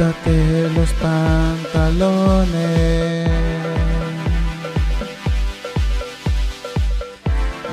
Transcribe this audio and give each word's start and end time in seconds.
quítate 0.00 0.70
los 0.74 0.90
pantalones. 0.94 2.08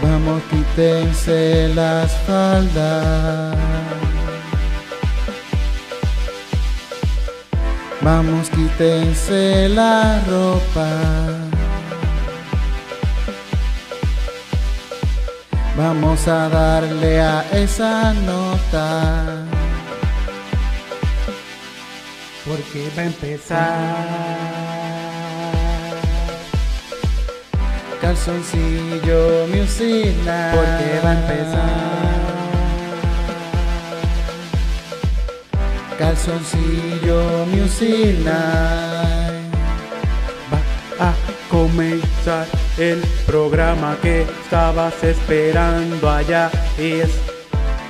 Vamos, 0.01 0.41
quítense 0.51 1.69
las 1.73 2.11
faldas. 2.27 3.55
Vamos, 8.01 8.49
quítense 8.49 9.69
la 9.69 10.21
ropa. 10.27 10.89
Vamos 15.77 16.27
a 16.27 16.49
darle 16.49 17.21
a 17.21 17.45
esa 17.53 18.13
nota. 18.13 19.46
Porque 22.47 22.89
va 22.95 23.01
a 23.01 23.05
empezar. 23.05 24.37
Calzoncillo 28.01 29.47
Music 29.47 30.15
Night. 30.25 30.55
Porque 30.55 30.99
va 31.03 31.09
a 31.09 31.13
empezar. 31.13 32.17
Calzoncillo 35.99 37.45
Music. 37.47 38.25
Va 40.51 40.59
a 40.99 41.13
comenzar 41.49 42.47
el 42.77 43.01
programa 43.25 43.97
que 44.01 44.21
estabas 44.21 45.03
esperando 45.03 46.09
allá. 46.09 46.49
Es 46.77 47.09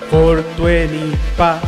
420 0.09 1.15
pa. 1.37 1.59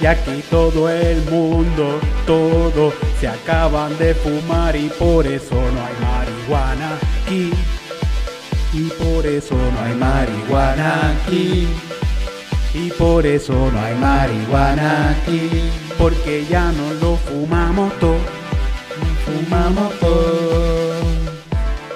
Y 0.00 0.06
aquí 0.06 0.44
todo 0.50 0.90
el 0.90 1.22
mundo, 1.30 1.98
todo 2.26 2.92
se 3.20 3.28
acaban 3.28 3.96
de 3.98 4.14
fumar 4.14 4.74
y 4.76 4.88
por 4.88 5.26
eso 5.26 5.54
no 5.54 5.80
hay 5.86 5.94
marihuana 6.02 6.98
aquí. 7.22 7.52
Y 8.72 8.82
por 8.90 9.26
eso 9.26 9.54
no 9.54 9.80
hay 9.80 9.94
marihuana 9.94 11.12
aquí. 11.12 11.66
Y 12.74 12.90
por 12.90 13.24
eso 13.24 13.70
no 13.72 13.80
hay 13.80 13.94
marihuana 13.94 15.10
aquí. 15.10 15.48
Porque 15.96 16.44
ya 16.50 16.72
no 16.72 16.92
lo 17.00 17.16
fumamos 17.16 17.92
todo. 17.98 18.18
Fumamos 19.24 19.98
todo. 19.98 20.96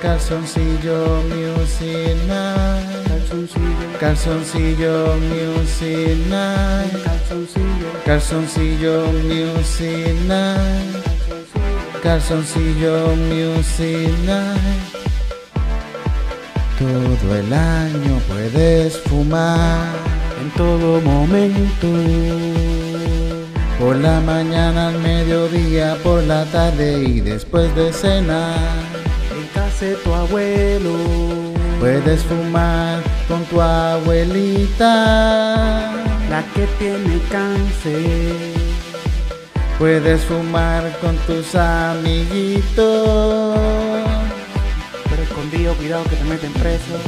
Calzoncillo 0.01 1.23
Music 1.29 2.17
Night. 2.27 3.09
Calzoncillo, 3.09 3.99
Calzoncillo 3.99 5.17
Music 5.19 6.17
Night. 6.29 7.20
Calzoncillo, 7.31 7.87
Calzoncillo 8.05 9.07
Music 9.23 10.15
Night. 10.27 10.97
Calzoncillo 12.03 13.15
Music 13.15 14.11
Night. 14.27 14.59
Todo 16.79 17.37
el 17.37 17.53
año 17.53 18.21
puedes 18.29 18.99
fumar. 18.99 19.95
en 20.41 20.51
todo 20.57 21.01
momento. 21.03 21.87
Por 23.79 23.97
la 23.97 24.21
mañana, 24.21 24.89
al 24.89 24.99
mediodía, 24.99 25.97
por 26.03 26.25
la 26.25 26.45
tarde 26.47 27.01
y 27.05 27.21
después 27.21 27.73
de 27.77 27.93
cenar. 27.93 28.59
En 29.37 29.47
casa 29.55 29.85
de 29.85 29.95
tu 29.95 30.13
abuelo. 30.13 30.97
Puedes 31.79 32.23
fumar 32.25 33.01
con 33.29 33.45
tu 33.45 33.61
abuelita. 33.61 34.91
La 36.31 36.45
que 36.55 36.65
tiene 36.79 37.21
cáncer. 37.29 38.55
Puedes 39.81 40.21
fumar 40.27 40.97
con 41.01 41.17
tus 41.27 41.57
amiguitos. 41.57 42.79
Pero 45.11 45.23
escondido, 45.25 45.75
cuidado 45.75 46.05
que 46.05 46.15
te 46.15 46.25
meten 46.25 46.53
preso. 46.53 47.01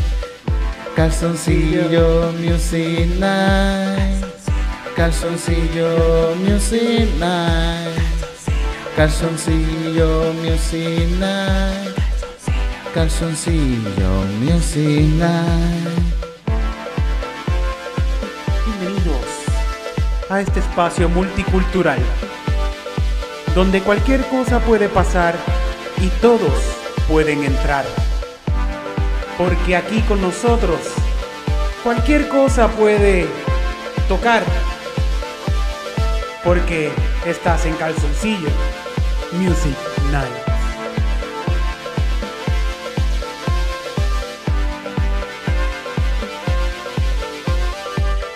Calzoncillo 0.97 2.33
Music 2.41 3.07
Night. 3.21 4.25
Calzoncillo 4.97 6.35
Music 6.45 7.09
Night. 7.21 7.97
Calzoncillo 8.97 10.33
Music 10.43 11.09
Night. 11.21 11.97
Calzoncillo 12.93 14.25
Music 14.41 15.07
Night. 15.17 15.92
A 20.33 20.41
este 20.41 20.61
espacio 20.61 21.09
multicultural. 21.11 21.99
Donde 23.55 23.83
cualquier 23.83 24.27
cosa 24.29 24.61
puede 24.61 24.89
pasar 24.89 25.35
y 26.01 26.09
todos 26.21 26.53
pueden 27.07 27.45
entrar. 27.45 27.85
Porque 29.37 29.77
aquí 29.77 30.01
con 30.03 30.23
nosotros 30.23 30.81
cualquier 31.83 32.29
cosa 32.29 32.69
puede 32.69 33.27
tocar. 34.09 34.43
Porque 36.45 36.91
estás 37.27 37.67
en 37.67 37.75
calzoncillo. 37.75 38.49
Music 39.33 39.77
Night. 40.11 40.53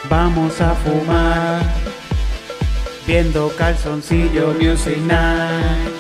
Vamos 0.08 0.60
a 0.60 0.74
fumar 0.74 1.85
viendo 3.06 3.52
calzoncillo 3.56 4.54
Music 4.60 4.98
Night. 4.98 5.94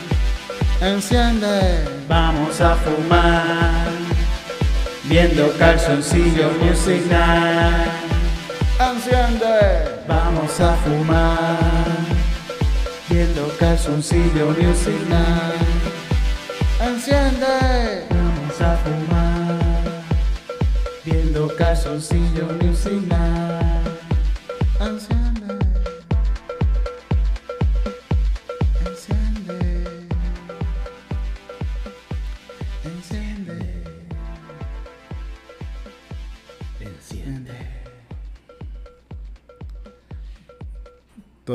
Enciende. 0.80 1.84
Vamos 2.08 2.60
a 2.60 2.76
fumar 2.76 3.86
viendo 5.04 5.56
calzoncillo 5.58 6.50
Music 6.60 7.02
Night. 7.08 7.90
Enciende. 8.78 10.04
Vamos 10.06 10.60
a 10.60 10.76
fumar. 10.76 11.58
Viendo 13.08 13.56
calzoncillo 13.58 14.54
Music 14.60 15.00
Night. 15.08 15.76
Enciende. 16.80 18.04
Vamos 18.10 18.60
a 18.60 18.76
fumar 18.76 19.58
Viendo 21.04 21.48
calzoncillo 21.56 22.46
Music 22.60 23.00
Night. 23.08 23.65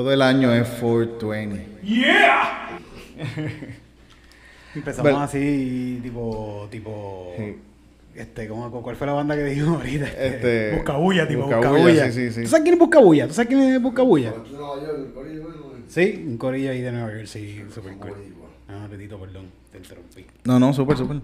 Todo 0.01 0.13
el 0.13 0.21
año 0.23 0.51
es 0.51 0.67
420. 0.67 1.67
Empezamos 4.73 5.03
Bueno. 5.11 5.21
así, 5.21 5.99
tipo, 6.01 6.67
tipo, 6.71 7.31
Sí. 7.37 7.55
este, 8.15 8.47
¿cómo, 8.47 8.71
¿cuál 8.81 8.95
fue 8.95 9.05
la 9.05 9.13
banda 9.13 9.35
que 9.35 9.43
dijimos 9.43 9.77
ahorita? 9.77 10.07
Este, 10.07 10.71
Buscabulla, 10.75 11.27
tipo, 11.27 11.43
Buscabulla, 11.43 11.69
Buscabulla. 11.69 12.11
sí, 12.11 12.29
sí, 12.29 12.31
sí. 12.33 12.41
¿Tú 12.41 12.47
sabes 12.47 12.63
quién 12.63 12.73
es 12.73 12.79
Buscabulla? 12.79 13.27
¿Tú 13.27 13.33
sabes 13.35 13.47
quién 13.49 13.61
es 13.61 13.79
Buscabulla? 13.79 14.33
Sí, 15.87 16.23
un 16.27 16.37
corillo 16.39 16.71
ahí 16.71 16.81
de 16.81 16.91
Nueva 16.91 17.11
York, 17.13 17.25
sí, 17.27 17.63
super 17.71 17.93
cool. 17.97 18.13
Ah, 18.69 18.87
Petito, 18.89 19.19
perdón, 19.19 19.51
te 19.71 19.77
interrumpí. 19.77 20.25
No, 20.45 20.57
no, 20.59 20.73
súper, 20.73 20.97
súper. 20.97 21.17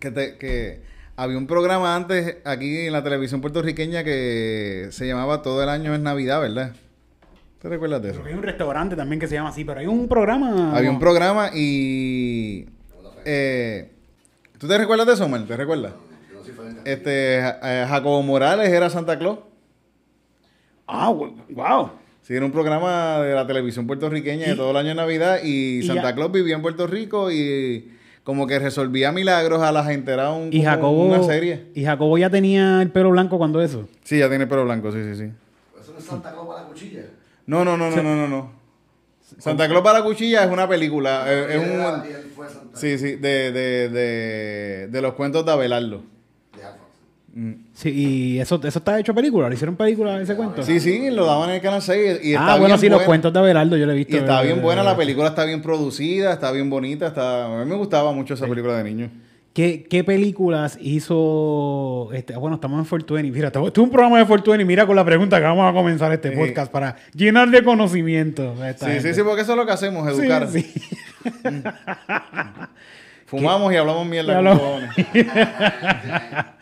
Que, 0.00 0.10
te- 0.10 0.36
que 0.38 0.80
había 1.14 1.38
un 1.38 1.46
programa 1.46 1.94
antes 1.94 2.38
aquí 2.44 2.86
en 2.86 2.92
la 2.92 3.04
televisión 3.04 3.40
puertorriqueña 3.40 4.02
que 4.02 4.88
se 4.90 5.06
llamaba 5.06 5.42
Todo 5.42 5.62
el 5.62 5.68
año 5.68 5.94
es 5.94 6.00
Navidad, 6.00 6.40
¿verdad? 6.40 6.74
¿Te 7.64 7.70
recuerdas 7.70 8.02
de 8.02 8.10
eso? 8.10 8.22
Que 8.22 8.28
hay 8.28 8.34
un 8.34 8.42
restaurante 8.42 8.94
también 8.94 9.18
que 9.18 9.26
se 9.26 9.36
llama 9.36 9.48
así, 9.48 9.64
pero 9.64 9.80
hay 9.80 9.86
un 9.86 10.06
programa... 10.06 10.76
Había 10.76 10.90
un 10.90 10.98
programa 10.98 11.48
y... 11.54 12.66
eh, 13.24 13.90
¿Tú 14.58 14.68
te 14.68 14.76
recuerdas 14.76 15.06
de 15.06 15.14
eso, 15.14 15.24
Omar? 15.24 15.44
¿Te 15.46 15.56
recuerdas? 15.56 15.92
Yo 16.30 16.38
no 16.40 16.44
soy 16.44 16.52
fan. 16.52 16.78
Este, 16.84 17.38
eh, 17.38 17.86
Jacobo 17.88 18.22
Morales 18.22 18.68
era 18.68 18.90
Santa 18.90 19.18
Claus. 19.18 19.38
Ah, 20.86 21.08
wow. 21.08 21.90
Sí, 22.20 22.34
era 22.34 22.44
un 22.44 22.52
programa 22.52 23.20
de 23.20 23.34
la 23.34 23.46
televisión 23.46 23.86
puertorriqueña 23.86 24.46
de 24.48 24.56
todo 24.56 24.70
el 24.72 24.76
año 24.76 24.88
de 24.90 24.94
Navidad 24.96 25.38
y, 25.42 25.78
y 25.78 25.82
Santa 25.84 26.02
ya- 26.10 26.14
Claus 26.14 26.32
vivía 26.32 26.56
en 26.56 26.60
Puerto 26.60 26.86
Rico 26.86 27.30
y 27.32 27.92
como 28.24 28.46
que 28.46 28.58
resolvía 28.58 29.10
milagros 29.10 29.62
a 29.62 29.72
la 29.72 29.84
gente. 29.84 30.12
Era 30.12 30.32
un, 30.32 30.52
Y 30.52 30.62
Jacobo... 30.62 31.06
una 31.06 31.22
serie. 31.22 31.68
Y 31.74 31.82
Jacobo 31.86 32.18
ya 32.18 32.28
tenía 32.28 32.82
el 32.82 32.90
pelo 32.90 33.08
blanco 33.10 33.38
cuando 33.38 33.62
eso. 33.62 33.88
Sí, 34.02 34.18
ya 34.18 34.28
tiene 34.28 34.46
pelo 34.46 34.66
blanco, 34.66 34.92
sí, 34.92 34.98
sí, 35.02 35.14
sí. 35.16 35.30
Eso 35.80 35.92
no 35.94 35.98
es 35.98 36.04
Santa 36.04 36.30
Claus 36.30 36.46
para 36.46 36.60
la 36.60 36.68
cuchilla. 36.68 37.00
No, 37.46 37.64
no, 37.64 37.76
no, 37.76 37.90
no, 37.90 38.02
no, 38.02 38.16
no, 38.16 38.28
no. 38.28 38.52
Santa 39.38 39.68
Claus 39.68 39.82
para 39.82 39.98
la 39.98 40.04
cuchilla 40.04 40.44
es 40.44 40.50
una 40.50 40.68
película. 40.68 41.24
eh, 41.26 41.46
Es, 41.50 41.58
un... 41.58 42.44
Sí, 42.74 42.98
sí, 42.98 43.16
de, 43.16 43.52
de, 43.52 43.88
de, 43.88 44.88
de 44.88 45.02
los 45.02 45.14
cuentos 45.14 45.44
de 45.44 45.52
Abelardo. 45.52 46.02
Mm. 47.36 47.52
Sí, 47.72 47.90
y 47.90 48.38
eso, 48.38 48.60
eso 48.62 48.78
está 48.78 49.00
hecho 49.00 49.12
película, 49.12 49.48
le 49.48 49.56
hicieron 49.56 49.74
película 49.74 50.20
ese 50.20 50.36
cuento. 50.36 50.62
Sí, 50.62 50.78
sí, 50.78 51.10
lo 51.10 51.26
daban 51.26 51.48
en 51.48 51.56
el 51.56 51.60
canal 51.60 51.82
6 51.82 52.20
y 52.22 52.32
está 52.34 52.44
ah, 52.52 52.58
bueno, 52.58 52.66
bien 52.76 52.78
sí, 52.78 52.88
los 52.88 53.02
cuentos 53.02 53.32
de 53.32 53.38
Abelardo 53.40 53.76
yo 53.76 53.86
lo 53.86 53.92
he 53.92 53.96
visto. 53.96 54.14
Y 54.14 54.20
está 54.20 54.40
bien 54.42 54.62
buena, 54.62 54.84
la 54.84 54.92
Eh, 54.92 54.96
película 54.96 55.28
está 55.28 55.44
bien 55.44 55.60
producida, 55.60 56.32
está 56.32 56.52
bien 56.52 56.70
bonita, 56.70 57.08
está... 57.08 57.46
A 57.46 57.64
mí 57.64 57.68
me 57.68 57.74
gustaba 57.76 58.12
mucho 58.12 58.34
esa 58.34 58.46
película 58.46 58.76
de 58.76 58.84
niño. 58.84 59.10
¿Qué, 59.54 59.84
qué 59.88 60.02
películas 60.02 60.76
hizo? 60.80 62.10
Este, 62.12 62.36
bueno, 62.36 62.56
estamos 62.56 62.76
en 62.80 62.84
420. 62.86 63.30
Mira, 63.30 63.46
esto 63.48 63.68
es 63.68 63.78
un 63.78 63.88
programa 63.90 64.18
de 64.18 64.24
420. 64.26 64.64
Mira 64.64 64.84
con 64.84 64.96
la 64.96 65.04
pregunta 65.04 65.38
que 65.38 65.44
vamos 65.44 65.70
a 65.70 65.72
comenzar 65.72 66.12
este 66.12 66.30
Sí. 66.30 66.36
podcast 66.36 66.72
para 66.72 66.96
llenar 67.14 67.48
de 67.50 67.62
conocimiento. 67.62 68.54
a 68.60 68.70
esta 68.70 68.86
Sí, 68.86 68.92
sí, 68.92 68.98
gente. 68.98 69.14
sí, 69.14 69.22
porque 69.22 69.42
eso 69.42 69.52
es 69.52 69.56
lo 69.58 69.64
que 69.64 69.72
hacemos, 69.72 70.12
Sí, 70.12 70.20
educar. 70.22 70.48
sí. 70.48 70.72
Fumamos 73.26 73.72
y 73.72 73.76
hablamos 73.76 74.06
mierda 74.06 74.42
con. 74.42 74.82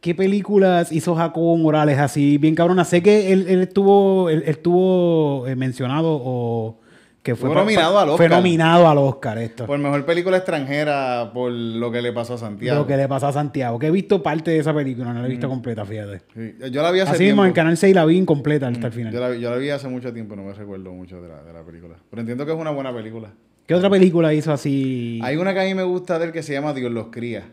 ¿Qué 0.00 0.14
películas 0.16 0.90
hizo 0.90 1.14
Jacobo 1.14 1.56
Morales 1.56 1.98
así 1.98 2.36
bien 2.38 2.56
cabrona? 2.56 2.84
Sé 2.84 3.02
que 3.04 3.32
él, 3.32 3.46
él 3.48 3.60
estuvo, 3.62 4.28
él, 4.30 4.42
él 4.44 4.50
estuvo 4.50 5.46
eh, 5.46 5.54
mencionado 5.54 6.20
o 6.20 6.80
que 7.22 7.36
fue, 7.36 7.48
Fue 7.50 7.56
nominado 7.58 7.98
al 8.00 8.06
Fue 8.08 8.14
Oscar. 8.26 8.30
nominado 8.30 8.88
al 8.88 8.98
Oscar 8.98 9.38
esto. 9.38 9.66
Por 9.66 9.78
mejor 9.78 10.04
película 10.04 10.38
extranjera 10.38 11.30
por 11.32 11.52
lo 11.52 11.92
que 11.92 12.02
le 12.02 12.12
pasó 12.12 12.34
a 12.34 12.38
Santiago. 12.38 12.80
Lo 12.80 12.86
que 12.86 12.96
le 12.96 13.06
pasó 13.06 13.28
a 13.28 13.32
Santiago. 13.32 13.78
Que 13.78 13.86
he 13.86 13.90
visto 13.92 14.20
parte 14.22 14.50
de 14.50 14.58
esa 14.58 14.74
película, 14.74 15.12
no 15.12 15.20
la 15.20 15.26
he 15.26 15.30
visto 15.30 15.48
completa, 15.48 15.84
fíjate. 15.84 16.22
Sí, 16.34 16.70
Yo 16.72 16.82
la 16.82 16.90
vi 16.90 16.98
hace 17.00 17.10
Así 17.12 17.18
tiempo. 17.24 17.42
mismo 17.42 17.46
en 17.46 17.52
Canal 17.52 17.76
6 17.76 17.94
la 17.94 18.04
vi 18.04 18.16
incompleta 18.16 18.66
hasta 18.66 18.88
el 18.88 18.92
final. 18.92 19.12
Yo 19.12 19.20
la, 19.20 19.28
vi- 19.28 19.40
yo 19.40 19.50
la 19.50 19.56
vi 19.56 19.70
hace 19.70 19.86
mucho 19.86 20.12
tiempo, 20.12 20.34
no 20.34 20.42
me 20.42 20.52
recuerdo 20.52 20.92
mucho 20.92 21.22
de 21.22 21.28
la, 21.28 21.42
de 21.44 21.52
la 21.52 21.62
película. 21.62 21.94
Pero 22.10 22.20
entiendo 22.20 22.44
que 22.44 22.52
es 22.52 22.58
una 22.58 22.70
buena 22.72 22.92
película. 22.92 23.30
¿Qué 23.66 23.74
otra 23.76 23.88
película 23.88 24.34
hizo 24.34 24.52
así? 24.52 25.20
Hay 25.22 25.36
una 25.36 25.54
que 25.54 25.60
a 25.60 25.64
mí 25.64 25.74
me 25.74 25.84
gusta 25.84 26.18
de 26.18 26.24
él 26.26 26.32
que 26.32 26.42
se 26.42 26.52
llama 26.52 26.74
Dios 26.74 26.90
los 26.90 27.06
cría. 27.08 27.44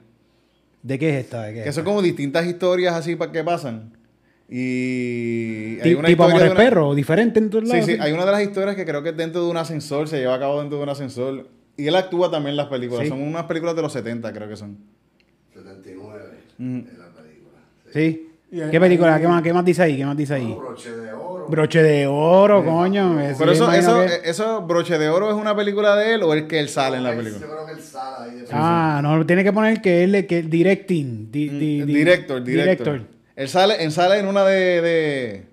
¿De 0.82 0.98
qué 0.98 1.10
es 1.12 1.26
esta? 1.26 1.44
¿De 1.44 1.54
qué 1.54 1.60
es 1.60 1.66
Que 1.66 1.72
son 1.74 1.84
como 1.84 2.02
distintas 2.02 2.48
historias 2.48 2.96
así 2.96 3.16
pa- 3.16 3.32
que 3.32 3.44
pasan. 3.44 3.92
Y 4.52 5.80
hay 5.82 5.94
una 5.94 6.08
tipo 6.08 6.24
historia 6.24 6.26
Amores 6.26 6.44
de 6.44 6.52
una- 6.52 6.60
Perro, 6.64 6.96
diferente 6.96 7.40
en 7.40 7.50
todos 7.50 7.66
Sí, 7.66 7.72
lados. 7.72 7.86
sí, 7.86 7.98
hay 8.00 8.12
una 8.12 8.26
de 8.26 8.32
las 8.32 8.42
historias 8.42 8.76
que 8.76 8.86
creo 8.86 9.04
que 9.04 9.10
es 9.10 9.18
dentro 9.18 9.44
de 9.44 9.50
un 9.52 9.58
ascensor, 9.58 10.08
se 10.08 10.18
lleva 10.20 10.36
a 10.36 10.40
cabo 10.40 10.60
dentro 10.60 10.78
de 10.78 10.84
un 10.84 10.90
ascensor. 10.90 11.48
Y 11.78 11.88
él 11.88 11.96
actúa 11.96 12.30
también 12.30 12.52
en 12.52 12.58
las 12.58 12.68
películas. 12.68 13.04
Sí. 13.04 13.10
Son 13.10 13.22
unas 13.22 13.44
películas 13.46 13.76
de 13.76 13.82
los 13.82 13.94
70, 13.94 14.34
creo 14.34 14.50
que 14.50 14.56
son. 14.58 14.78
79 15.54 16.26
Mm. 16.58 16.78
es 16.80 16.98
la 16.98 17.08
película. 17.10 17.60
Sí. 17.94 18.26
¿Qué 18.72 18.80
película? 18.80 19.20
¿Qué 19.22 19.28
más, 19.28 19.42
¿Qué 19.44 19.54
más 19.54 19.64
dice 19.64 19.84
ahí? 19.84 19.96
¿Qué 19.98 20.06
más 20.06 20.18
dice 20.18 20.34
ahí? 20.34 20.56
Broche 20.58 20.92
de 20.92 21.14
oro. 21.14 21.48
Broche 21.48 21.84
de 21.84 22.08
oro, 22.08 22.66
coño. 22.66 23.18
Pero 23.38 23.52
eso, 23.52 23.72
eso, 23.72 24.00
que- 24.00 24.06
eh, 24.08 24.22
eso, 24.26 24.62
Broche 24.64 24.98
de 24.98 25.08
Oro, 25.10 25.30
¿es 25.30 25.36
una 25.36 25.56
película 25.56 25.96
de 25.96 26.16
él 26.16 26.24
o 26.24 26.34
es 26.34 26.44
que 26.44 26.60
él 26.60 26.68
sale 26.68 26.98
en 26.98 27.04
la 27.04 27.12
Yo 27.12 27.18
película? 27.18 27.46
creo 27.46 27.66
que 27.68 27.72
él 27.74 27.80
sale 27.80 28.32
ahí 28.32 28.38
de 28.40 28.46
Ah, 28.52 29.00
no, 29.04 29.24
tiene 29.26 29.44
que 29.44 29.54
poner 29.54 29.82
que 29.82 30.04
él, 30.04 30.26
que 30.28 30.42
directing. 30.42 31.32
di- 31.32 31.48
di- 31.50 31.82
di- 31.84 31.94
director, 31.94 32.44
director. 32.44 33.02
Él 33.40 33.48
sale, 33.48 33.84
él 33.84 33.92
sale 33.94 34.20
en 34.20 34.28
una 34.28 34.44
de, 34.44 34.82
de- 34.82 35.44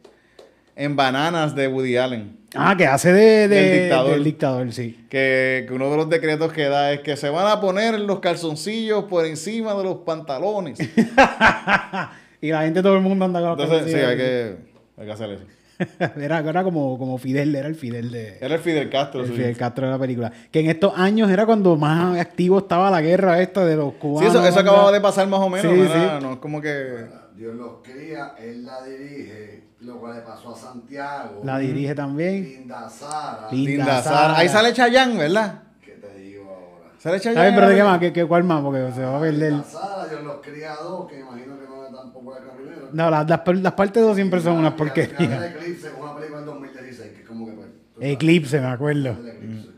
En 0.75 0.97
Bananas 0.97 1.55
de 1.55 1.69
Woody 1.69 1.97
Allen. 1.97 2.37
Ah, 2.55 2.75
que 2.77 2.87
hace 2.87 3.13
de, 3.13 3.47
de- 3.49 3.49
Del 3.49 3.81
dictador. 3.83 4.11
del 4.13 4.25
dictador, 4.25 4.73
sí. 4.73 5.05
Que, 5.09 5.65
que 5.69 5.73
uno 5.73 5.89
de 5.91 5.97
los 5.97 6.09
decretos 6.09 6.53
que 6.53 6.65
da 6.69 6.93
es 6.93 7.01
que 7.01 7.17
se 7.17 7.29
van 7.31 7.47
a 7.47 7.61
poner 7.61 7.99
los 8.01 8.19
calzoncillos 8.21 9.05
por 9.05 9.25
encima 9.25 9.75
de 9.75 9.85
los 9.85 9.99
pantalones. 9.99 10.79
y 12.41 12.51
la 12.51 12.63
gente, 12.63 12.83
todo 12.83 12.97
el 12.97 13.03
mundo 13.03 13.25
anda 13.25 13.41
con 13.41 13.51
los 13.51 13.61
Entonces, 13.61 13.93
sí, 13.93 13.99
hay 13.99 14.17
que, 14.17 14.57
hay 14.99 15.07
que 15.07 15.13
hacer 15.13 15.31
eso. 15.31 15.45
era, 16.21 16.39
era 16.41 16.65
como, 16.65 16.99
como 16.99 17.19
Fidel, 17.19 17.55
era 17.55 17.69
el 17.69 17.75
Fidel 17.75 18.11
de... 18.11 18.39
Era 18.41 18.55
el 18.55 18.61
Fidel 18.63 18.89
Castro. 18.91 19.21
El 19.21 19.27
sí. 19.29 19.33
Fidel 19.35 19.57
Castro 19.57 19.87
de 19.87 19.93
la 19.93 19.99
película. 19.99 20.33
Que 20.51 20.61
en 20.61 20.71
estos 20.71 20.93
años 20.99 21.31
era 21.31 21.45
cuando 21.47 21.77
más 21.77 22.19
activo 22.19 22.59
estaba 22.59 22.91
la 22.91 23.03
guerra 23.03 23.41
esta 23.43 23.65
de 23.65 23.77
los 23.77 23.93
Sí, 23.93 23.99
cubanos. 24.01 24.31
eso, 24.35 24.39
eso 24.45 24.57
¿verdad? 24.57 24.61
acababa 24.73 24.93
de 24.93 25.01
pasar 25.03 25.29
más 25.29 25.41
o 25.41 25.49
menos. 25.51 25.71
Sí, 25.71 25.79
no, 25.79 25.85
era- 25.85 26.19
sí. 26.19 26.25
no 26.25 26.33
es 26.33 26.39
como 26.39 26.61
que... 26.61 27.26
Dios 27.37 27.55
los 27.55 27.83
cría, 27.83 28.35
él 28.39 28.65
la 28.65 28.83
dirige, 28.83 29.65
lo 29.81 30.01
cual 30.01 30.15
le 30.17 30.23
pasó 30.23 30.55
a 30.55 30.59
Santiago. 30.59 31.43
La 31.45 31.59
dirige 31.59 31.95
también. 31.95 32.43
Linda 32.43 32.89
Sara. 32.89 33.49
Linda 33.53 33.71
Linda 33.71 34.03
Sara. 34.03 34.17
Sara. 34.17 34.39
Ahí 34.39 34.49
sale 34.49 34.73
Chayanne, 34.73 35.19
¿verdad? 35.19 35.63
¿Qué 35.83 35.93
te 35.93 36.19
digo 36.19 36.45
ahora? 36.45 36.93
Sale 36.99 37.21
Chayanne. 37.21 37.43
bien, 37.43 37.55
pero 37.55 37.69
¿de 37.69 37.75
qué 37.77 37.83
más? 37.85 37.99
¿Qué, 37.99 38.13
qué, 38.15 38.25
¿Cuál 38.25 38.45
más? 38.45 38.63
Porque 38.63 38.91
se 38.93 39.03
va 39.05 39.19
a 39.19 39.21
perder. 39.21 39.53
Linda 39.53 39.65
Sara, 39.65 40.09
Dios 40.09 40.23
los 40.25 40.41
cría 40.41 40.77
dos, 40.77 41.11
que 41.11 41.21
imagino 41.21 41.59
que 41.61 41.67
no 41.67 41.87
es 41.87 41.95
tan 41.95 42.11
popular 42.11 42.43
que. 42.43 42.97
No, 42.97 43.11
las, 43.11 43.29
las, 43.29 43.47
las 43.47 43.73
partes 43.75 44.03
dos 44.03 44.17
siempre 44.17 44.41
son 44.41 44.57
unas 44.57 44.73
porquerías. 44.73 45.21
el 45.21 45.45
Eclipse, 45.45 45.91
una 46.01 46.15
película 46.15 46.39
del 46.39 46.47
2016, 46.47 47.13
que 47.13 47.21
es 47.21 47.29
como 47.29 47.47
que... 47.47 47.53
pues, 47.53 47.69
sabes, 47.95 48.13
Eclipse, 48.13 48.61
me 48.61 48.67
acuerdo. 48.69 49.11
el 49.11 49.29
Eclipse. 49.29 49.69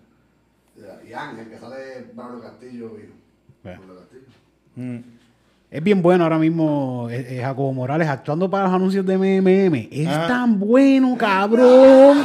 Y 1.09 1.13
Ángel, 1.13 1.49
que 1.49 1.59
sale 1.59 1.77
Pablo 2.15 2.41
Castillo 2.41 2.99
y... 2.99 3.13
Bueno. 3.65 3.81
Pablo 3.81 4.01
Castillo. 4.01 4.27
Mm. 4.77 5.18
Es 5.71 5.83
bien 5.83 6.01
bueno 6.01 6.25
ahora 6.25 6.39
mismo 6.39 7.09
eh, 7.11 7.27
eh, 7.29 7.41
Jacobo 7.43 7.73
Morales 7.75 8.09
actuando 8.09 8.49
para 8.49 8.65
los 8.65 8.73
anuncios 8.73 9.05
de 9.05 9.19
MMM. 9.19 9.89
Es 9.93 10.09
Ah. 10.09 10.25
tan 10.27 10.59
bueno, 10.59 11.15
cabrón. 11.19 12.19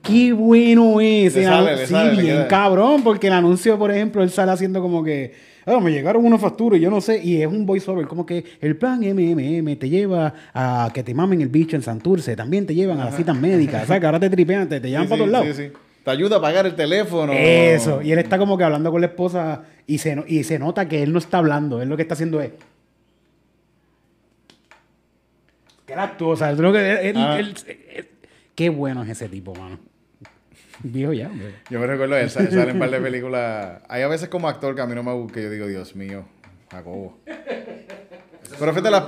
Qué 0.00 0.32
bueno 0.32 1.00
es. 1.00 1.34
Le 1.34 1.40
El 1.42 1.46
sale, 1.48 1.70
anu- 1.72 1.76
le 1.76 1.86
sí, 1.86 1.92
sale, 1.92 2.22
bien 2.22 2.44
cabrón. 2.48 3.02
Porque 3.02 3.26
el 3.26 3.32
anuncio, 3.32 3.76
por 3.78 3.90
ejemplo, 3.90 4.22
él 4.22 4.30
sale 4.30 4.52
haciendo 4.52 4.80
como 4.80 5.02
que. 5.02 5.32
"Ah, 5.66 5.80
me 5.80 5.90
llegaron 5.90 6.24
unas 6.24 6.40
facturas 6.40 6.78
y 6.78 6.82
yo 6.82 6.90
no 6.90 7.00
sé. 7.00 7.20
Y 7.24 7.42
es 7.42 7.48
un 7.48 7.66
voiceover. 7.66 8.06
Como 8.06 8.24
que 8.24 8.44
el 8.60 8.76
plan 8.76 9.02
MMM 9.02 9.74
te 9.76 9.88
lleva 9.88 10.32
a 10.54 10.88
que 10.94 11.02
te 11.02 11.14
mamen 11.14 11.40
el 11.40 11.48
bicho 11.48 11.74
en 11.74 11.82
Santurce. 11.82 12.36
También 12.36 12.64
te 12.66 12.74
llevan 12.76 13.00
a 13.00 13.06
las 13.06 13.16
citas 13.16 13.36
médicas. 13.36 13.86
¿Sabes? 13.88 13.98
Que 14.00 14.06
ahora 14.06 14.20
te 14.20 14.30
tripean, 14.30 14.68
te, 14.68 14.78
te 14.80 14.88
llevan 14.88 15.06
Sí, 15.06 15.10
para 15.10 15.24
sí, 15.24 15.30
todos 15.30 15.32
lados. 15.44 15.56
sí, 15.56 15.62
sí. 15.64 15.72
Te 16.04 16.10
ayuda 16.10 16.36
a 16.36 16.40
pagar 16.40 16.66
el 16.66 16.74
teléfono. 16.74 17.32
Eso, 17.32 18.02
y 18.02 18.10
él 18.12 18.18
está 18.18 18.36
como 18.38 18.58
que 18.58 18.64
hablando 18.64 18.90
con 18.90 19.00
la 19.00 19.06
esposa 19.06 19.62
y 19.86 19.98
se, 19.98 20.22
y 20.26 20.42
se 20.44 20.58
nota 20.58 20.88
que 20.88 21.02
él 21.02 21.12
no 21.12 21.18
está 21.18 21.38
hablando, 21.38 21.80
él 21.80 21.88
lo 21.88 21.96
que 21.96 22.02
está 22.02 22.14
haciendo 22.14 22.40
es... 22.40 22.50
Que 25.86 25.92
él 25.92 25.98
actúa, 25.98 26.28
o 26.32 26.36
sea, 26.36 26.54
que 26.54 27.08
él- 27.10 27.16
Ah. 27.16 27.38
él- 27.38 27.54
él- 27.94 28.08
qué 28.54 28.68
bueno 28.68 29.02
es 29.02 29.10
ese 29.10 29.28
tipo, 29.28 29.54
mano. 29.54 29.78
Viejo 30.84 31.12
ya, 31.12 31.28
hombre. 31.28 31.54
Yo 31.70 31.78
me 31.78 31.86
recuerdo 31.86 32.16
él, 32.16 32.28
sa- 32.30 32.44
sale 32.50 32.62
en 32.62 32.70
un 32.72 32.78
par 32.80 32.90
de 32.90 33.00
películas. 33.00 33.82
Hay 33.88 34.02
a 34.02 34.08
veces 34.08 34.28
como 34.28 34.48
actor 34.48 34.74
que 34.74 34.80
a 34.80 34.86
mí 34.86 34.94
no 34.94 35.02
me 35.04 35.12
gusta, 35.12 35.34
que 35.34 35.42
yo 35.44 35.50
digo, 35.50 35.66
Dios 35.66 35.94
mío, 35.94 36.24
Jacobo. 36.70 37.18
Pero 38.58 38.72
fíjate, 38.72 38.90
las, 38.90 39.04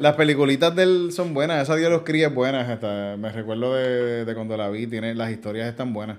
las 0.00 0.14
peliculitas 0.14 0.74
de 0.74 0.82
él 0.82 1.12
son 1.12 1.34
buenas. 1.34 1.62
Esa 1.62 1.76
Dios 1.76 1.90
los 1.90 2.02
cría 2.02 2.28
es 2.28 2.34
buena. 2.34 2.60
hasta 2.60 3.16
me 3.16 3.30
recuerdo 3.32 3.74
de, 3.74 4.24
de 4.24 4.34
cuando 4.34 4.56
la 4.56 4.68
vi. 4.68 4.86
Tiene, 4.86 5.14
las 5.14 5.30
historias 5.30 5.68
están 5.68 5.92
buenas. 5.92 6.18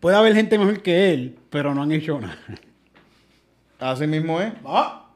Puede 0.00 0.16
haber 0.16 0.34
gente 0.34 0.58
mejor 0.58 0.80
que 0.80 1.12
él, 1.12 1.38
pero 1.50 1.74
no 1.74 1.82
han 1.82 1.92
hecho 1.92 2.20
nada. 2.20 2.38
Así 3.78 4.06
mismo 4.06 4.40
es. 4.40 4.52
Ah, 4.64 5.10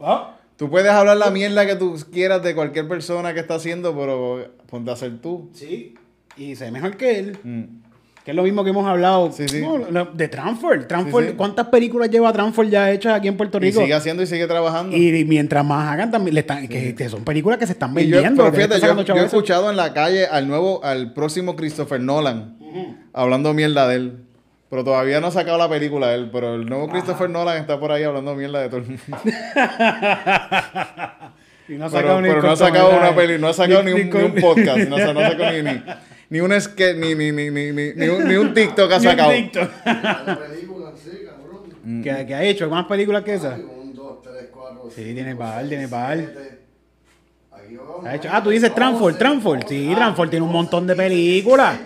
ah. 0.00 0.34
Tú 0.56 0.68
puedes 0.68 0.90
hablar 0.90 1.16
la 1.16 1.30
mierda 1.30 1.66
que 1.66 1.76
tú 1.76 1.96
quieras 2.10 2.42
de 2.42 2.54
cualquier 2.54 2.88
persona 2.88 3.32
que 3.32 3.40
está 3.40 3.54
haciendo, 3.54 3.96
pero 3.96 4.54
ponte 4.68 4.90
a 4.90 4.96
ser 4.96 5.20
tú. 5.20 5.50
Sí, 5.54 5.94
y 6.36 6.56
sé 6.56 6.70
mejor 6.70 6.96
que 6.96 7.18
él. 7.18 7.38
Mm. 7.42 7.87
Que 8.28 8.32
es 8.32 8.36
lo 8.36 8.42
mismo 8.42 8.62
que 8.62 8.68
hemos 8.68 8.86
hablado 8.86 9.32
Sí, 9.32 9.48
sí. 9.48 9.62
no, 9.62 9.78
lo- 9.78 10.04
de 10.12 10.26
Sí, 10.28 10.30
sí. 10.30 11.32
¿Cuántas 11.34 11.68
películas 11.68 12.10
lleva 12.10 12.30
Transform 12.30 12.68
ya 12.68 12.90
hechas 12.92 13.14
aquí 13.14 13.26
en 13.26 13.38
Puerto 13.38 13.56
Y 13.56 13.60
Rico? 13.62 13.80
sigue 13.80 13.94
haciendo 13.94 14.22
y 14.22 14.26
sigue 14.26 14.46
trabajando. 14.46 14.94
Y 14.94 15.24
mientras 15.24 15.64
más 15.64 15.90
hagan, 15.90 16.10
también 16.10 16.34
le 16.34 16.40
están, 16.40 16.68
que, 16.68 16.94
que 16.94 17.08
son 17.08 17.24
películas 17.24 17.58
que 17.58 17.64
se 17.64 17.72
están 17.72 17.92
Y 17.98 18.06
yo, 18.06 18.16
vendiendo. 18.16 18.44
pero 18.44 18.54
le 18.54 18.64
fíjate, 18.68 18.86
yo, 18.86 19.00
yo 19.02 19.22
he 19.22 19.24
escuchado 19.24 19.70
en 19.70 19.78
la 19.78 19.94
calle 19.94 20.26
al 20.26 20.46
nuevo, 20.46 20.84
al 20.84 21.14
próximo 21.14 21.56
Christopher 21.56 22.02
Nolan, 22.02 22.58
hablando 23.14 23.54
mierda 23.54 23.88
de 23.88 23.96
él. 23.96 24.18
Pero 24.68 24.84
todavía 24.84 25.22
no 25.22 25.28
ha 25.28 25.30
sacado 25.30 25.56
la 25.56 25.70
película 25.70 26.14
él, 26.14 26.28
pero 26.30 26.54
el 26.56 26.66
nuevo 26.66 26.86
Christopher 26.90 27.30
Nolan 27.30 27.56
está 27.56 27.80
por 27.80 27.92
ahí 27.92 28.02
hablando 28.02 28.34
mierda 28.34 28.60
de 28.60 28.68
todo 28.68 28.80
el 28.80 28.88
mundo. 28.88 29.00
Y 31.70 31.74
no 31.74 31.84
ha 31.84 31.88
Pero, 31.90 32.00
sacado 32.00 32.20
ni 32.22 32.28
pero 32.28 32.42
no 32.42 32.50
ha 32.50 32.56
sacado 32.56 32.90
una 32.98 33.14
peli, 33.14 33.38
no 33.38 33.48
ha 33.48 33.52
sacado 33.54 33.82
ni, 33.82 33.92
un, 33.92 33.98
ni 33.98 34.04
un 34.04 34.10
con- 34.10 34.34
podcast, 34.40 34.78
no 34.88 34.96
ha 34.96 35.00
sacado 35.00 35.52
ni, 35.62 35.82
ni, 36.30 36.40
un 36.40 36.58
sketch, 36.60 36.96
ni, 36.96 37.14
ni, 37.14 37.32
ni, 37.32 37.50
ni, 37.50 37.72
ni, 37.72 37.92
ni 37.94 38.08
un, 38.08 38.28
ni 38.28 38.34
un 38.36 38.54
TikTok 38.54 38.92
ha 38.92 38.98
Ni 38.98 39.06
un 39.06 39.10
sacado. 39.10 39.30
TikTok. 39.32 39.70
Cabrón. 39.84 40.38
¿Qué, 42.02 42.24
qué 42.26 42.34
ha 42.34 42.44
hecho? 42.44 42.68
¿Más 42.68 42.86
películas 42.86 43.22
que 43.24 43.34
esas? 43.34 43.58
Un, 43.58 43.94
dos, 43.94 44.22
tres, 44.22 44.48
cuatro, 44.52 44.90
Sí, 44.90 45.02
cinco, 45.02 45.14
tiene 45.14 45.36
par, 45.36 45.66
tiene 45.68 45.88
par. 45.88 46.18
Ha 48.04 48.14
hecho- 48.14 48.28
¿no? 48.28 48.34
Ah, 48.34 48.42
tú 48.42 48.50
dices 48.50 48.74
Transform, 48.74 49.16
Transform. 49.18 49.60
Sí, 49.66 49.92
Transform 49.94 50.30
tiene 50.30 50.44
un 50.44 50.52
montón 50.52 50.86
de 50.86 50.94
películas. 50.94 51.78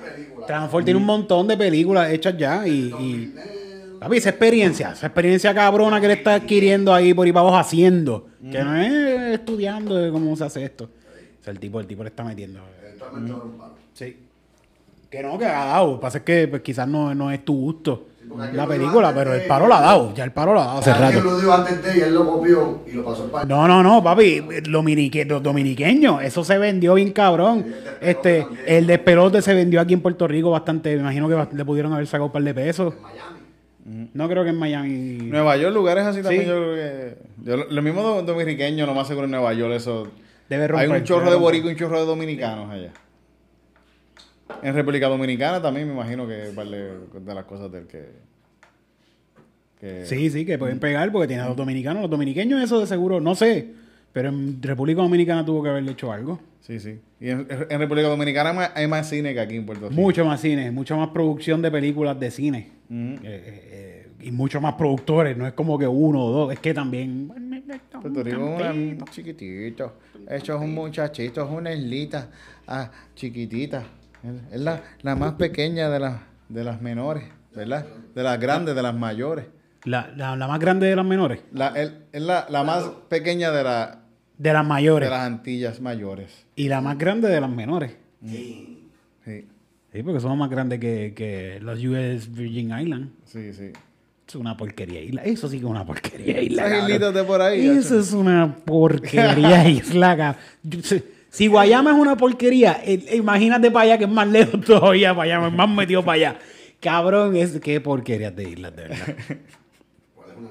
Transform 0.47 0.85
tiene 0.85 0.99
un 0.99 1.07
montón 1.07 1.47
de 1.47 1.57
películas 1.57 2.11
hechas 2.11 2.37
ya 2.37 2.67
y... 2.67 2.93
y 3.01 3.35
papi, 4.01 4.17
esa 4.17 4.31
experiencia, 4.31 4.93
esa 4.93 5.07
experiencia 5.07 5.55
cabrona 5.55 6.01
que 6.01 6.09
le 6.09 6.15
está 6.15 6.35
adquiriendo 6.35 6.93
ahí 6.93 7.15
por 7.15 7.25
ahí 7.27 7.33
para 7.33 7.43
abajo 7.43 7.57
haciendo. 7.59 8.27
Que 8.51 8.59
no 8.65 8.77
es 8.77 9.35
estudiando 9.35 9.95
de 9.97 10.11
cómo 10.11 10.35
se 10.37 10.45
hace 10.45 10.65
esto. 10.65 10.91
O 11.41 11.45
sea, 11.45 11.53
el 11.53 11.61
tipo, 11.61 11.79
el 11.81 11.87
tipo 11.87 12.03
le 12.03 12.09
está 12.09 12.25
metiendo. 12.25 12.61
Palo. 12.99 13.73
Sí. 13.95 14.17
Que 15.13 15.23
no, 15.23 15.39
que 15.39 15.45
ha 15.45 15.67
dado. 15.67 15.87
Lo 15.89 15.95
que 15.99 16.03
pasa 16.03 16.19
es 16.19 16.25
que 16.25 16.49
pues, 16.49 16.63
quizás 16.63 16.89
no, 16.89 17.15
no 17.15 17.31
es 17.31 17.45
tu 17.45 17.55
gusto 17.55 18.07
la 18.55 18.67
película, 18.67 19.13
pero 19.15 19.35
el 19.35 19.41
de- 19.41 19.47
paro 19.47 19.69
la 19.69 19.77
ha 19.77 19.81
dado. 19.83 20.15
Ya 20.15 20.25
el 20.25 20.31
paro 20.33 20.55
la 20.55 20.63
ha 20.63 20.67
dado 20.69 20.79
hace 20.79 20.95
rato. 20.95 21.21
lo 21.21 21.39
dio 21.39 21.53
antes 21.53 21.83
de 21.85 21.99
y 21.99 22.01
él 22.01 22.15
lo 22.15 22.27
copió 22.27 22.81
y 22.91 22.93
lo 22.93 23.05
pasó 23.05 23.27
para 23.31 23.45
No, 23.45 23.69
no, 23.69 23.83
no, 23.83 24.03
papi. 24.03 24.43
Los, 24.69 24.83
minique- 24.83 25.27
los 25.27 25.43
dominiqueños, 25.43 26.23
eso 26.23 26.43
se 26.43 26.57
vendió 26.57 26.95
bien 26.95 27.13
cabrón. 27.13 27.67
Este, 28.01 28.47
el 28.67 28.87
despelote 28.87 29.43
se 29.43 29.53
vendió 29.53 29.83
aquí 29.83 29.93
en 29.93 30.01
Puerto 30.01 30.27
Rico 30.27 30.51
bastante. 30.51 30.95
Me 30.97 31.03
imagino 31.03 31.29
que 31.29 31.57
le 31.57 31.65
pudieron 31.67 31.93
haber 31.93 32.07
sacado 32.07 32.27
un 32.27 32.33
par 32.33 32.43
de 32.43 32.55
pesos. 32.55 32.95
Miami. 33.03 34.09
No 34.15 34.29
creo 34.31 34.45
que 34.45 34.51
en 34.51 34.57
Miami. 34.59 35.19
Nueva 35.25 35.57
York, 35.59 35.75
lugares 35.75 36.07
así 36.07 36.23
también, 36.23 36.45
Sí. 36.45 36.49
yo 36.49 36.55
creo 36.57 36.75
que... 36.75 37.17
Yo, 37.45 37.57
lo- 37.69 37.83
mismo 37.83 38.01
do- 38.03 38.23
dominiqueño, 38.23 38.87
lo 38.87 38.95
más 38.95 39.09
seguro 39.09 39.27
en 39.27 39.33
Nueva 39.33 39.53
York, 39.53 39.75
eso... 39.75 40.09
Debe 40.49 40.63
Hay 40.65 40.69
romper. 40.69 40.91
un 40.91 41.05
chorro 41.05 41.25
debe 41.25 41.33
de 41.37 41.41
boricos 41.43 41.69
y 41.71 41.73
un 41.75 41.79
chorro 41.79 42.01
de 42.01 42.07
dominicanos 42.07 42.71
allá. 42.71 42.93
En 44.63 44.75
República 44.75 45.09
Dominicana 45.09 45.61
también 45.63 45.87
me 45.89 45.95
imagino 45.95 46.27
que 46.27 46.49
es 46.49 46.57
de, 46.57 47.35
las 47.35 47.45
cosas 47.45 47.71
del 47.71 47.87
que... 47.87 48.09
que- 49.81 50.07
Sí, 50.07 50.31
sí, 50.31 50.45
que 50.45 50.59
pueden 50.59 50.79
pegar 50.79 51.11
porque 51.13 51.29
tiene 51.29 51.43
a 51.43 51.49
los 51.49 51.57
dominicanos. 51.57 52.03
Los 52.03 52.11
dominiqueños, 52.11 52.63
eso 52.63 52.81
de 52.81 52.87
seguro, 52.87 53.21
no 53.21 53.35
sé. 53.35 53.71
Pero 54.13 54.29
en 54.29 54.63
República 54.63 55.01
Dominicana 55.03 55.45
tuvo 55.45 55.63
que 55.63 55.71
haberle 55.71 55.93
hecho 55.93 56.13
algo. 56.13 56.39
Sí, 56.61 56.79
sí. 56.79 56.99
Y 57.21 57.31
en, 57.31 57.47
en 57.71 57.79
República 57.81 58.09
Dominicana 58.09 58.73
hay 58.75 58.87
más- 58.87 59.09
cine 59.09 59.33
que 59.35 59.41
aquí 59.41 59.57
en 59.57 59.67
Puerto 59.67 59.89
Rico. 59.89 60.01
Mucho 60.01 60.25
más 60.25 60.41
cine, 60.41 60.71
mucha 60.71 60.95
más 60.97 61.09
producción 61.09 61.63
de 61.63 61.71
películas 61.71 62.19
de 62.21 62.31
cine. 62.31 62.69
Mm. 62.89 63.15
Eh, 63.15 63.19
eh, 63.25 63.69
eh, 63.73 64.09
y 64.21 64.31
mucho 64.31 64.61
más 64.61 64.75
productores, 64.75 65.37
no 65.37 65.47
es 65.47 65.55
como 65.55 65.77
que 65.79 65.89
uno 65.89 66.25
o 66.27 66.31
dos, 66.31 66.53
es 66.53 66.61
que 66.61 66.73
también... 66.73 67.29
Puerto 68.01 68.23
Rico 68.23 68.61
es 68.61 68.71
una 68.71 69.05
chiquitito. 69.11 69.95
Eso 70.29 70.55
es 70.57 70.61
un 70.61 70.75
muchachito, 70.75 71.45
es 71.45 71.51
una 71.51 71.73
islita 71.73 72.29
ah, 72.69 72.91
chiquitita. 73.17 73.83
Es 74.53 74.61
la, 74.61 74.83
la 75.03 75.17
más 75.17 75.35
pequeña 75.35 75.89
de 75.91 75.99
las, 76.01 76.21
de 76.49 76.65
las 76.65 76.81
menores, 76.81 77.25
¿verdad? 77.55 77.87
De 78.15 78.23
las 78.23 78.39
grandes, 78.41 78.75
de 78.75 78.83
las 78.83 78.95
mayores. 78.95 79.47
La, 79.85 80.13
la, 80.17 80.37
la 80.37 80.47
más 80.47 80.61
grande 80.61 80.87
de 80.87 80.95
las 80.95 81.05
menores, 81.05 81.41
La, 81.53 81.69
el- 81.69 82.05
es 82.13 82.23
la, 82.23 82.47
la 82.49 82.63
más 82.63 82.85
pequeña 83.09 83.51
de, 83.51 83.65
la, 83.65 84.03
de 84.39 84.53
las 84.53 84.65
mayores. 84.65 85.09
de 85.09 85.11
las 85.17 85.27
Antillas 85.27 85.81
mayores. 85.81 86.47
Y 86.55 86.69
la 86.69 86.81
más 86.81 86.97
grande 86.99 87.29
de 87.29 87.41
las 87.41 87.51
menores. 87.51 87.97
Sí. 88.25 88.89
Sí, 89.25 89.47
Sí, 89.93 90.03
porque 90.03 90.21
son 90.21 90.39
más 90.39 90.49
grandes 90.49 90.79
que, 90.81 91.13
que 91.15 91.59
los 91.61 91.79
US 91.85 92.33
Virgin 92.33 92.71
Islands. 92.79 93.11
sí, 93.25 93.53
sí. 93.53 93.73
Es 94.27 94.37
una 94.37 94.57
porquería 94.57 95.03
isla. 95.03 95.23
Eso 95.25 95.47
sí 95.49 95.59
que 95.59 95.65
es 95.67 95.71
una 95.71 95.85
porquería 95.85 96.41
isla. 96.41 96.67
Esas 96.67 96.83
islitas 96.89 97.13
de 97.13 97.25
por 97.25 97.43
ahí. 97.43 97.67
Eso 97.67 97.99
es 97.99 98.13
una 98.15 98.55
porquería 98.65 99.69
isla. 99.69 100.39
Yo 100.63 100.79
Si 101.33 101.47
Guayama 101.47 101.93
es 101.93 101.97
una 101.97 102.15
porquería, 102.15 102.83
eh, 102.85 103.17
imagínate 103.17 103.71
para 103.71 103.85
allá 103.85 103.99
que 103.99 104.05
es 104.05 104.11
más 104.11 104.29
lejos 104.29 104.61
todavía 104.67 105.15
para 105.15 105.39
allá, 105.39 105.49
más 105.51 105.69
metido 105.71 106.03
para 106.05 106.15
allá. 106.17 106.37
Cabrón, 106.79 107.35
es 107.37 107.59
qué 107.61 107.81
porquería 107.81 108.31
de 108.31 108.51
islas, 108.51 108.77
de 108.77 108.83
verdad. 108.83 108.99
¿Cuál 110.15 110.29
es 110.31 110.37
una? 110.37 110.51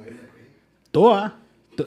Todas. 0.89 1.31
To- 1.75 1.85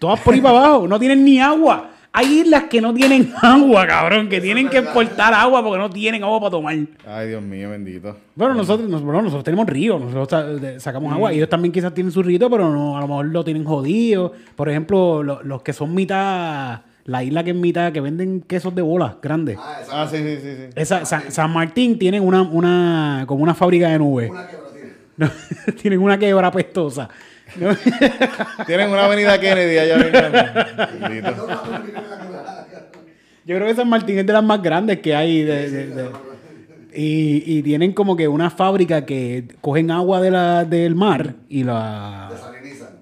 Todas 0.00 0.18
por 0.20 0.34
ahí 0.34 0.40
para 0.40 0.58
abajo. 0.58 0.88
No 0.88 0.98
tienen 0.98 1.24
ni 1.24 1.38
agua. 1.40 1.90
Hay 2.14 2.40
islas 2.40 2.64
que 2.64 2.80
no 2.80 2.92
tienen 2.92 3.32
agua, 3.40 3.86
cabrón, 3.86 4.28
que 4.28 4.40
tienen 4.40 4.68
que 4.68 4.78
exportar 4.78 5.32
agua 5.32 5.62
porque 5.62 5.78
no 5.78 5.88
tienen 5.88 6.24
agua 6.24 6.40
para 6.40 6.50
tomar. 6.50 6.76
Ay, 7.06 7.28
Dios 7.28 7.42
mío, 7.42 7.70
bendito. 7.70 8.16
Bueno, 8.34 8.54
nosotros, 8.54 8.88
nos- 8.90 9.02
bueno, 9.02 9.22
nosotros 9.22 9.44
tenemos 9.44 9.66
ríos, 9.68 10.00
nosotros 10.00 10.60
sacamos 10.82 11.10
Mm. 11.12 11.14
agua. 11.14 11.32
Ellos 11.32 11.48
también 11.48 11.70
quizás 11.70 11.94
tienen 11.94 12.10
su 12.10 12.22
río, 12.24 12.50
pero 12.50 12.68
no, 12.70 12.96
a 12.98 13.00
lo 13.00 13.06
mejor 13.06 13.26
lo 13.26 13.44
tienen 13.44 13.62
jodido. 13.64 14.32
Por 14.56 14.68
ejemplo, 14.68 15.22
lo- 15.22 15.42
los 15.44 15.62
que 15.62 15.72
son 15.72 15.94
mitad, 15.94 16.80
la 17.04 17.22
isla 17.24 17.42
que 17.44 17.50
es 17.50 17.56
mitad, 17.56 17.92
que 17.92 18.00
venden 18.00 18.40
quesos 18.42 18.74
de 18.74 18.82
bolas 18.82 19.14
grandes. 19.22 19.58
Ah, 19.60 19.78
esa 19.82 20.02
Ah, 20.02 20.08
sí, 20.08 20.18
sí, 20.18 20.36
sí. 20.42 20.56
sí. 20.56 20.62
Esa, 20.76 21.04
San, 21.04 21.30
San 21.32 21.50
Martín 21.52 21.98
tienen 21.98 22.22
una, 22.22 22.42
una, 22.42 23.24
como 23.26 23.42
una 23.42 23.54
fábrica 23.54 23.88
de 23.88 23.98
nubes. 23.98 24.30
una 24.30 24.46
quebra 24.46 24.66
tiene. 24.72 24.90
¿no? 25.16 25.30
tienen 25.80 26.00
una 26.00 26.18
quebra 26.18 26.50
pestosa. 26.52 27.08
¿no? 27.56 27.68
Tienen 28.66 28.88
una 28.88 29.04
avenida 29.04 29.38
Kennedy 29.38 29.76
allá. 29.76 29.98
Yo 33.44 33.56
creo 33.56 33.66
que 33.66 33.74
San 33.74 33.88
Martín 33.88 34.18
es 34.18 34.26
de 34.26 34.32
las 34.32 34.44
más 34.44 34.62
grandes 34.62 35.00
que 35.00 35.14
hay. 35.14 35.42
de- 35.42 35.70
de- 35.70 35.86
de- 35.88 36.32
y, 36.94 37.42
y 37.58 37.62
tienen 37.62 37.92
como 37.94 38.16
que 38.16 38.28
una 38.28 38.50
fábrica 38.50 39.06
que 39.06 39.48
cogen 39.62 39.90
agua 39.90 40.20
de 40.20 40.30
la, 40.30 40.64
del 40.66 40.94
mar 40.94 41.34
y 41.48 41.64
la. 41.64 42.30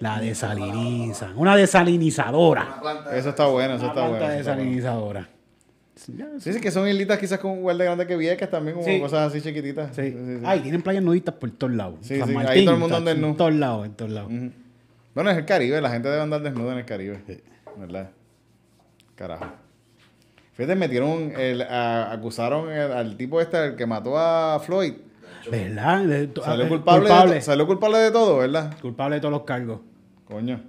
La 0.00 0.20
desalinizan. 0.20 1.32
Una 1.36 1.56
desalinizadora. 1.56 2.78
Una. 2.80 3.16
Eso 3.16 3.30
está 3.30 3.46
bueno, 3.46 3.74
eso 3.74 3.84
Una 3.84 3.92
está 3.92 4.00
bueno. 4.08 4.18
bueno. 4.18 4.34
desalinizadora. 4.34 5.28
Sí, 5.94 6.16
sí, 6.38 6.60
que 6.60 6.70
son 6.70 6.88
islitas 6.88 7.18
quizás 7.18 7.38
como 7.38 7.56
igual 7.56 7.76
de 7.76 7.84
grandes 7.84 8.06
que 8.06 8.16
Vieques 8.16 8.48
también, 8.50 8.74
como 8.74 8.86
Sí. 8.88 8.98
cosas 9.00 9.28
así 9.30 9.42
chiquititas. 9.42 9.94
Sí. 9.94 10.02
Sí, 10.02 10.10
sí, 10.12 10.36
sí. 10.38 10.42
Ay, 10.46 10.60
tienen 10.60 10.80
playas 10.80 11.02
nudistas 11.02 11.34
por 11.34 11.50
todos 11.50 11.74
lados. 11.74 11.96
Sí, 12.00 12.18
San 12.18 12.28
sí, 12.28 12.36
ahí 12.46 12.64
todo 12.64 12.74
el 12.74 12.80
mundo 12.80 12.96
anda 12.96 13.10
desnudo. 13.10 13.30
En 13.32 13.36
todos 13.36 13.54
lados, 13.54 13.86
en 13.86 13.92
todos 13.92 14.10
lados. 14.10 14.32
Bueno, 15.14 15.30
es 15.30 15.36
el 15.36 15.44
Caribe, 15.44 15.80
la 15.82 15.90
gente 15.90 16.08
debe 16.08 16.22
andar 16.22 16.40
desnuda 16.40 16.72
en 16.72 16.78
el 16.78 16.84
Caribe. 16.86 17.20
¿Verdad? 17.76 18.10
Carajo. 19.14 19.44
Fíjate, 20.54 20.74
metieron, 20.74 21.32
el, 21.36 21.62
a- 21.62 22.12
acusaron 22.12 22.70
el- 22.72 22.92
al 22.92 23.16
tipo 23.16 23.40
este, 23.40 23.62
el 23.66 23.76
que 23.76 23.84
mató 23.86 24.18
a 24.18 24.58
Floyd. 24.60 24.94
¿Verdad? 25.50 26.04
De- 26.04 26.30
Salió 26.42 26.68
culpable, 26.68 27.00
culpable. 27.08 27.32
De, 27.34 27.38
to- 27.40 27.44
salió 27.46 27.66
culpable 27.66 27.98
de 27.98 28.10
todo, 28.10 28.38
¿verdad? 28.38 28.74
Culpable 28.80 29.16
de 29.16 29.20
todos 29.20 29.32
los 29.32 29.42
cargos. 29.42 29.80
Coño. 30.30 30.60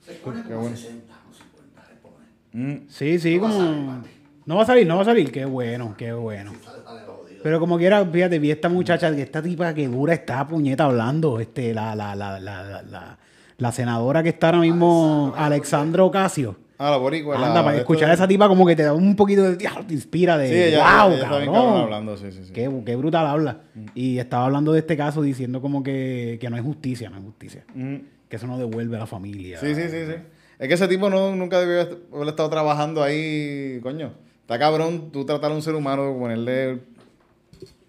Se 0.00 0.12
pone 0.14 0.42
Qué 0.42 0.48
como 0.48 0.60
bueno. 0.60 0.76
60 0.76 1.14
o 1.14 1.32
50, 1.34 1.82
se 1.86 1.94
pone. 1.96 2.26
Mm. 2.52 2.88
Sí, 2.88 3.18
sí, 3.18 3.36
No 3.36 3.42
va 3.42 3.48
a 3.48 3.52
salir, 3.52 3.74
como... 3.76 3.96
papi. 3.96 4.10
No 4.46 4.56
va 4.56 4.62
a 4.62 4.66
salir, 4.66 4.86
no 4.86 4.96
va 4.96 5.02
a 5.02 5.04
salir. 5.04 5.30
Qué 5.32 5.44
bueno, 5.44 5.94
qué 5.96 6.12
bueno. 6.12 6.52
Sale, 6.64 6.82
sale. 6.84 7.00
Pero 7.42 7.58
como 7.58 7.78
quiera, 7.78 8.04
fíjate, 8.04 8.38
vi 8.38 8.50
esta 8.50 8.68
muchacha, 8.68 9.14
que 9.14 9.22
esta 9.22 9.40
tipa 9.40 9.72
que 9.72 9.88
dura 9.88 10.12
está 10.12 10.46
puñeta 10.46 10.84
hablando, 10.84 11.40
este, 11.40 11.72
la, 11.72 11.94
la, 11.94 12.14
la, 12.14 12.38
la, 12.38 12.62
la, 12.62 12.82
la, 12.82 13.18
la 13.56 13.72
senadora 13.72 14.22
que 14.22 14.28
está 14.30 14.48
ahora 14.48 14.60
mismo, 14.60 15.32
Alexandra 15.36 16.04
Ocasio. 16.04 16.56
Ah, 16.76 16.90
la 16.90 16.96
boricua. 16.98 17.38
la- 17.38 17.46
Anda, 17.48 17.62
para 17.62 17.74
de 17.76 17.80
escuchar 17.80 18.10
a 18.10 18.14
esa 18.14 18.26
tipa 18.28 18.46
como 18.48 18.66
que 18.66 18.74
te 18.76 18.82
da 18.82 18.92
un 18.94 19.14
poquito 19.16 19.42
de 19.42 19.56
te 19.56 19.94
inspira 19.94 20.36
de 20.36 20.48
Sí, 20.48 20.54
ella, 20.54 20.78
wow, 21.04 21.12
ella 21.12 21.22
está 21.24 21.38
bien 21.38 21.52
cabrón. 21.52 21.64
cabrón 21.66 21.82
hablando, 21.84 22.16
sí, 22.18 22.32
sí, 22.32 22.44
sí. 22.44 22.52
Qué, 22.52 22.70
qué 22.84 22.96
brutal 22.96 23.26
habla. 23.26 23.60
Y 23.94 24.18
estaba 24.18 24.44
hablando 24.46 24.72
de 24.72 24.80
este 24.80 24.96
caso 24.96 25.22
diciendo 25.22 25.62
como 25.62 25.82
que, 25.82 26.36
que 26.40 26.50
no 26.50 26.56
es 26.56 26.62
justicia, 26.62 27.08
no 27.10 27.18
es 27.18 27.24
justicia. 27.24 27.64
Mm. 27.74 27.96
Que 28.30 28.36
eso 28.36 28.46
no 28.46 28.56
devuelve 28.56 28.96
a 28.96 29.00
la 29.00 29.06
familia. 29.06 29.60
Sí, 29.60 29.74
sí, 29.74 29.82
sí, 29.82 30.06
sí. 30.06 30.14
Es 30.58 30.68
que 30.68 30.74
ese 30.74 30.88
tipo 30.88 31.10
no, 31.10 31.36
nunca 31.36 31.60
debió 31.60 31.98
haber 32.14 32.28
estado 32.28 32.48
trabajando 32.48 33.02
ahí, 33.02 33.78
coño. 33.82 34.12
Está 34.40 34.58
cabrón 34.58 35.10
tú 35.12 35.26
tratar 35.26 35.50
a 35.50 35.54
un 35.54 35.62
ser 35.62 35.74
humano, 35.74 36.16
ponerle... 36.18 36.80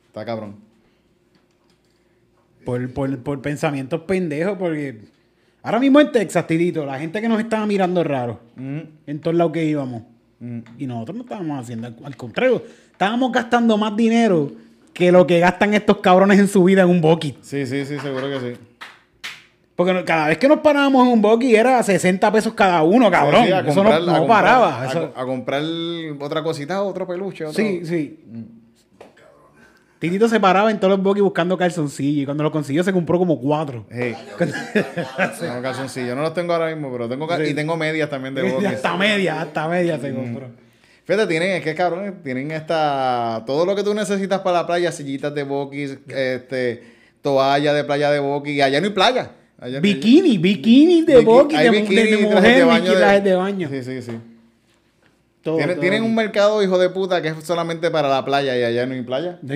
Está 0.07 0.25
cabrón. 0.25 0.55
Por, 2.65 2.93
por, 2.93 3.17
por 3.19 3.41
pensamientos 3.41 4.01
pendejos, 4.01 4.57
porque 4.57 4.99
ahora 5.63 5.79
mismo 5.79 6.01
en 6.01 6.11
Texas, 6.11 6.45
Tidito, 6.45 6.85
la 6.85 6.99
gente 6.99 7.21
que 7.21 7.29
nos 7.29 7.39
estaba 7.39 7.65
mirando 7.65 8.03
raro, 8.03 8.39
Mm, 8.61 8.79
en 9.07 9.19
todos 9.19 9.35
lados 9.35 9.53
que 9.53 9.65
íbamos, 9.65 10.03
mm. 10.39 10.59
y 10.77 10.85
nosotros 10.85 11.17
no 11.17 11.23
estábamos 11.23 11.63
haciendo, 11.63 11.91
al, 12.03 12.15
contrario, 12.15 12.63
estábamos 12.91 13.31
gastando 13.31 13.75
más 13.75 13.95
dinero 13.95 14.51
que 14.93 15.11
lo 15.11 15.25
que 15.25 15.39
gastan 15.39 15.73
estos 15.73 15.97
cabrones 15.97 16.37
en 16.37 16.47
su 16.47 16.63
vida 16.63 16.83
en 16.83 16.89
un 16.89 17.01
boqui. 17.01 17.37
Sí, 17.41 17.65
sí, 17.65 17.85
sí, 17.85 17.97
seguro 17.97 18.29
que 18.29 18.39
sí. 18.39 18.59
Porque 19.75 19.93
no- 19.93 20.05
cada 20.05 20.27
vez 20.27 20.37
que 20.37 20.47
nos 20.47 20.59
parábamos 20.59 21.05
en 21.07 21.13
un 21.13 21.21
boqui 21.21 21.55
era 21.55 21.81
60 21.81 22.31
pesos 22.31 22.53
cada 22.53 22.83
uno, 22.83 23.09
cabrón. 23.09 23.45
Sí, 23.45 23.51
eso 23.67 23.83
no, 23.83 23.89
no 23.89 23.95
a 23.95 24.17
comprar- 24.19 24.27
paraba. 24.27 24.81
A, 24.83 24.85
eso- 24.87 25.13
a 25.15 25.25
comprar 25.25 25.63
otra 26.19 26.43
cosita, 26.43 26.81
otro 26.83 27.07
peluche. 27.07 27.45
Otro... 27.45 27.55
sí, 27.61 27.81
sí. 27.85 28.19
Titito 29.99 30.27
se 30.27 30.39
paraba 30.39 30.71
en 30.71 30.79
todos 30.79 30.89
los 30.97 31.03
boquis 31.03 31.21
buscando 31.21 31.55
calzoncillos 31.55 32.23
y 32.23 32.25
cuando 32.25 32.43
lo 32.43 32.51
consiguió 32.51 32.83
se 32.83 32.91
compró 32.91 33.19
como 33.19 33.39
cuatro. 33.39 33.85
Hey. 33.91 34.15
tengo 35.39 35.61
calzoncillos. 35.61 36.15
No 36.15 36.23
los 36.23 36.33
tengo 36.33 36.53
ahora 36.53 36.73
mismo, 36.73 36.91
pero 36.91 37.07
tengo 37.07 37.27
cal- 37.27 37.47
y 37.47 37.53
tengo 37.53 37.77
medias 37.77 38.09
también 38.09 38.33
de 38.33 38.41
boquis. 38.51 38.67
hasta 38.67 38.97
media, 38.97 39.41
hasta 39.41 39.67
media 39.67 39.99
se 39.99 40.11
compró. 40.13 40.47
Fíjate, 41.05 41.27
tienen, 41.27 41.51
es 41.51 41.61
que 41.63 41.75
cabrón, 41.75 42.15
tienen 42.23 42.49
esta, 42.51 43.43
todo 43.45 43.63
lo 43.65 43.75
que 43.75 43.83
tú 43.83 43.93
necesitas 43.93 44.39
para 44.41 44.61
la 44.61 44.67
playa, 44.67 44.91
sillitas 44.91 45.35
de 45.35 45.43
boquis, 45.43 45.97
este, 46.07 46.83
toalla 47.21 47.71
de 47.73 47.83
playa 47.83 48.09
de 48.09 48.19
boquis, 48.19 48.59
allá 48.61 48.81
no 48.81 48.87
hay 48.87 48.93
playa. 48.93 49.31
Allá 49.61 49.79
no 49.79 49.85
hay- 49.87 49.93
Bikini, 49.93 50.37
bikini 50.37 51.01
de 51.03 51.21
boqui, 51.21 51.55
hay 51.55 51.69
de, 51.69 51.71
bikini, 51.71 51.95
de, 51.95 52.03
de 52.03 52.17
mujer, 52.17 52.55
de 52.57 52.63
baño 52.65 52.81
bikini, 52.83 52.97
trajes 52.97 53.23
de 53.23 53.33
baño. 53.35 53.69
Sí, 53.69 53.83
sí, 53.83 54.01
sí. 54.01 54.11
Todo, 55.41 55.55
Tienen, 55.55 55.75
todo. 55.75 55.81
tienen 55.81 56.03
un 56.03 56.13
mercado, 56.13 56.61
hijo 56.61 56.77
de 56.77 56.89
puta, 56.89 57.21
que 57.21 57.29
es 57.29 57.35
solamente 57.43 57.89
para 57.89 58.09
la 58.09 58.25
playa 58.25 58.57
y 58.57 58.63
allá 58.63 58.85
no 58.85 58.93
hay 58.93 59.01
playa. 59.03 59.39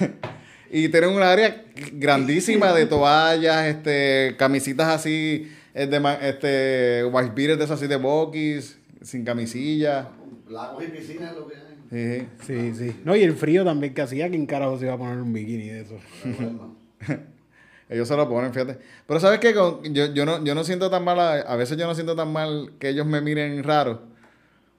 Y 0.72 0.88
tienen 0.88 1.10
un 1.10 1.22
área 1.22 1.64
grandísima 1.92 2.72
de 2.72 2.86
toallas, 2.86 3.66
este, 3.66 4.36
camisitas 4.38 4.88
así, 4.88 5.50
eh, 5.74 5.86
de, 5.86 6.16
este, 6.22 7.04
white 7.04 7.32
beaters 7.34 7.58
de 7.58 7.64
esas 7.64 7.78
así 7.78 7.88
de 7.88 7.96
boquis, 7.96 8.78
sin 9.02 9.24
camisilla. 9.24 10.08
Lagos 10.48 10.84
y 10.84 10.88
piscinas 10.88 11.32
es 11.32 11.36
lo 11.38 11.48
que 11.48 11.56
hay. 11.56 11.69
Sí, 11.90 12.26
sí. 12.46 12.74
Sí. 12.74 13.00
No, 13.04 13.16
y 13.16 13.22
el 13.22 13.34
frío 13.34 13.64
también 13.64 13.94
que 13.94 14.02
hacía, 14.02 14.28
¿quién 14.30 14.46
carajo 14.46 14.78
se 14.78 14.84
iba 14.84 14.94
a 14.94 14.98
poner 14.98 15.18
un 15.18 15.32
bikini 15.32 15.68
de 15.68 15.80
eso? 15.80 15.98
Ellos 17.88 18.06
se 18.06 18.16
lo 18.16 18.28
ponen, 18.28 18.52
fíjate. 18.52 18.78
Pero 19.06 19.18
sabes 19.18 19.40
que 19.40 19.52
yo, 19.52 19.82
yo, 19.82 20.24
no, 20.24 20.44
yo 20.44 20.54
no 20.54 20.62
siento 20.62 20.90
tan 20.90 21.02
mal, 21.04 21.18
a, 21.18 21.32
a 21.40 21.56
veces 21.56 21.76
yo 21.76 21.86
no 21.88 21.94
siento 21.96 22.14
tan 22.14 22.32
mal 22.32 22.72
que 22.78 22.88
ellos 22.90 23.04
me 23.06 23.20
miren 23.20 23.64
raro. 23.64 24.02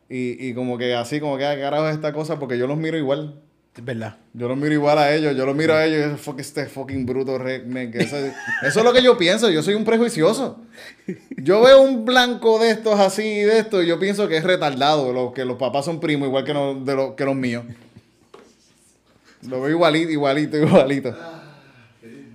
Y, 0.10 0.46
y 0.48 0.54
como 0.54 0.78
que 0.78 0.94
así, 0.96 1.20
como 1.20 1.38
que 1.38 1.46
"Ah, 1.46 1.56
¿qué 1.56 1.62
carajo 1.62 1.88
es 1.90 1.96
esta 1.96 2.14
cosa, 2.14 2.40
porque 2.40 2.58
yo 2.58 2.68
los 2.68 2.78
miro 2.78 2.98
igual. 2.98 3.42
Es 3.78 3.86
verdad. 3.86 4.18
Yo 4.34 4.50
los 4.50 4.58
miro 4.58 4.74
igual 4.74 4.98
a 4.98 5.14
ellos, 5.16 5.36
yo 5.36 5.46
los 5.46 5.56
miro 5.56 5.74
a 5.74 5.86
ellos 5.86 6.12
y 6.14 6.18
fuck 6.18 6.40
este 6.42 6.66
fucking 6.66 7.06
bruto 7.06 7.38
redneck. 7.38 7.96
Eso, 7.96 8.18
eso 8.18 8.80
es 8.80 8.84
lo 8.84 8.92
que 8.92 9.02
yo 9.02 9.18
pienso, 9.18 9.50
yo 9.50 9.64
soy 9.64 9.76
un 9.76 9.86
prejuicioso. 9.86 10.60
Yo 11.38 11.62
veo 11.62 11.82
un 11.82 12.04
blanco 12.04 12.60
de 12.60 12.72
estos 12.72 13.00
así, 13.00 13.24
de 13.24 13.60
estos, 13.60 13.84
y 13.84 13.88
yo 13.88 13.98
pienso 13.98 14.28
que 14.28 14.36
es 14.38 14.44
retardado, 14.44 15.14
lo, 15.14 15.32
que 15.34 15.46
los 15.46 15.58
papás 15.58 15.86
son 15.86 16.02
primos 16.02 16.28
igual 16.28 16.44
que, 16.44 16.54
no- 16.54 16.76
de 16.84 16.96
lo- 16.96 17.16
que 17.16 17.24
los 17.24 17.36
míos. 17.36 17.64
Lo 19.48 19.62
veo 19.62 19.70
igualito, 19.72 20.12
igualito, 20.12 20.58
igualito. 20.58 21.16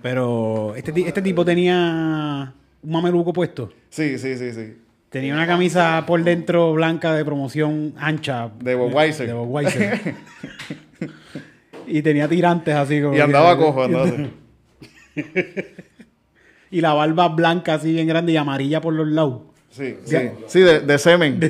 Pero 0.01 0.73
este, 0.75 0.91
este 1.07 1.21
tipo 1.21 1.45
tenía 1.45 2.53
un 2.81 2.91
mameluco 2.91 3.31
puesto. 3.31 3.71
Sí, 3.89 4.17
sí, 4.17 4.37
sí, 4.37 4.51
sí. 4.53 4.77
Tenía 5.09 5.33
una 5.33 5.47
camisa 5.47 6.03
por 6.05 6.23
dentro 6.23 6.73
blanca 6.73 7.13
de 7.13 7.23
promoción 7.23 7.93
ancha. 7.97 8.49
De 8.59 8.75
Budweiser. 8.75 9.27
De. 9.27 10.15
y 11.87 12.01
tenía 12.01 12.27
tirantes 12.27 12.73
así 12.75 13.01
como. 13.01 13.15
Y 13.15 13.19
andaba 13.19 13.57
cojo, 13.57 13.83
andaba. 13.83 14.11
Y 16.69 16.81
la 16.81 16.91
barba 16.93 17.29
blanca 17.29 17.75
así 17.75 17.93
bien 17.93 18.07
grande 18.07 18.33
y 18.33 18.37
amarilla 18.37 18.81
por 18.81 18.93
los 18.93 19.07
lados. 19.07 19.43
Sí, 19.69 19.95
sí. 20.03 20.17
Sí, 20.47 20.59
de, 20.59 20.81
de 20.81 20.97
semen. 20.99 21.39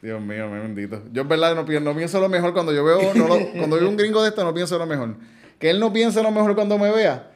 Dios 0.00 0.20
mío, 0.20 0.48
me 0.48 0.60
bendito. 0.60 1.02
Yo 1.12 1.22
en 1.22 1.28
verdad 1.28 1.56
no 1.56 1.64
pienso, 1.66 1.84
no 1.90 1.96
pienso 1.96 2.20
lo 2.20 2.28
mejor 2.28 2.52
cuando 2.52 2.72
yo 2.72 2.84
veo, 2.84 3.14
no 3.14 3.26
lo- 3.26 3.48
cuando 3.52 3.76
veo 3.76 3.88
un 3.88 3.96
gringo 3.96 4.22
de 4.22 4.28
esto, 4.28 4.44
no 4.44 4.54
pienso 4.54 4.78
lo 4.78 4.86
mejor. 4.86 5.16
Que 5.58 5.70
él 5.70 5.80
no 5.80 5.92
piense 5.92 6.22
lo 6.22 6.30
mejor 6.30 6.54
cuando 6.54 6.78
me 6.78 6.90
vea. 6.92 7.32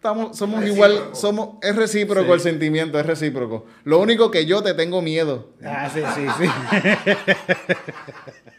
Estamos, 0.00 0.34
somos 0.34 0.64
igual, 0.64 1.10
somos, 1.12 1.56
es 1.60 1.76
recíproco 1.76 2.32
el 2.32 2.40
sentimiento, 2.40 2.98
es 2.98 3.04
recíproco. 3.04 3.66
Lo 3.84 3.98
único 4.00 4.30
que 4.30 4.46
yo 4.46 4.62
te 4.62 4.72
tengo 4.72 5.02
miedo. 5.02 5.50
Ah, 5.62 5.90
sí, 5.92 6.00
sí, 6.14 6.22
sí. 6.38 6.46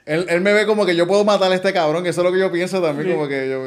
Él, 0.05 0.25
él 0.29 0.41
me 0.41 0.53
ve 0.53 0.65
como 0.67 0.85
que 0.85 0.95
yo 0.95 1.07
puedo 1.07 1.23
matar 1.23 1.51
a 1.51 1.55
este 1.55 1.73
cabrón, 1.73 2.03
que 2.03 2.09
eso 2.09 2.21
es 2.21 2.25
lo 2.25 2.31
que 2.33 2.39
yo 2.39 2.51
pienso 2.51 2.79
también, 2.81 3.13
como 3.15 3.27
que 3.27 3.49
yo, 3.49 3.63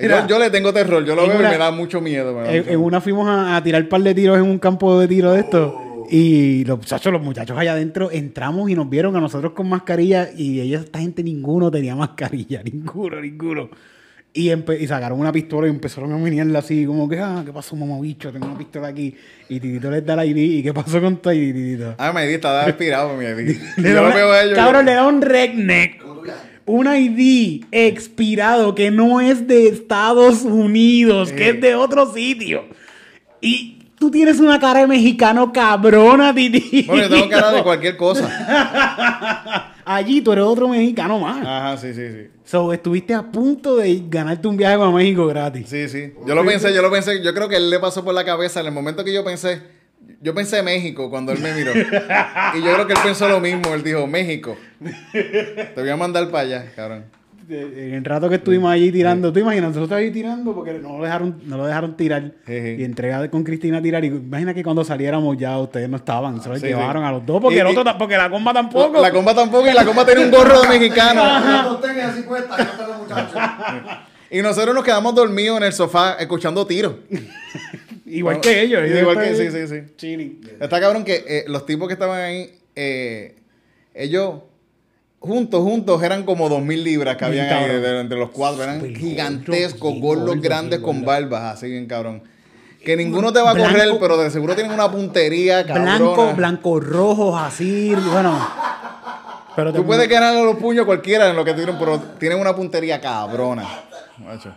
Mira, 0.00 0.22
yo, 0.22 0.28
yo 0.28 0.38
le 0.38 0.50
tengo 0.50 0.72
terror, 0.72 1.04
yo 1.04 1.14
lo 1.14 1.26
veo 1.28 1.38
una- 1.38 1.48
y 1.48 1.52
me 1.52 1.58
da 1.58 1.70
mucho 1.70 2.00
miedo. 2.00 2.32
da 2.32 2.50
en, 2.52 2.58
mucho 2.62 2.70
en 2.72 2.80
una 2.80 3.00
fuimos 3.00 3.28
a, 3.28 3.56
a 3.56 3.62
tirar 3.62 3.82
un 3.82 3.88
par 3.88 4.00
de 4.02 4.14
tiros 4.14 4.36
en 4.36 4.42
un 4.44 4.58
campo 4.58 4.98
de 4.98 5.06
tiro 5.08 5.32
de 5.32 5.40
esto. 5.40 6.06
Y 6.10 6.64
los 6.64 6.78
muchachos, 6.78 7.12
los 7.12 7.22
muchachos 7.22 7.56
allá 7.58 7.72
adentro 7.72 8.10
entramos 8.10 8.70
y 8.70 8.74
nos 8.74 8.88
vieron 8.88 9.14
a 9.14 9.20
nosotros 9.20 9.52
con 9.52 9.68
mascarilla. 9.68 10.30
Y 10.36 10.60
ellos, 10.60 10.84
esta 10.84 11.00
gente, 11.00 11.22
ninguno 11.22 11.70
tenía 11.70 11.94
mascarilla. 11.94 12.62
Ninguno, 12.64 13.20
ninguno. 13.20 13.68
Y, 14.34 14.48
empe- 14.50 14.78
y 14.80 14.86
sacaron 14.86 15.18
una 15.18 15.32
pistola 15.32 15.66
y 15.66 15.70
empezaron 15.70 16.12
a 16.12 16.16
mirarla 16.16 16.60
así, 16.60 16.84
como 16.84 17.08
que, 17.08 17.18
ah, 17.18 17.42
¿qué 17.44 17.52
pasó, 17.52 17.74
mamabicho? 17.74 18.30
Tengo 18.30 18.46
una 18.46 18.58
pistola 18.58 18.88
aquí. 18.88 19.14
Y 19.48 19.58
Titito 19.58 19.90
les 19.90 20.04
da 20.04 20.14
la 20.14 20.24
ID. 20.26 20.36
¿Y 20.36 20.62
qué 20.62 20.72
pasó 20.72 21.00
con 21.00 21.16
tu 21.16 21.30
ID, 21.30 21.52
Titito? 21.54 21.94
Ah, 21.98 22.12
mi 22.12 22.20
ID 22.22 22.34
está 22.34 22.66
inspirado, 22.68 23.16
mi 23.16 23.24
ID. 23.24 23.56
Le 23.78 23.88
yo 23.88 23.94
lo 23.94 24.06
una- 24.06 24.14
veo 24.14 24.30
a 24.32 24.42
ellos. 24.42 24.54
Cabrón, 24.54 24.86
le 24.86 24.92
da 24.92 25.06
un 25.08 25.22
redneck. 25.22 26.04
Un 26.66 26.86
ID 26.86 27.64
expirado 27.72 28.74
que 28.74 28.90
no 28.90 29.22
es 29.22 29.48
de 29.48 29.68
Estados 29.68 30.42
Unidos, 30.42 31.32
que 31.32 31.48
es 31.50 31.60
de 31.62 31.74
otro 31.74 32.12
sitio. 32.12 32.66
Y 33.40 33.77
tú 33.98 34.10
tienes 34.10 34.40
una 34.40 34.58
cara 34.58 34.80
de 34.80 34.86
mexicano 34.86 35.52
cabrona, 35.52 36.34
Titi. 36.34 36.84
Bueno, 36.86 37.02
yo 37.02 37.08
tengo 37.08 37.28
cara 37.28 37.52
de 37.52 37.62
cualquier 37.62 37.96
cosa. 37.96 39.72
Allí 39.84 40.20
tú 40.20 40.32
eres 40.32 40.44
otro 40.44 40.68
mexicano 40.68 41.18
más. 41.18 41.44
Ajá, 41.44 41.76
sí, 41.78 41.94
sí, 41.94 42.08
sí. 42.12 42.30
So, 42.44 42.72
estuviste 42.72 43.14
a 43.14 43.22
punto 43.22 43.76
de 43.76 44.02
ganarte 44.08 44.46
un 44.46 44.56
viaje 44.56 44.76
para 44.76 44.90
México 44.90 45.26
gratis. 45.26 45.68
Sí, 45.68 45.88
sí. 45.88 46.12
Yo 46.26 46.34
lo 46.34 46.44
pensé, 46.44 46.74
yo 46.74 46.82
lo 46.82 46.90
pensé. 46.90 47.22
Yo 47.22 47.32
creo 47.32 47.48
que 47.48 47.56
él 47.56 47.70
le 47.70 47.78
pasó 47.78 48.04
por 48.04 48.14
la 48.14 48.24
cabeza 48.24 48.60
en 48.60 48.66
el 48.66 48.72
momento 48.72 49.02
que 49.04 49.12
yo 49.12 49.24
pensé. 49.24 49.62
Yo 50.20 50.34
pensé 50.34 50.62
México 50.62 51.08
cuando 51.08 51.32
él 51.32 51.38
me 51.38 51.54
miró. 51.54 51.72
y 52.54 52.62
yo 52.62 52.74
creo 52.74 52.86
que 52.86 52.92
él 52.92 52.98
pensó 53.02 53.28
lo 53.28 53.40
mismo. 53.40 53.74
Él 53.74 53.82
dijo, 53.82 54.06
México. 54.06 54.56
Te 55.12 55.80
voy 55.80 55.90
a 55.90 55.96
mandar 55.96 56.30
para 56.30 56.44
allá, 56.44 56.72
cabrón. 56.76 57.17
En 57.50 57.94
el 57.94 58.04
rato 58.04 58.28
que 58.28 58.34
estuvimos 58.34 58.70
allí 58.70 58.92
tirando, 58.92 59.32
¿tú 59.32 59.38
imaginas? 59.40 59.74
Nosotros 59.74 59.98
ahí 59.98 60.10
tirando 60.10 60.54
porque 60.54 60.74
no 60.74 60.98
lo 60.98 61.04
dejaron, 61.04 61.40
no 61.46 61.56
lo 61.56 61.66
dejaron 61.66 61.96
tirar. 61.96 62.32
Sí, 62.46 62.60
sí. 62.60 62.76
Y 62.78 62.84
entrega 62.84 63.30
con 63.30 63.42
Cristina 63.42 63.78
a 63.78 63.82
tirar. 63.82 64.04
Y 64.04 64.08
imagina 64.08 64.52
que 64.52 64.62
cuando 64.62 64.84
saliéramos 64.84 65.36
ya 65.38 65.56
ustedes 65.58 65.88
no 65.88 65.96
estaban. 65.96 66.42
Se 66.42 66.48
los 66.50 66.60
Sí, 66.60 66.66
llevaron 66.66 67.02
sí. 67.02 67.08
a 67.08 67.12
los 67.12 67.24
dos 67.24 67.40
porque 67.40 67.56
Y- 67.56 67.60
el 67.60 67.66
otro 67.68 67.82
y- 67.90 67.98
porque 67.98 68.16
la 68.18 68.28
comba 68.28 68.52
tampoco. 68.52 69.00
La 69.00 69.10
comba 69.10 69.34
tampoco 69.34 69.66
y 69.68 69.72
la 69.72 69.84
comba 69.84 70.04
tiene 70.04 70.24
un 70.26 70.30
gorro 70.30 70.60
de 70.62 70.68
mexicano. 70.68 71.22
Y 74.30 74.42
nosotros 74.42 74.74
nos 74.74 74.84
quedamos 74.84 75.14
dormidos 75.14 75.56
en 75.56 75.62
el 75.64 75.72
sofá 75.72 76.16
escuchando 76.20 76.66
tiros. 76.66 76.94
Igual 78.04 78.40
que 78.40 78.62
ellos. 78.62 78.82
ellos 78.84 79.00
Igual 79.00 79.18
que, 79.20 79.34
sí, 79.36 79.50
sí, 79.50 79.66
sí. 79.66 79.82
Chilling. 79.96 80.40
Está 80.60 80.80
cabrón 80.80 81.04
que 81.04 81.24
eh, 81.26 81.44
los 81.48 81.64
tipos 81.64 81.88
que 81.88 81.94
estaban 81.94 82.20
ahí, 82.20 82.50
eh, 82.76 83.36
ellos 83.94 84.40
juntos, 85.20 85.62
juntos 85.62 86.02
eran 86.02 86.24
como 86.24 86.48
dos 86.48 86.62
mil 86.62 86.82
libras 86.84 87.16
que 87.16 87.24
habían 87.24 87.46
ahí 87.52 87.70
entre 88.00 88.18
los 88.18 88.30
cuatro. 88.30 88.62
Eran 88.62 88.94
gigantescos, 88.94 89.98
gordos, 90.00 90.40
grandes 90.40 90.80
con 90.80 91.04
barbas, 91.04 91.54
así 91.56 91.70
bien 91.70 91.86
cabrón. 91.86 92.22
Que 92.84 92.96
ninguno 92.96 93.32
te 93.32 93.40
va 93.40 93.50
a 93.50 93.54
Blanco- 93.54 93.72
correr, 93.72 93.88
pero 94.00 94.16
de 94.16 94.30
seguro 94.30 94.54
tienen 94.54 94.72
una 94.72 94.90
puntería, 94.90 95.66
cabrona. 95.66 95.98
Blanco, 95.98 96.34
blanco, 96.34 96.80
rojos, 96.80 97.40
así. 97.40 97.94
Bueno. 98.12 98.38
Pero 99.56 99.72
Tú 99.72 99.84
puedes 99.84 100.08
ganarle 100.08 100.44
los 100.44 100.56
puños 100.56 100.84
a 100.84 100.86
cualquiera 100.86 101.28
en 101.28 101.34
lo 101.34 101.44
que 101.44 101.52
tienen, 101.52 101.76
pero 101.78 101.98
tienen 102.18 102.38
una 102.38 102.54
puntería 102.54 103.00
cabrona. 103.00 103.66
Macho. 104.18 104.54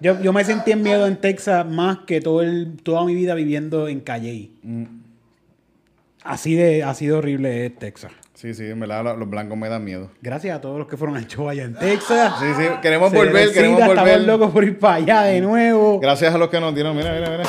yo, 0.00 0.18
yo 0.22 0.32
me 0.32 0.42
sentí 0.44 0.72
en 0.72 0.82
miedo 0.82 1.06
en 1.06 1.16
Texas 1.16 1.66
más 1.66 1.98
que 2.06 2.22
todo 2.22 2.40
el, 2.40 2.78
toda 2.82 3.04
mi 3.04 3.14
vida 3.14 3.34
viviendo 3.34 3.88
en 3.88 4.00
Calle. 4.00 4.50
Mm. 4.62 4.84
Así 6.24 6.54
de, 6.54 6.82
así 6.82 7.06
de 7.06 7.12
horrible 7.12 7.66
es 7.66 7.78
Texas. 7.78 8.10
Sí, 8.38 8.54
sí, 8.54 8.66
en 8.66 8.78
verdad 8.78 9.18
los 9.18 9.28
blancos 9.28 9.58
me 9.58 9.68
dan 9.68 9.82
miedo. 9.82 10.12
Gracias 10.22 10.56
a 10.56 10.60
todos 10.60 10.78
los 10.78 10.86
que 10.86 10.96
fueron 10.96 11.16
al 11.16 11.26
show 11.26 11.48
allá 11.48 11.64
en 11.64 11.74
Texas. 11.74 12.34
Sí, 12.38 12.46
sí, 12.56 12.68
queremos 12.80 13.10
Se 13.10 13.16
volver, 13.16 13.32
necesita, 13.34 13.60
queremos 13.60 13.80
volver. 13.80 13.98
Estamos 14.06 14.26
locos 14.28 14.50
por 14.52 14.62
ir 14.62 14.78
para 14.78 14.94
allá 14.94 15.22
de 15.22 15.40
nuevo. 15.40 15.98
Gracias 15.98 16.32
a 16.32 16.38
los 16.38 16.48
que 16.48 16.60
nos 16.60 16.72
dieron, 16.72 16.96
mira, 16.96 17.12
mira, 17.12 17.30
mira. 17.30 17.42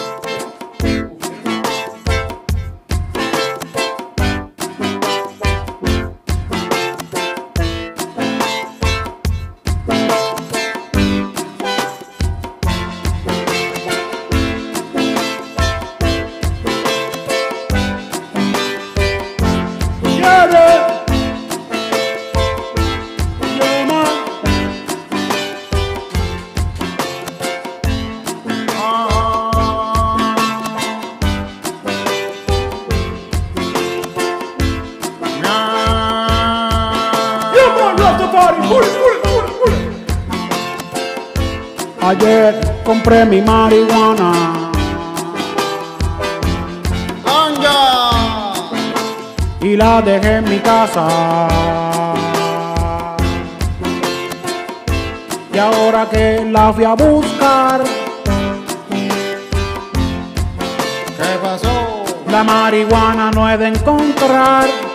Mi 43.29 43.41
marihuana. 43.41 44.31
Y 49.61 49.75
la 49.75 50.01
dejé 50.01 50.37
en 50.37 50.49
mi 50.49 50.59
casa. 50.59 51.05
Y 55.53 55.57
ahora 55.57 56.07
que 56.09 56.45
la 56.49 56.71
fui 56.71 56.85
a 56.85 56.93
buscar, 56.93 57.81
¿Qué 61.17 61.37
pasó? 61.43 62.03
la 62.31 62.43
marihuana 62.43 63.31
no 63.31 63.49
he 63.49 63.57
de 63.57 63.67
encontrar. 63.67 64.88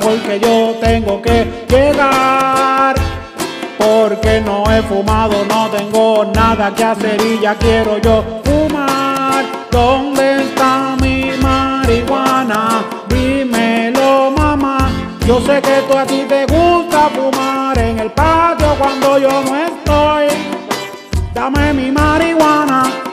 Porque 0.00 0.40
yo 0.40 0.76
tengo 0.80 1.20
que 1.22 1.66
llegar. 1.68 2.96
Porque 3.78 4.40
no 4.40 4.64
he 4.70 4.82
fumado, 4.82 5.44
no 5.48 5.68
tengo 5.70 6.24
nada 6.34 6.74
que 6.74 6.84
hacer 6.84 7.20
y 7.20 7.40
ya 7.40 7.54
quiero 7.54 7.98
yo 7.98 8.40
fumar. 8.44 9.44
¿Dónde 9.70 10.42
está 10.42 10.96
mi 11.00 11.32
marihuana? 11.40 12.84
Dímelo, 13.08 14.32
mamá. 14.36 14.90
Yo 15.26 15.40
sé 15.40 15.62
que 15.62 15.82
tú 15.88 15.96
a 15.96 16.04
ti 16.04 16.24
te 16.28 16.44
gusta 16.46 17.08
fumar 17.08 17.78
en 17.78 17.98
el 18.00 18.10
patio 18.10 18.74
cuando 18.78 19.18
yo 19.18 19.42
no 19.42 19.56
estoy. 19.56 20.28
Dame 21.32 21.72
mi 21.72 21.90
marihuana. 21.90 23.09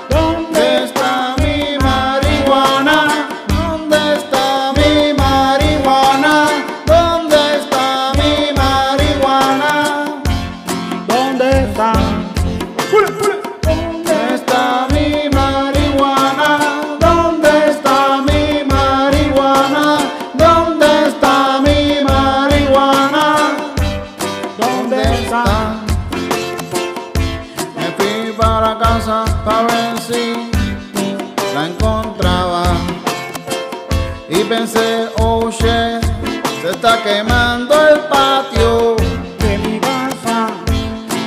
Quemando 37.07 37.73
el 37.87 37.99
patio 38.11 38.95
De 39.39 39.57
mi 39.59 39.79
casa. 39.79 40.49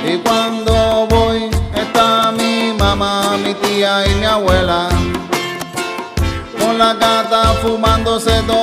y 0.05 0.17
cuando 0.17 1.07
voy 1.09 1.49
está 1.75 2.31
mi 2.31 2.73
mamá, 2.77 3.35
mi 3.43 3.53
tía 3.55 4.05
y 4.07 4.15
mi 4.15 4.25
abuela 4.25 4.89
con 6.59 6.77
la 6.77 6.93
gata 6.93 7.53
fumándose 7.63 8.33
toda 8.45 8.60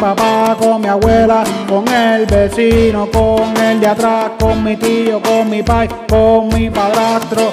papá, 0.00 0.56
con 0.58 0.80
mi 0.80 0.88
abuela, 0.88 1.44
con 1.68 1.86
el 1.86 2.24
vecino, 2.24 3.08
con 3.10 3.54
el 3.58 3.80
de 3.80 3.86
atrás, 3.86 4.30
con 4.40 4.64
mi 4.64 4.74
tío, 4.76 5.20
con 5.20 5.50
mi 5.50 5.62
pai, 5.62 5.88
con 6.08 6.48
mi 6.48 6.70
padrastro. 6.70 7.52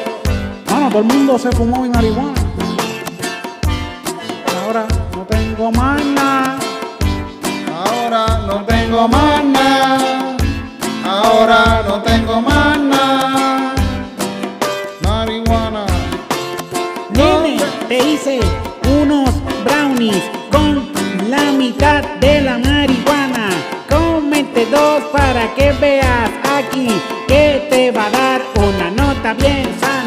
Mano, 0.71 0.89
todo 0.89 0.99
el 0.99 1.05
mundo 1.05 1.37
se 1.37 1.51
fumó 1.51 1.81
mi 1.81 1.89
marihuana. 1.89 2.33
Ahora 4.63 4.85
no 5.13 5.23
tengo 5.25 5.71
más 5.73 6.05
nada. 6.05 6.57
Ahora 7.85 8.25
no 8.47 8.65
tengo 8.65 9.07
más 9.09 9.43
nada. 9.43 10.37
Ahora 11.05 11.83
no 11.85 12.01
tengo 12.01 12.41
más 12.41 12.79
nada. 12.79 13.75
Marihuana. 15.01 15.85
Nene, 17.09 17.59
te 17.89 17.97
hice 17.97 18.39
unos 19.01 19.29
brownies 19.65 20.36
la 21.27 21.51
mitad 21.51 22.03
de 22.19 22.41
la 22.41 22.57
marihuana. 22.57 23.49
Cómete 23.89 24.65
dos 24.67 25.03
para 25.11 25.53
que 25.55 25.71
veas 25.73 26.29
aquí 26.57 26.89
que 27.27 27.67
te 27.69 27.91
va 27.91 28.05
a 28.05 28.09
dar 28.09 28.41
una 28.55 28.89
nota 28.91 29.33
bien 29.33 29.67
sana. 29.79 30.06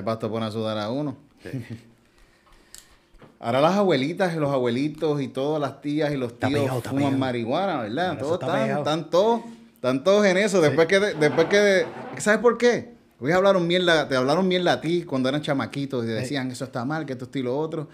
Ese 0.00 0.06
pasto 0.06 0.30
pone 0.30 0.46
a 0.46 0.50
sudar 0.50 0.78
a 0.78 0.90
uno. 0.90 1.14
Ahora 3.38 3.60
las 3.60 3.74
abuelitas 3.76 4.34
y 4.34 4.38
los 4.38 4.50
abuelitos 4.50 5.20
y 5.20 5.28
todas 5.28 5.60
las 5.60 5.80
tías 5.82 6.12
y 6.12 6.16
los 6.16 6.38
tíos 6.38 6.52
pegado, 6.62 6.80
fuman 6.90 7.18
marihuana, 7.18 7.82
¿verdad? 7.82 8.18
Todos 8.18 8.34
está 8.34 8.46
están, 8.46 8.78
están 8.78 9.10
todos, 9.10 9.40
están 9.74 10.04
todos 10.04 10.26
en 10.26 10.36
eso. 10.36 10.60
Después 10.60 10.86
que, 10.88 11.00
de- 11.00 11.14
después 11.14 11.46
que, 11.48 11.56
de- 11.58 11.86
¿sabes 12.18 12.40
por 12.40 12.58
qué? 12.58 12.92
Hoy 13.18 13.32
hablaron 13.32 13.66
mierda, 13.66 14.08
te 14.08 14.16
hablaron 14.16 14.46
mierda 14.48 14.72
a 14.74 14.80
ti 14.80 15.02
cuando 15.04 15.28
eran 15.28 15.40
chamaquitos 15.42 16.04
y 16.04 16.08
decían 16.08 16.50
eso 16.50 16.64
está 16.64 16.84
mal, 16.84 17.04
que 17.06 17.12
esto, 17.12 17.24
esto 17.26 17.38
y 17.38 17.42
lo 17.42 17.58
otro. 17.58 17.88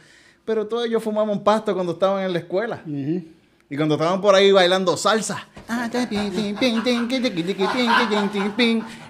Pero 0.44 0.66
todos 0.68 0.86
ellos 0.86 1.02
fumaban 1.02 1.42
pasto 1.42 1.74
cuando 1.74 1.92
estaban 1.92 2.24
en 2.24 2.32
la 2.32 2.38
escuela. 2.40 2.82
Y 3.68 3.76
cuando 3.76 3.96
estaban 3.96 4.20
por 4.20 4.34
ahí 4.34 4.52
bailando 4.52 4.96
salsa. 4.96 5.48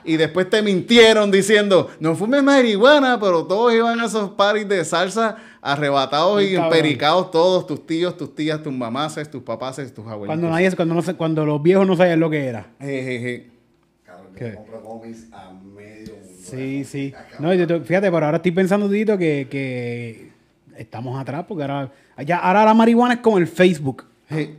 Y 0.05 0.17
después 0.17 0.49
te 0.49 0.63
mintieron 0.63 1.31
diciendo, 1.31 1.91
no 2.01 2.15
fumes 2.15 2.43
marihuana, 2.43 3.21
pero 3.21 3.45
todos 3.45 3.75
iban 3.75 4.01
a 4.01 4.07
esos 4.07 4.31
paris 4.31 4.67
de 4.67 4.83
salsa 4.85 5.37
arrebatados 5.61 6.43
y 6.43 6.57
empericados 6.57 7.31
todos, 7.31 7.67
tus 7.67 7.87
tíos, 7.87 8.17
tus 8.17 8.35
tías, 8.35 8.63
tus 8.63 8.73
mamases, 8.73 9.31
tus 9.31 9.43
papases, 9.43 9.93
tus 9.93 10.07
abuelitos. 10.07 10.29
Cuando 10.29 10.49
nadie, 10.49 10.75
cuando 10.75 10.95
no 10.95 11.03
sé, 11.03 11.15
cuando 11.15 11.45
los 11.45 11.63
viejos 11.63 11.87
no 11.87 11.97
sabían 11.97 12.21
lo 12.21 12.31
que 12.31 12.47
era. 12.47 12.69
Jejeje. 12.81 13.51
Cabrón, 14.05 14.33
¿Qué? 14.37 14.51
yo 14.51 14.57
compro 14.57 14.83
cómics 14.83 15.27
a 15.33 15.53
medio. 15.53 16.15
Sí, 16.41 16.85
sí. 16.85 17.13
No, 17.41 17.53
yo 17.53 17.67
fíjate, 17.81 18.11
pero 18.11 18.25
ahora 18.25 18.37
estoy 18.37 18.53
pensando, 18.53 18.89
Tito, 18.89 19.19
que, 19.19 19.49
que 19.51 20.31
estamos 20.79 21.21
atrás, 21.21 21.45
porque 21.47 21.65
ahora, 21.65 21.93
ya, 22.25 22.39
ahora 22.39 22.65
la 22.65 22.73
marihuana 22.73 23.15
es 23.15 23.21
como 23.21 23.37
el 23.37 23.47
Facebook. 23.47 24.05
Sí. 24.29 24.57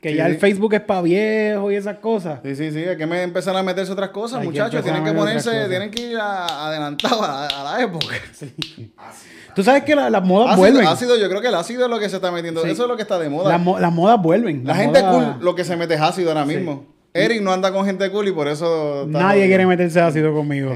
Que 0.00 0.10
Sí, 0.12 0.16
ya 0.16 0.26
el 0.28 0.34
sí. 0.34 0.38
Facebook 0.40 0.72
es 0.72 0.80
para 0.80 1.02
viejos 1.02 1.70
y 1.72 1.76
esas 1.76 1.98
cosas. 1.98 2.40
Sí, 2.42 2.56
sí, 2.56 2.70
sí, 2.72 2.78
hay 2.78 2.96
que 2.96 3.04
me- 3.06 3.22
empezar 3.22 3.54
a 3.54 3.62
meterse 3.62 3.92
otras 3.92 4.08
cosas, 4.10 4.40
Hay 4.40 4.46
muchachos. 4.46 4.82
Tienen 4.82 5.04
que 5.04 5.12
ponerse, 5.12 5.68
tienen 5.68 5.90
que 5.90 6.12
ir 6.12 6.18
adelantados 6.18 7.20
a, 7.20 7.46
a 7.48 7.64
la 7.76 7.82
época. 7.84 8.06
Tú 9.54 9.62
sabes 9.62 9.82
que 9.84 9.94
la- 9.94 10.08
las 10.10 10.24
modas 10.24 10.50
Ácido, 10.52 10.58
vuelven. 10.58 10.86
ácido, 10.86 11.18
yo 11.18 11.28
creo 11.28 11.40
que 11.42 11.48
el 11.48 11.54
ácido 11.54 11.84
es 11.84 11.90
lo 11.90 11.98
que 11.98 12.08
se 12.08 12.16
está 12.16 12.30
metiendo. 12.30 12.62
Sí. 12.62 12.70
Eso 12.70 12.84
es 12.84 12.88
lo 12.88 12.96
que 12.96 13.02
está 13.02 13.18
de 13.18 13.28
moda. 13.28 13.58
Las, 13.58 13.80
las 13.80 13.92
modas 13.92 14.20
vuelven. 14.22 14.62
La 14.64 14.74
gente 14.74 15.00
cool, 15.02 15.36
lo 15.40 15.54
que 15.54 15.64
se 15.64 15.76
mete 15.76 15.94
es 15.94 16.00
ácido 16.00 16.30
ahora 16.30 16.44
mismo. 16.46 16.86
Eric 17.12 17.42
no 17.42 17.52
anda 17.52 17.72
con 17.72 17.84
gente 17.84 18.08
cool 18.10 18.28
y 18.28 18.32
por 18.32 18.46
eso... 18.48 19.04
Nadie 19.08 19.46
quiere 19.48 19.66
meterse 19.66 20.00
ácido 20.00 20.32
conmigo. 20.32 20.74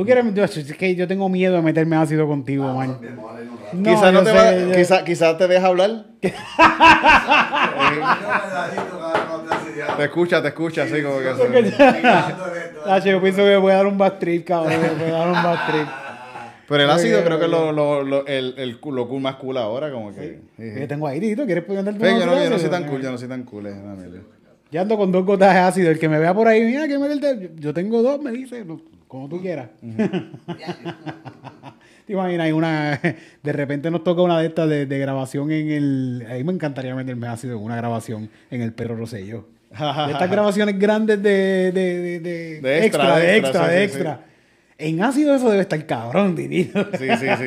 Tú 0.00 0.06
quieres, 0.06 0.24
yo- 0.32 0.44
es 0.44 0.76
que 0.78 0.94
yo 0.96 1.06
tengo 1.06 1.28
miedo 1.28 1.56
de 1.56 1.60
meterme 1.60 1.94
ácido 1.94 2.26
contigo, 2.26 2.64
Vamos, 2.64 2.86
man. 2.88 2.98
No, 3.74 3.90
quizás 3.90 4.12
no 4.14 4.20
yo 4.20 4.24
te 4.24 4.30
sé, 4.30 4.36
va, 4.36 4.54
yo- 4.56 4.72
quizá- 4.72 5.04
quizás 5.04 5.36
te 5.36 5.46
deja 5.46 5.66
hablar. 5.66 6.06
Te 9.96 10.04
escucha, 10.04 10.40
te 10.40 10.48
escucha, 10.48 10.84
así 10.84 11.02
como 11.02 11.18
que... 11.18 11.24
Tacho, 12.84 13.08
yo 13.10 13.20
pienso 13.20 13.42
que 13.42 13.48
me 13.50 13.56
voy 13.58 13.72
a 13.72 13.76
dar 13.76 13.86
un 13.86 13.98
bad 13.98 14.14
trip, 14.14 14.46
cabrón. 14.46 14.72
Voy 14.98 15.08
a 15.10 15.12
dar 15.12 15.28
un 15.28 15.34
bad 15.34 15.70
trip. 15.70 15.86
Pero 16.68 16.84
el 16.84 16.90
ácido 16.90 17.22
creo 17.22 17.38
que 17.38 17.44
es 17.44 17.50
lo, 17.50 17.70
lo, 17.72 18.02
lo, 18.02 18.26
el, 18.26 18.54
el, 18.56 18.78
lo 18.82 19.06
cool 19.08 19.20
más 19.20 19.34
cool 19.36 19.58
ahora, 19.58 19.90
como 19.92 20.14
que... 20.14 20.40
sí, 20.56 20.64
sí. 20.64 20.70
¿Qué 20.78 20.86
tengo 20.86 21.06
ahí, 21.06 21.20
Tito? 21.20 21.44
¿Quieres 21.44 21.64
preguntar 21.64 21.94
Fe, 21.94 22.18
yo, 22.18 22.24
no, 22.24 22.42
yo 22.42 22.48
no 22.48 22.58
soy 22.58 22.70
tan 22.70 22.84
cool, 22.86 23.02
yo 23.02 23.10
no 23.10 23.18
soy 23.18 23.28
tan 23.28 23.42
cool, 23.42 23.64
mierda. 23.64 24.20
Yo 24.70 24.80
ando 24.80 24.96
con 24.96 25.12
dos 25.12 25.26
gotas 25.26 25.52
de 25.52 25.60
ácido. 25.60 25.90
El 25.90 25.98
que 25.98 26.08
me 26.08 26.18
vea 26.18 26.32
por 26.32 26.48
ahí, 26.48 26.62
mira, 26.64 26.88
que 26.88 26.96
me 26.98 27.08
yo, 27.18 27.48
yo 27.56 27.74
tengo 27.74 28.02
dos, 28.02 28.22
me 28.22 28.30
dice, 28.30 28.64
como 29.10 29.28
tú 29.28 29.40
quieras. 29.40 29.70
¿Te 32.06 32.12
imaginas? 32.12 32.44
Hay 32.46 32.52
una, 32.52 33.00
de 33.42 33.52
repente 33.52 33.90
nos 33.90 34.04
toca 34.04 34.22
una 34.22 34.38
de 34.40 34.46
estas 34.46 34.68
de, 34.68 34.86
de 34.86 34.98
grabación 35.00 35.50
en 35.50 35.68
el... 35.68 36.26
A 36.30 36.34
mí 36.34 36.44
me 36.44 36.52
encantaría 36.52 36.94
meterme 36.94 37.26
ácido 37.26 37.56
en 37.58 37.64
una 37.64 37.74
grabación 37.76 38.30
en 38.52 38.62
el 38.62 38.72
Perro 38.72 38.94
Rosselló. 38.96 39.48
De 39.70 40.12
estas 40.12 40.30
grabaciones 40.30 40.78
grandes 40.78 41.20
de, 41.22 41.72
de, 41.72 41.98
de, 41.98 42.20
de, 42.20 42.60
De 42.60 42.86
extra, 42.86 43.16
de 43.16 43.26
de 43.26 43.36
extra, 43.36 43.50
extra, 43.50 43.68
de 43.68 43.78
sí, 43.78 43.84
extra. 43.84 44.20
En 44.78 45.02
ácido 45.02 45.34
eso 45.34 45.50
debe 45.50 45.62
estar 45.62 45.84
cabrón, 45.86 46.34
Dinito. 46.36 46.86
Sí, 46.96 47.08
sí, 47.18 47.26
sí. 47.38 47.46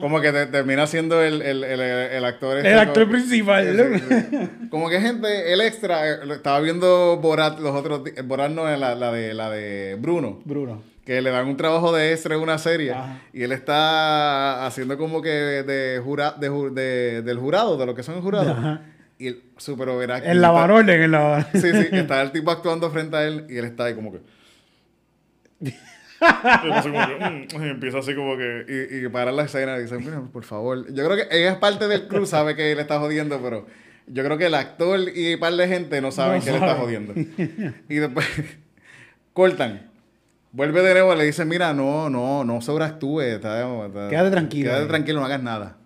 Como 0.00 0.20
que 0.20 0.32
te- 0.32 0.46
termina 0.46 0.86
siendo 0.86 1.22
el, 1.22 1.40
el, 1.42 1.62
el, 1.62 1.80
el 1.80 2.24
actor. 2.24 2.56
este 2.56 2.72
El 2.72 2.78
actor 2.78 3.08
principal. 3.08 3.76
Sí, 3.76 4.00
sí, 4.00 4.14
sí. 4.30 4.68
Como 4.68 4.88
que 4.88 4.98
gente, 5.00 5.52
el 5.52 5.60
extra, 5.60 6.24
estaba 6.34 6.58
viendo 6.60 7.18
Borat 7.18 7.60
los 7.60 7.74
otros 7.74 8.02
Borat 8.24 8.50
no, 8.50 8.64
la, 8.64 8.94
la, 8.96 9.12
de, 9.12 9.32
la 9.34 9.50
de 9.50 9.96
Bruno, 10.00 10.40
Bruno. 10.44 10.82
Que 11.04 11.20
le 11.20 11.30
dan 11.30 11.46
un 11.48 11.56
trabajo 11.56 11.92
de 11.92 12.12
extra 12.12 12.34
en 12.36 12.40
una 12.40 12.58
serie 12.58 12.92
Ajá. 12.92 13.20
y 13.32 13.42
él 13.42 13.52
está 13.52 14.64
haciendo 14.66 14.96
como 14.96 15.20
que 15.20 15.28
de, 15.30 16.00
jura, 16.02 16.32
de, 16.38 16.48
de- 16.70 17.22
del 17.22 17.38
jurado, 17.38 17.76
de 17.76 17.86
lo 17.86 17.94
que 17.94 18.02
son 18.02 18.14
el 18.16 18.20
jurado. 18.22 18.50
Ajá. 18.52 18.82
Y 19.18 19.26
él 19.28 19.42
súper 19.56 19.88
verá 19.90 20.18
El 20.18 20.40
lavarorden, 20.40 21.00
el 21.02 21.10
lavarorden. 21.10 21.60
Sí, 21.60 21.70
sí, 21.72 21.88
está 21.96 22.22
el 22.22 22.32
tipo 22.32 22.50
actuando 22.50 22.90
frente 22.90 23.16
a 23.16 23.24
él 23.26 23.46
y 23.48 23.56
él 23.56 23.64
está 23.64 23.84
ahí 23.84 23.94
como 23.94 24.12
que. 24.12 24.20
Y 26.22 26.88
mm, 26.88 27.64
y 27.64 27.68
empieza 27.68 27.98
así 27.98 28.14
como 28.14 28.36
que. 28.36 28.64
Y, 28.92 29.06
y 29.06 29.08
para 29.08 29.32
la 29.32 29.42
escena 29.42 29.76
y 29.78 29.82
dice, 29.82 29.98
mira, 29.98 30.20
por 30.32 30.44
favor. 30.44 30.86
Yo 30.92 31.04
creo 31.04 31.16
que 31.16 31.26
ella 31.36 31.50
es 31.52 31.58
parte 31.58 31.88
del 31.88 32.06
club, 32.06 32.26
sabe 32.26 32.54
que 32.54 32.70
él 32.70 32.78
está 32.78 33.00
jodiendo, 33.00 33.40
pero 33.42 33.66
yo 34.06 34.22
creo 34.24 34.38
que 34.38 34.46
el 34.46 34.54
actor 34.54 35.00
y 35.14 35.34
un 35.34 35.40
par 35.40 35.52
de 35.54 35.66
gente 35.66 36.00
no 36.00 36.12
saben 36.12 36.38
No 36.38 36.44
que 36.44 36.50
él 36.50 36.56
está 36.56 36.74
jodiendo. 36.76 37.12
Y 37.88 37.96
después 37.96 38.26
cortan. 39.32 39.90
Vuelve 40.52 40.82
de 40.82 40.92
nuevo 40.92 41.14
y 41.14 41.18
le 41.18 41.24
dice, 41.24 41.44
mira, 41.44 41.72
no, 41.72 42.10
no, 42.10 42.44
no 42.44 42.60
sobreactúe. 42.60 43.20
está- 43.22 43.86
está- 43.86 44.08
Quédate 44.08 44.30
tranquilo. 44.30 44.70
Quédate 44.70 44.86
tranquilo, 44.86 45.20
no 45.20 45.26
hagas 45.26 45.42
nada. 45.42 45.76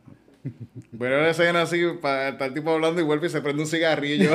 Pero 0.98 1.20
la 1.22 1.30
escena 1.30 1.62
así, 1.62 1.82
para 2.00 2.28
estar 2.30 2.48
el 2.48 2.54
tipo 2.54 2.72
hablando 2.72 3.00
y 3.00 3.04
vuelve 3.04 3.28
y 3.28 3.30
se 3.30 3.40
prende 3.40 3.62
un 3.62 3.68
cigarrillo. 3.68 4.30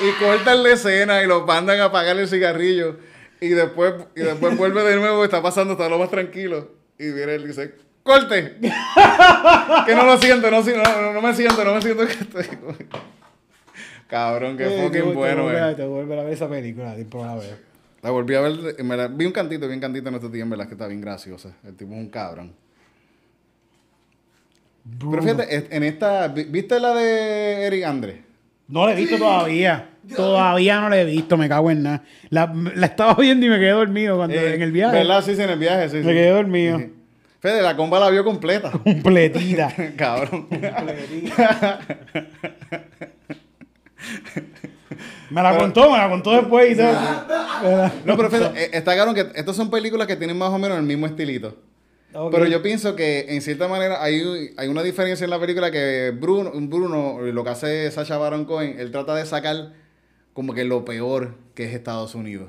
y 0.00 0.24
cortan 0.24 0.62
la 0.62 0.70
escena 0.70 1.22
y 1.22 1.26
los 1.26 1.46
mandan 1.46 1.80
a 1.80 1.84
apagar 1.86 2.16
el 2.18 2.28
cigarrillo. 2.28 2.96
Y 3.40 3.48
después, 3.48 3.94
y 4.14 4.20
después 4.20 4.56
vuelve 4.56 4.84
de 4.84 4.96
nuevo, 4.96 5.24
está 5.24 5.42
pasando, 5.42 5.72
está 5.72 5.88
lo 5.88 5.98
más 5.98 6.10
tranquilo. 6.10 6.68
Y 6.98 7.10
viene 7.12 7.34
él 7.36 7.44
y 7.44 7.46
dice, 7.48 7.74
¡corte! 8.02 8.56
que 8.60 9.94
no 9.94 10.04
lo 10.04 10.18
siento, 10.18 10.50
no, 10.50 10.60
no, 10.62 11.12
no, 11.14 11.22
me 11.22 11.34
siento, 11.34 11.64
no 11.64 11.74
me 11.74 11.80
siento 11.82 12.06
que 12.06 12.12
estoy... 12.12 12.44
Cabrón, 14.08 14.58
qué 14.58 14.82
fucking 14.84 15.14
bueno, 15.14 15.48
a- 15.48 15.70
eh. 15.70 15.74
Te 15.74 15.86
vuelve 15.86 16.20
a 16.20 16.24
ver 16.24 16.32
esa 16.34 16.48
película, 16.48 16.94
tiempo 16.94 17.24
a 17.24 17.36
ver. 17.36 17.69
La 18.02 18.10
volví 18.10 18.34
a 18.34 18.40
ver, 18.40 18.82
me 18.82 18.96
la- 18.96 19.08
vi 19.08 19.26
un 19.26 19.32
cantito, 19.32 19.68
vi 19.68 19.74
un 19.74 19.80
cantito 19.80 20.08
en 20.08 20.14
estos 20.14 20.32
días, 20.32 20.44
en 20.44 20.50
verdad 20.50 20.66
que 20.66 20.74
está 20.74 20.86
bien 20.86 21.00
graciosa. 21.00 21.54
El 21.64 21.74
tipo 21.76 21.92
es 21.92 21.98
un 21.98 22.08
cabrón. 22.08 22.52
Pero 25.10 25.22
fíjate, 25.22 25.76
en 25.76 25.82
esta, 25.84 26.28
vi- 26.28 26.44
¿viste 26.44 26.80
la 26.80 26.94
de 26.94 27.66
Eric 27.66 27.84
Andre? 27.84 28.22
No 28.68 28.86
la 28.86 28.92
he 28.92 28.96
visto 28.96 29.18
todavía. 29.18 29.90
Todavía 30.16 30.80
no 30.80 30.88
la 30.88 31.00
he 31.00 31.04
visto, 31.04 31.36
me 31.36 31.48
cago 31.48 31.70
en 31.70 31.82
nada. 31.82 32.02
La, 32.30 32.50
la 32.74 32.86
estaba 32.86 33.14
viendo 33.14 33.44
y 33.44 33.50
me 33.50 33.58
quedé 33.58 33.70
dormido 33.72 34.16
cuando, 34.16 34.34
Eh, 34.34 34.54
en 34.54 34.62
el 34.62 34.72
viaje. 34.72 34.96
¿Verdad? 34.96 35.22
Sí, 35.22 35.36
sí, 35.36 35.42
en 35.42 35.50
el 35.50 35.58
viaje, 35.58 35.90
sí. 35.90 35.96
Me 35.96 36.02
sí. 36.04 36.08
quedé 36.08 36.30
dormido. 36.30 36.78
Sí. 36.78 36.92
Fede, 37.40 37.62
la 37.62 37.76
comba 37.76 38.00
la 38.00 38.08
vio 38.10 38.24
completa. 38.24 38.70
Completita. 38.70 39.72
cabrón. 39.96 40.46
Me 45.30 45.42
la 45.42 45.56
contó, 45.56 45.90
me 45.90 45.98
la 45.98 46.08
contó 46.08 46.32
después 46.32 46.72
y 46.72 46.76
todo. 46.76 46.92
No, 48.06 48.16
pero 48.16 48.30
Fede, 48.30 48.50
eh, 48.56 48.70
está 48.72 48.94
claro 48.94 49.12
que 49.12 49.26
estas 49.34 49.54
son 49.54 49.70
películas 49.70 50.06
que 50.06 50.16
tienen 50.16 50.36
más 50.38 50.48
o 50.50 50.58
menos 50.58 50.78
el 50.78 50.84
mismo 50.84 51.06
estilito. 51.06 51.56
Pero 52.32 52.46
yo 52.46 52.62
pienso 52.62 52.96
que 52.96 53.26
en 53.28 53.40
cierta 53.42 53.68
manera 53.68 54.02
hay, 54.02 54.50
hay 54.56 54.66
una 54.68 54.82
diferencia 54.82 55.24
en 55.24 55.30
la 55.30 55.38
película 55.38 55.70
que 55.70 56.12
Bruno, 56.18 56.50
Bruno, 56.54 57.20
lo 57.20 57.44
que 57.44 57.50
hace 57.50 57.90
Sacha 57.90 58.16
Baron 58.18 58.46
Cohen, 58.46 58.76
él 58.80 58.90
trata 58.90 59.14
de 59.14 59.24
sacar 59.26 59.74
como 60.32 60.54
que 60.54 60.64
lo 60.64 60.84
peor 60.84 61.34
que 61.54 61.64
es 61.66 61.74
Estados 61.74 62.14
Unidos. 62.14 62.48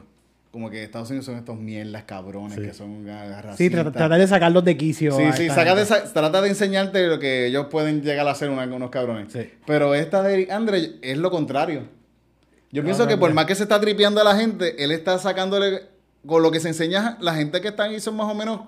Como 0.51 0.69
que 0.69 0.83
Estados 0.83 1.09
Unidos 1.09 1.25
son 1.25 1.35
estos 1.35 1.57
mierdas 1.57 2.03
cabrones 2.03 2.57
que 2.59 2.73
son 2.73 3.05
racistas. 3.05 3.57
Sí, 3.57 3.69
trata, 3.69 3.91
tratar 3.91 4.19
de 4.19 4.27
sacarlos 4.27 4.63
de 4.65 4.77
quicio. 4.77 5.11
Sí, 5.15 5.23
sí, 5.37 5.47
saca 5.49 5.75
de 5.75 5.85
trata 6.13 6.41
de 6.41 6.49
enseñarte 6.49 7.05
lo 7.07 7.19
que 7.19 7.45
ellos 7.47 7.67
pueden 7.69 8.01
llegar 8.01 8.27
a 8.27 8.31
hacer 8.31 8.49
una- 8.49 8.63
unos 8.65 8.89
cabrones. 8.89 9.31
Sí. 9.31 9.49
Pero 9.67 9.93
esta 9.93 10.23
de 10.23 10.33
Eric 10.33 10.51
Andre 10.51 10.93
es 11.01 11.17
lo 11.17 11.29
contrario. 11.31 11.83
Yo 12.71 12.83
pienso 12.83 13.07
que 13.07 13.13
no, 13.15 13.19
por 13.19 13.29
no. 13.29 13.35
más 13.35 13.45
que 13.45 13.55
se 13.55 13.63
está 13.63 13.79
tripeando 13.81 14.21
a 14.21 14.23
la 14.23 14.35
gente, 14.35 14.83
él 14.83 14.91
está 14.91 15.17
sacándole 15.19 15.83
con 16.25 16.41
lo 16.43 16.51
que 16.51 16.59
se 16.59 16.69
enseña, 16.69 17.17
la 17.19 17.35
gente 17.35 17.61
que 17.61 17.69
está 17.69 17.83
ahí 17.83 17.99
son 17.99 18.15
más 18.15 18.27
o 18.27 18.35
menos 18.35 18.61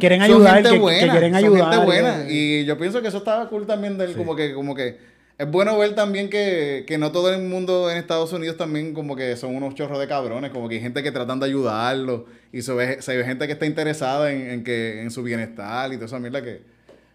Quieren 0.00 0.20
son 0.20 0.30
ayudar, 0.32 0.54
gente 0.54 0.68
que, 0.70 0.74
que 0.76 0.80
buena, 0.80 1.12
quieren 1.12 1.34
son 1.34 1.44
ayudar. 1.44 1.72
gente 1.72 1.84
buena. 1.86 2.22
eh. 2.22 2.26
Y 2.32 2.64
yo 2.64 2.76
pienso 2.76 3.00
que 3.02 3.08
eso 3.08 3.18
estaba 3.18 3.48
cool 3.48 3.66
también 3.66 3.96
del, 3.98 4.14
como 4.16 4.34
que, 4.34 4.52
como 4.52 4.74
que 4.74 4.98
es 5.38 5.50
bueno 5.50 5.78
ver 5.78 5.94
también 5.94 6.28
que, 6.30 6.84
que 6.88 6.98
no 6.98 7.12
todo 7.12 7.32
el 7.32 7.42
mundo 7.42 7.88
en 7.90 7.98
Estados 7.98 8.32
Unidos 8.32 8.56
también 8.56 8.94
como 8.94 9.14
que 9.14 9.36
son 9.36 9.54
unos 9.54 9.74
chorros 9.74 10.00
de 10.00 10.08
cabrones, 10.08 10.50
como 10.50 10.68
que 10.68 10.76
hay 10.76 10.80
gente 10.80 11.02
que 11.04 11.12
tratan 11.12 11.38
de 11.38 11.46
ayudarlo 11.46 12.26
y 12.52 12.62
se 12.62 12.72
ve, 12.72 13.00
se 13.02 13.16
ve 13.16 13.24
gente 13.24 13.46
que 13.46 13.52
está 13.52 13.66
interesada 13.66 14.32
en, 14.32 14.50
en 14.50 14.64
que, 14.64 15.02
en 15.02 15.10
su 15.10 15.22
bienestar 15.22 15.92
y 15.92 15.96
toda 15.96 16.06
esa 16.06 16.18
mierda 16.18 16.42
que 16.42 16.62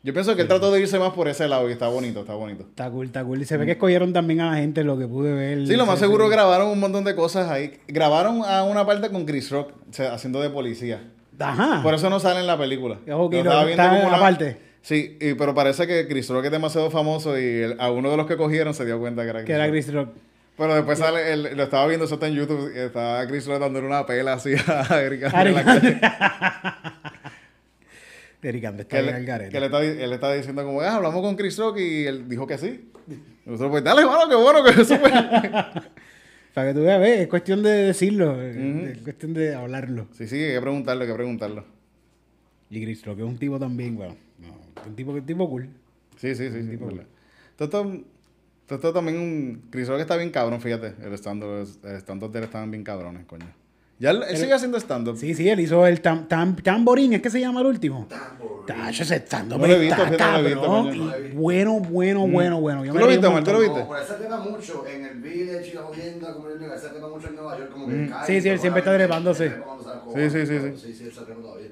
yo 0.04 0.14
pienso 0.14 0.36
que 0.36 0.42
él 0.44 0.48
trató 0.48 0.72
de 0.72 0.82
irse 0.82 0.98
más 1.00 1.12
por 1.14 1.28
ese 1.28 1.48
lado 1.48 1.70
y 1.70 1.74
está 1.74 1.88
bonito, 1.88 2.22
está 2.22 2.34
bonito. 2.34 2.64
Está 2.64 2.90
cool, 2.90 3.06
está 3.08 3.24
cool. 3.24 3.42
Y 3.42 3.46
se 3.46 3.58
ve 3.58 3.66
que 3.66 3.74
escogieron 3.74 4.14
también 4.14 4.42
a 4.42 4.52
la 4.52 4.58
gente 4.58 4.84
lo 4.84 4.98
que 4.98 5.08
pude 5.08 5.32
ver. 5.34 5.68
Sí, 5.68 5.76
lo 5.76 5.86
más 5.86 6.00
seguro 6.00 6.28
grabaron 6.30 6.70
un 6.70 6.80
montón 6.80 7.04
de 7.04 7.16
cosas 7.16 7.50
ahí. 7.52 7.80
Grabaron 7.88 8.44
a 8.46 8.64
una 8.64 8.86
parte 8.86 9.10
con 9.10 9.26
Chris 9.26 9.50
Rock, 9.52 9.72
o 9.90 9.94
sea, 9.94 10.14
haciendo 10.14 10.42
de 10.42 10.50
policía. 10.50 11.02
Ajá. 11.40 11.82
Por 11.84 11.94
eso 11.94 12.10
no 12.10 12.20
sale 12.20 12.40
en 12.40 12.48
la 12.48 12.58
película. 12.58 12.98
Lo 13.06 13.18
lo- 13.30 13.32
estaba 13.38 13.66
viendo 13.66 13.84
está 13.84 13.90
como 13.96 14.08
una- 14.08 14.18
aparte. 14.18 14.58
Sí, 14.84 15.18
y- 15.22 15.36
pero 15.36 15.54
parece 15.54 15.86
que 15.86 16.08
Chris 16.08 16.28
Rock 16.30 16.46
es 16.46 16.52
demasiado 16.52 16.90
famoso 16.90 17.38
y 17.40 17.44
el- 17.44 17.76
a 17.80 17.92
uno 17.92 18.10
de 18.10 18.18
los 18.18 18.26
que 18.26 18.38
cogieron 18.38 18.74
se 18.74 18.86
dio 18.86 19.00
cuenta 19.00 19.22
que 19.24 19.30
era 19.30 19.40
Chris 19.40 19.48
Que 19.48 19.54
era 19.54 19.66
Rock. 19.66 19.72
Chris 19.74 19.94
Rock. 19.94 20.10
Pero 20.58 20.76
después 20.76 21.00
sale, 21.00 21.32
el- 21.34 21.56
lo 21.56 21.64
estaba 21.64 21.88
viendo 21.88 22.06
eso 22.06 22.16
está 22.16 22.28
en 22.28 22.34
YouTube, 22.36 22.72
y 22.76 22.80
estaba 22.80 23.26
Chris 23.28 23.46
Rock 23.48 23.60
dándole 23.60 23.88
una 23.88 24.06
pela 24.06 24.34
así 24.34 24.54
a 24.68 25.00
Eric 25.02 25.24
Andre 25.34 25.50
en 25.50 26.02
la 26.02 26.82
Eric 28.42 28.66
Andre 28.66 28.82
está 28.84 28.98
Que, 28.98 29.04
bien 29.04 29.16
al 29.16 29.26
garete. 29.26 29.52
que 29.52 29.60
le 29.60 29.66
está, 29.68 29.84
él 29.84 30.14
está 30.14 30.34
diciendo 30.34 30.64
como, 30.64 30.82
ah, 30.82 30.96
hablamos 30.96 31.22
con 31.22 31.36
Chris 31.36 31.58
Rock 31.58 31.78
y 31.80 32.06
él 32.06 32.28
dijo 32.28 32.48
que 32.48 32.58
sí. 32.58 32.92
Nosotros 33.46 33.72
pues, 33.72 33.84
dale, 33.84 34.06
mano, 34.06 34.30
qué 34.30 34.36
bueno 34.36 34.64
que 34.64 34.82
eso 34.82 34.98
fue. 34.98 35.12
Para 36.54 36.68
que 36.68 36.74
tú 36.74 36.84
veas, 36.84 37.00
ve, 37.00 37.22
es 37.22 37.28
cuestión 37.28 37.64
de 37.64 37.70
decirlo, 37.70 38.42
es 38.42 38.98
cuestión 39.00 39.34
de 39.34 39.56
hablarlo. 39.56 40.08
sí, 40.12 40.28
sí, 40.28 40.36
hay 40.36 40.56
que 40.56 40.62
preguntarlo, 40.62 41.04
hay 41.04 41.08
que 41.08 41.16
preguntarlo. 41.16 41.66
Y 42.70 42.82
Chris 42.84 43.06
Rock 43.06 43.20
es 43.20 43.26
un 43.26 43.38
tipo 43.38 43.58
también, 43.60 43.96
bueno, 43.96 44.16
no, 44.40 44.60
un 44.86 44.96
tipo, 44.96 45.12
un 45.12 45.26
tipo 45.26 45.50
cool. 45.50 45.70
Sí, 46.18 46.36
sí, 46.36 46.50
sí. 46.52 46.62
sí 46.62 46.76
verdad. 46.76 47.06
Todo 47.56 47.66
esto, 47.66 48.04
todo 48.66 48.76
esto 48.76 48.94
también 48.94 49.18
un... 49.18 49.64
Chris 49.70 49.88
Rock 49.88 50.02
está 50.02 50.18
bien 50.18 50.30
cabrón, 50.30 50.62
fíjate. 50.62 50.94
El 51.04 51.14
stand-up 51.14 51.68
el 51.84 51.96
stand-up 51.98 52.32
de 52.32 52.40
él 52.40 52.46
estaban 52.46 52.70
bien 52.70 52.84
cabrones, 52.84 53.26
coño. 53.26 53.46
Ya 54.02 54.10
él, 54.12 54.24
él 54.28 54.36
sigue 54.36 54.54
haciendo 54.54 54.80
stand-up. 54.80 55.16
Sí, 55.16 55.36
sí, 55.36 55.48
él 55.48 55.60
hizo 55.60 55.86
el 55.86 56.02
tam, 56.02 56.28
tam, 56.28 56.56
tamborín, 56.56 57.14
¿es 57.14 57.22
que 57.22 57.30
se 57.30 57.40
llama 57.40 57.62
el 57.62 57.68
último? 57.68 58.08
Tacho, 58.66 59.04
ese 59.04 59.18
stand-up 59.18 59.60
No 59.60 59.68
visto, 59.80 60.04
está 60.06 60.38
no 60.38 60.44
visto, 60.44 60.62
cabrón. 60.62 60.96
y 60.96 61.14
bueno, 61.36 61.80
bueno, 61.80 62.28
bueno, 62.28 62.60
bueno. 62.60 62.84
Yo 62.84 62.94
¿Tú 62.94 62.96
me 62.96 63.02
lo 63.02 63.08
viste, 63.08 63.28
Omar? 63.28 63.44
¿Tú 63.44 63.52
lo 63.52 63.60
viste? 63.60 63.84
Por 63.86 64.00
ese 64.00 64.14
tema 64.16 64.40
mucho 64.40 64.84
en 64.88 65.06
el 65.06 65.22
Village 65.22 65.70
y 65.72 65.76
la 65.76 65.84
jodienda, 65.84 66.34
como 66.34 66.48
él 66.48 66.54
se 66.82 66.90
tema 66.90 67.10
mucho 67.10 67.28
en 67.28 67.36
Nueva 67.36 67.56
York, 67.60 67.72
como 67.74 67.86
que 67.88 67.94
Mm. 67.94 68.08
cae, 68.08 68.24
Sí, 68.26 68.42
sí, 68.42 68.50
él 68.50 68.60
siempre 68.60 68.80
está 68.80 68.96
trepándose. 68.98 69.50
Sí, 70.12 70.30
sí, 70.32 70.46
sí, 70.48 70.60
sí. 70.60 70.94
Sí, 70.98 71.06
él 71.06 71.14
trepa 71.24 71.42
todavía. 71.44 71.70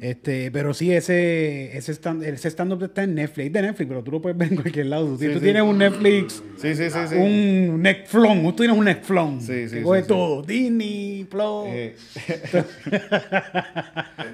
Este, 0.00 0.50
pero 0.50 0.74
sí, 0.74 0.92
ese, 0.92 1.76
ese 1.76 1.92
stand, 1.92 2.24
ese 2.24 2.48
stand-up 2.50 2.82
está 2.82 3.04
en 3.04 3.14
Netflix, 3.14 3.46
es 3.46 3.52
de 3.52 3.62
Netflix, 3.62 3.88
pero 3.88 4.02
tú 4.02 4.10
lo 4.10 4.20
puedes 4.20 4.36
ver 4.36 4.48
en 4.50 4.56
cualquier 4.56 4.86
lado. 4.86 5.16
Si 5.16 5.26
Sí, 5.26 5.32
tú 5.32 5.38
sí. 5.38 5.44
tienes 5.44 5.62
un 5.62 5.78
Netflix, 5.78 6.42
Sí, 6.56 6.74
sí, 6.74 6.90
sí, 6.90 7.06
sí. 7.08 7.14
un 7.14 7.80
Netflix, 7.80 8.42
tú 8.42 8.52
tienes 8.54 8.76
un 8.76 8.84
Netflix, 8.84 9.44
Sí, 9.46 9.68
sí, 9.68 9.76
sí. 9.84 10.06
todo, 10.08 10.42
Disney, 10.42 11.24
Plus. 11.30 11.68
Eh, 11.72 11.96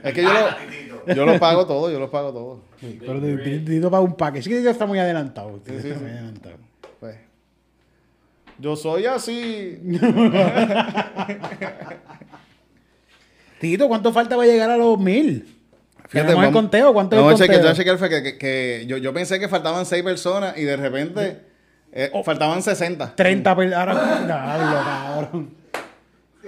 es 0.04 0.14
que 0.14 0.22
yo 0.22 0.32
lo, 0.32 1.14
yo 1.14 1.26
lo 1.26 1.38
pago 1.38 1.66
todo, 1.66 1.90
yo 1.90 1.98
lo 1.98 2.10
pago 2.10 2.32
todo. 2.32 2.60
Sí, 2.80 2.96
pero 3.00 3.14
necesito 3.14 3.90
para 3.90 4.02
un 4.02 4.16
package. 4.16 4.42
Sí 4.44 4.50
que 4.50 4.62
ya 4.62 4.70
está 4.70 4.86
muy 4.86 4.98
adelantado. 4.98 5.60
sí, 5.66 5.72
sí, 5.80 5.88
está 5.88 5.98
sí. 5.98 6.04
muy 6.04 6.10
adelantado. 6.12 6.56
Pues, 7.00 7.16
yo 8.58 8.76
soy 8.76 9.06
así. 9.06 9.78
Tito, 13.60 13.88
¿cuánto 13.88 14.12
falta 14.12 14.36
para 14.36 14.46
llegar 14.48 14.70
a 14.70 14.76
los 14.76 14.98
mil? 14.98 15.52
Fíjate, 16.08 16.28
Tenemos 16.28 16.30
el 16.30 16.36
vamos- 16.36 16.52
conteo, 16.52 16.92
¿cuánto 16.92 17.16
no, 17.16 17.30
es 17.30 17.40
el 17.40 17.46
conteo? 17.48 17.64
yo 17.68 17.74
chequear 17.74 17.98
fue 17.98 18.08
que, 18.08 18.22
que- 18.22 18.38
que 18.38 18.84
yo, 18.86 18.96
yo 18.98 19.12
pensé 19.12 19.40
que 19.40 19.48
faltaban 19.48 19.84
seis 19.86 20.04
personas 20.04 20.56
y 20.56 20.62
de 20.62 20.76
repente 20.76 21.40
eh, 21.92 22.10
Oh. 22.12 22.22
faltaban 22.22 22.62
60. 22.62 23.16
30 23.16 23.56
per- 23.56 23.74
ahora 23.74 24.24
cabrón. 24.28 25.50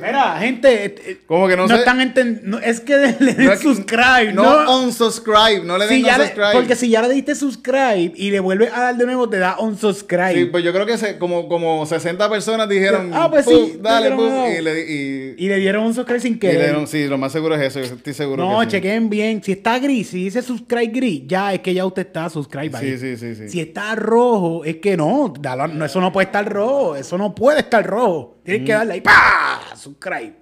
Mira, 0.01 0.39
gente, 0.39 0.85
eh, 0.85 0.95
eh, 1.07 1.19
Como 1.27 1.49
que 1.49 1.57
no 1.57 1.67
sé- 1.69 1.75
están 1.77 2.01
entendiendo. 2.01 2.59
es 2.61 2.81
que 2.81 2.97
le 2.97 3.13
den 3.35 3.47
No 3.47 3.57
subscribe, 3.57 4.33
No, 4.33 4.65
no. 4.65 4.81
unsubscribe, 4.85 5.63
no 5.65 5.77
le 5.77 5.89
Si 5.89 5.95
den 5.95 6.05
ya 6.05 6.17
le- 6.19 6.25
unsubscribe. 6.25 6.53
porque 6.53 6.77
si 6.77 6.89
ya 6.91 7.03
le 7.03 7.13
diste 7.15 7.35
subscribe 7.35 8.13
y 8.15 8.31
le 8.31 8.41
vuelves 8.41 8.73
a 8.73 8.81
dar 8.81 8.97
de 8.97 9.05
nuevo, 9.07 9.29
te 9.29 9.39
da 9.39 9.57
unsubscribe. 9.59 10.35
Sí, 10.35 10.45
pues 10.47 10.63
yo 10.65 10.73
creo 10.73 10.87
que 10.87 10.97
se- 10.99 11.19
como, 11.19 11.49
como 11.49 11.85
60 11.87 12.31
personas 12.31 12.69
dijeron, 12.69 13.11
Ah, 13.13 13.29
pues 13.31 13.45
"Pum, 13.45 13.55
sí, 13.55 13.79
dale, 13.81 14.11
dijeron, 14.11 14.19
pum", 14.29 14.37
no. 14.39 14.49
y, 14.53 14.63
le, 14.63 14.81
y, 14.93 15.35
y 15.45 15.49
le 15.49 15.57
dieron 15.57 15.85
un 15.85 15.95
subscribe 15.95 16.21
sin 16.21 16.35
y 16.35 16.39
querer. 16.39 16.57
le 16.59 16.65
dieron, 16.65 16.87
sí, 16.87 17.07
lo 17.09 17.19
más 17.19 17.33
seguro 17.33 17.55
es 17.57 17.63
eso, 17.63 17.81
yo 17.81 17.97
estoy 17.97 18.13
seguro 18.15 18.45
No, 18.49 18.61
que 18.61 18.65
sí. 18.67 18.71
chequen 18.73 19.11
bien. 19.11 19.43
Si 19.43 19.53
está 19.53 19.79
gris, 19.79 20.11
si 20.11 20.25
dice 20.25 20.43
subscribe 20.43 20.87
gris, 20.89 21.23
ya 21.27 21.53
es 21.55 21.61
que 21.61 21.75
ya 21.75 21.85
usted 21.85 22.03
está 22.07 22.29
subscribe 22.31 22.77
ahí. 22.77 22.97
Sí, 22.97 22.99
sí, 22.99 23.17
sí, 23.17 23.35
sí. 23.35 23.49
Si 23.49 23.61
está 23.61 23.95
rojo, 23.97 24.65
es 24.65 24.77
que 24.77 24.97
no, 24.97 25.33
dale- 25.41 25.75
no, 25.75 25.85
eso 25.85 26.01
no 26.01 26.13
puede 26.13 26.27
estar 26.27 26.49
rojo. 26.49 26.95
Eso 26.95 27.19
no 27.19 27.35
puede 27.35 27.61
estar 27.61 27.85
rojo. 27.87 28.37
Tienes 28.45 28.63
Mm. 28.63 28.65
que 28.67 28.73
darle 28.73 28.93
ahí. 28.95 29.01
¡Pah! 29.03 29.61
Subscribe. 29.89 30.35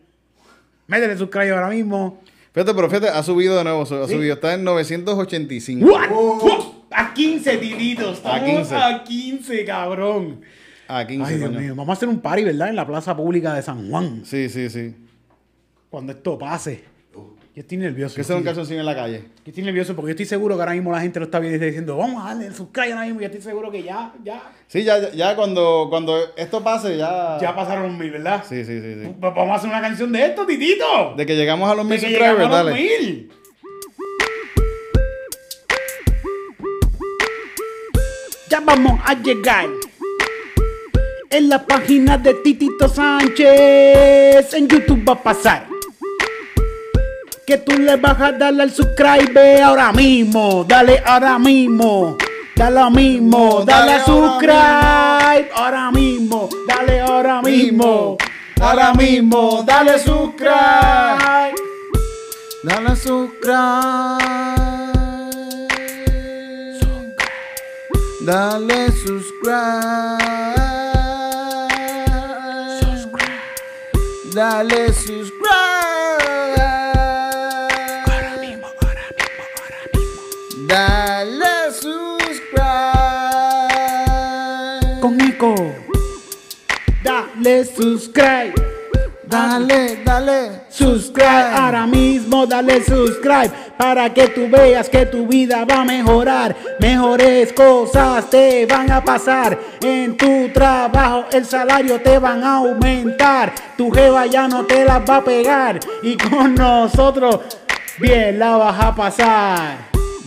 Métele 0.86 1.16
subscribe 1.16 1.50
ahora 1.50 1.68
mismo. 1.68 2.20
Fíjate, 2.52 2.74
pero 2.74 2.88
fíjate, 2.88 3.08
ha 3.08 3.22
subido 3.22 3.56
de 3.56 3.64
nuevo, 3.64 3.82
ha 3.82 3.86
Sí. 3.86 4.14
subido, 4.14 4.34
está 4.34 4.54
en 4.54 4.64
985. 4.64 5.86
What? 5.86 6.10
What? 6.10 6.60
A 6.90 7.12
15, 7.12 7.58
tititos. 7.58 8.08
A 8.24 8.36
Estamos 8.38 8.44
15. 8.68 8.74
A 8.76 9.04
15, 9.04 9.64
cabrón. 9.64 10.40
A 10.88 11.06
15, 11.06 11.32
Ay, 11.32 11.38
Dios 11.38 11.50
mío. 11.52 11.74
Vamos 11.74 11.90
a 11.90 11.92
hacer 11.94 12.08
un 12.08 12.20
party, 12.20 12.44
¿verdad? 12.44 12.68
En 12.68 12.76
la 12.76 12.86
plaza 12.86 13.16
pública 13.16 13.52
de 13.54 13.62
San 13.62 13.90
Juan. 13.90 14.22
Sí, 14.24 14.48
sí, 14.48 14.70
sí. 14.70 14.94
Cuando 15.90 16.12
esto 16.12 16.38
pase. 16.38 16.84
Yo 17.56 17.62
estoy 17.62 17.78
nervioso. 17.78 18.14
Que 18.14 18.22
sea 18.22 18.36
un 18.36 18.42
calzoncillo 18.42 18.80
en 18.80 18.84
la 18.84 18.94
calle. 18.94 19.22
Yo 19.42 19.44
estoy 19.46 19.64
nervioso 19.64 19.96
porque 19.96 20.08
yo 20.08 20.12
estoy 20.12 20.26
seguro 20.26 20.56
que 20.56 20.60
ahora 20.60 20.74
mismo 20.74 20.92
la 20.92 21.00
gente 21.00 21.18
lo 21.18 21.24
está 21.24 21.38
viendo 21.38 21.54
y 21.54 21.56
está 21.56 21.64
diciendo, 21.64 21.96
vamos 21.96 22.22
a 22.22 22.28
darle 22.28 22.48
el 22.48 22.54
subscribe 22.54 22.92
ahora 22.92 23.06
mismo. 23.06 23.20
Yo 23.20 23.26
estoy 23.28 23.40
seguro 23.40 23.70
que 23.70 23.82
ya, 23.82 24.12
ya, 24.22 24.42
Sí, 24.66 24.84
ya, 24.84 24.98
ya- 25.00 25.10
ya 25.14 25.34
cuando, 25.36 25.86
cuando 25.88 26.18
esto 26.36 26.62
pase, 26.62 26.98
ya. 26.98 27.38
ya 27.40 27.56
pasaron 27.56 27.84
los 27.88 27.98
mil, 27.98 28.10
¿verdad? 28.10 28.44
Sí, 28.46 28.62
sí, 28.62 28.78
sí, 28.78 28.94
sí. 29.02 29.14
Vamos 29.18 29.48
a 29.48 29.54
hacer 29.54 29.70
una 29.70 29.80
canción 29.80 30.12
de 30.12 30.26
esto, 30.26 30.44
titito. 30.44 31.14
De 31.16 31.24
que 31.24 31.34
llegamos 31.34 31.70
a 31.70 31.74
los 31.74 31.86
mil 31.86 31.98
subscribers, 31.98 32.40
a 32.44 32.62
los 32.62 32.74
mil. 32.74 33.30
Ya 38.50 38.60
vamos 38.60 39.00
a 39.02 39.14
llegar. 39.14 39.66
En 41.30 41.48
la 41.48 41.64
página 41.66 42.18
de 42.18 42.34
Titito 42.34 42.86
Sánchez. 42.86 44.52
En 44.52 44.68
YouTube 44.68 45.08
va 45.08 45.14
a 45.14 45.22
pasar. 45.22 45.75
Que 47.46 47.58
tú 47.58 47.78
le 47.78 47.94
vas 47.94 48.20
a 48.20 48.32
darle 48.32 48.64
al 48.64 48.72
subscribe 48.72 49.62
ahora 49.62 49.92
mismo. 49.92 50.64
Dale 50.66 51.00
ahora 51.06 51.38
mismo. 51.38 52.18
Dale 52.56 52.80
ahora 52.80 52.90
mismo. 52.90 53.62
Dale 53.64 53.92
a 53.92 53.98
Dale 53.98 54.04
subscribe 54.04 55.50
ahora 55.54 55.92
mismo. 55.92 56.48
Dale 56.66 57.00
ahora 57.02 57.42
mismo. 57.42 58.18
Ahora 58.60 58.92
mismo. 58.94 59.62
Dale 59.64 59.96
subscribe. 60.00 61.54
Dale 62.64 62.96
subscribe. 62.96 64.24
Dale 68.26 68.90
subscribe. 68.90 70.18
Dale 74.34 74.92
subscribe. 74.92 75.65
Dale 87.56 87.64
subscribe. 87.64 88.52
Dale, 89.24 90.02
dale. 90.04 90.60
Subscribe 90.68 91.54
ahora 91.54 91.86
mismo, 91.86 92.46
dale 92.46 92.84
subscribe 92.84 93.50
para 93.78 94.12
que 94.12 94.28
tú 94.28 94.46
veas 94.50 94.90
que 94.90 95.06
tu 95.06 95.26
vida 95.26 95.64
va 95.64 95.80
a 95.80 95.84
mejorar. 95.84 96.54
Mejores 96.80 97.54
cosas 97.54 98.28
te 98.28 98.66
van 98.66 98.92
a 98.92 99.02
pasar 99.02 99.58
en 99.80 100.18
tu 100.18 100.50
trabajo, 100.52 101.24
el 101.32 101.46
salario 101.46 101.98
te 102.02 102.18
van 102.18 102.44
a 102.44 102.56
aumentar. 102.56 103.54
Tu 103.78 103.90
jeva 103.90 104.26
ya 104.26 104.46
no 104.48 104.66
te 104.66 104.84
las 104.84 105.00
va 105.08 105.16
a 105.16 105.24
pegar 105.24 105.80
y 106.02 106.14
con 106.18 106.54
nosotros 106.54 107.40
bien 107.98 108.38
la 108.38 108.58
vas 108.58 108.84
a 108.84 108.94
pasar. 108.94 109.78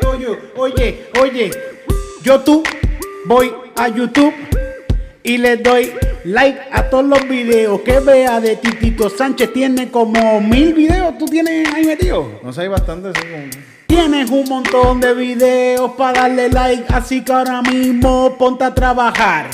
Oye, 0.06 0.38
oye, 0.56 1.04
oye, 1.20 1.50
yo 2.22 2.40
tú 2.40 2.62
voy 3.26 3.52
a 3.76 3.88
YouTube 3.88 4.35
y 5.22 5.38
le 5.38 5.56
doy 5.56 5.92
like 6.24 6.58
a 6.72 6.88
todos 6.90 7.04
los 7.04 7.28
videos 7.28 7.80
que 7.82 7.98
vea 8.00 8.40
de 8.40 8.56
Titito 8.56 9.08
Sánchez. 9.11 9.52
Tiene 9.52 9.90
como 9.90 10.40
mil 10.40 10.74
videos, 10.74 11.16
tú 11.18 11.26
tienes 11.26 11.72
ahí 11.74 11.85
metido. 11.85 12.40
No 12.42 12.52
sé, 12.52 12.62
hay 12.62 12.68
bastante. 12.68 13.11
sí, 13.20 13.26
como- 13.28 13.62
Tienes 13.87 14.30
un 14.30 14.48
montón 14.48 15.00
de 15.00 15.12
videos 15.12 15.92
para 15.92 16.22
darle 16.22 16.48
like, 16.48 16.85
así 16.94 17.22
que 17.22 17.30
ahora 17.32 17.61
mismo 17.62 18.37
ponte 18.38 18.64
a 18.64 18.74
trabajar. 18.74 19.50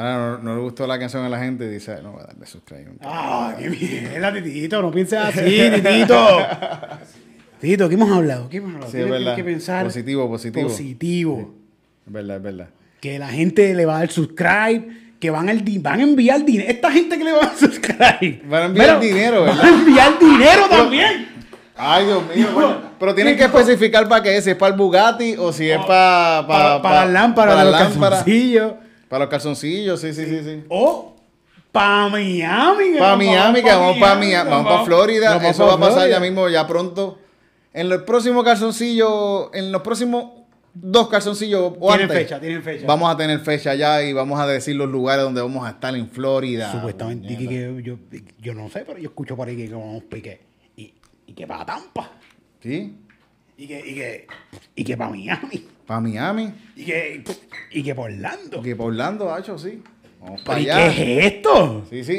Ahora 0.00 0.16
no, 0.16 0.38
no 0.38 0.54
le 0.56 0.60
gustó 0.62 0.86
la 0.86 0.98
canción 0.98 1.24
a 1.24 1.28
la 1.28 1.38
gente 1.38 1.64
y 1.66 1.68
dice, 1.68 2.00
no, 2.02 2.12
voy 2.12 2.22
a 2.22 2.26
darle 2.28 2.46
subscribe. 2.46 2.86
Ah, 3.02 3.54
qué 3.58 3.68
mierda, 3.68 4.32
Titito. 4.32 4.80
No 4.80 4.90
pienses 4.90 5.18
así, 5.18 5.40
Titito. 5.74 6.38
Tito, 7.60 7.88
¿qué 7.88 7.94
hemos 7.96 8.10
hablado? 8.10 8.48
¿Qué 8.48 8.56
hemos 8.58 8.74
hablado? 8.74 8.90
Sí, 8.90 8.96
es 8.98 9.04
Tienes 9.04 9.20
verdad. 9.20 9.36
que 9.36 9.44
pensar 9.44 9.84
Positivo, 9.84 10.28
positivo. 10.28 10.68
positivo. 10.68 11.54
Es 12.06 12.12
verdad, 12.12 12.36
es 12.38 12.42
verdad. 12.42 12.68
Que 13.00 13.18
la 13.18 13.28
gente 13.28 13.74
le 13.74 13.84
va 13.84 13.96
a 13.96 13.98
dar 14.00 14.10
subscribe, 14.10 14.88
que 15.20 15.30
van, 15.30 15.48
al 15.50 15.62
van 15.80 16.00
a 16.00 16.02
enviar 16.02 16.44
dinero. 16.44 16.70
Esta 16.70 16.90
gente 16.90 17.18
que 17.18 17.24
le 17.24 17.32
va 17.32 17.38
a 17.38 17.46
dar 17.48 17.56
subscribe. 17.56 18.42
Van 18.46 18.62
a 18.62 18.64
enviar 18.66 19.00
dinero, 19.00 19.44
Van 19.44 19.56
¿verdad? 19.56 19.64
a 19.64 19.68
enviar 19.68 20.18
dinero 20.18 20.62
también. 20.70 21.28
Ay, 21.76 22.06
Dios 22.06 22.22
mío. 22.34 22.46
bueno, 22.54 22.76
pero 22.98 23.14
tienen 23.14 23.36
que 23.36 23.44
especificar 23.44 24.08
para 24.08 24.22
qué, 24.22 24.40
si 24.42 24.50
es 24.50 24.56
para 24.56 24.72
el 24.72 24.78
Bugatti 24.78 25.34
o 25.38 25.52
si 25.52 25.70
es 25.70 25.78
para... 25.78 26.46
Para, 26.46 26.82
para 26.82 27.04
las 27.04 27.10
lámparas, 27.12 27.54
para 27.54 27.64
de 27.66 27.70
las 27.70 27.80
los 27.82 27.90
lámparas. 27.92 28.18
calzoncillos. 28.24 28.72
Para 29.10 29.24
los 29.24 29.30
calzoncillos, 29.30 30.00
sí, 30.00 30.14
sí, 30.14 30.24
sí, 30.24 30.40
sí. 30.44 30.62
O 30.68 31.16
para 31.72 32.08
Miami. 32.08 32.92
que 32.92 32.98
Para 33.00 33.16
Miami, 33.16 33.60
que 33.60 33.68
vamos 33.70 33.98
para 33.98 34.14
Miami, 34.14 34.50
vamos 34.50 34.72
para 34.72 34.84
Florida. 34.84 35.30
vamos 35.34 35.50
Eso 35.50 35.66
va 35.66 35.74
a 35.74 35.80
pasar 35.80 36.08
ya 36.08 36.20
mismo, 36.20 36.48
ya 36.48 36.64
pronto. 36.64 37.18
En 37.72 37.88
los 37.88 38.02
próximos 38.02 38.44
calzoncillos, 38.44 39.50
en 39.52 39.72
los 39.72 39.82
próximos 39.82 40.26
dos 40.72 41.08
calzoncillos 41.08 41.72
o 41.80 41.88
Tienen 41.88 42.02
antes, 42.02 42.18
fecha, 42.18 42.40
tienen 42.40 42.62
fecha. 42.62 42.86
Vamos 42.86 43.12
a 43.12 43.16
tener 43.16 43.40
fecha 43.40 43.74
ya 43.74 44.00
y 44.00 44.12
vamos 44.12 44.38
a 44.38 44.46
decir 44.46 44.76
los 44.76 44.88
lugares 44.88 45.24
donde 45.24 45.40
vamos 45.40 45.66
a 45.66 45.70
estar 45.70 45.92
en 45.96 46.08
Florida. 46.08 46.70
Supuestamente, 46.70 47.36
que 47.36 47.82
yo, 47.82 47.96
yo 48.38 48.54
no 48.54 48.68
sé, 48.70 48.84
pero 48.86 48.96
yo 48.96 49.08
escucho 49.08 49.34
por 49.36 49.48
ahí 49.48 49.56
que 49.56 49.68
vamos 49.74 50.04
pique. 50.04 50.40
Y, 50.76 50.94
y 51.26 51.32
que 51.32 51.48
para 51.48 51.66
Tampa. 51.66 52.12
Sí, 52.62 52.96
Y 53.56 53.66
que, 53.66 53.80
y 53.80 53.94
que, 53.96 54.26
y 54.76 54.84
que 54.84 54.96
para 54.96 55.10
Miami. 55.10 55.66
Para 55.90 56.00
Miami. 56.00 56.52
Y 56.76 56.84
que, 56.84 57.24
y 57.72 57.82
que 57.82 57.94
para 57.96 58.14
Orlando. 58.14 58.62
Que 58.62 58.76
para 58.76 58.86
Orlando, 58.88 59.32
hacho, 59.34 59.58
sí. 59.58 59.82
Vamos 60.20 60.42
¿Pero 60.42 60.44
para 60.44 60.60
¿Y 60.60 60.68
allá. 60.70 60.94
qué 60.94 61.18
es 61.18 61.24
esto? 61.32 61.84
Sí, 61.90 62.04
sí, 62.04 62.12
y, 62.12 62.18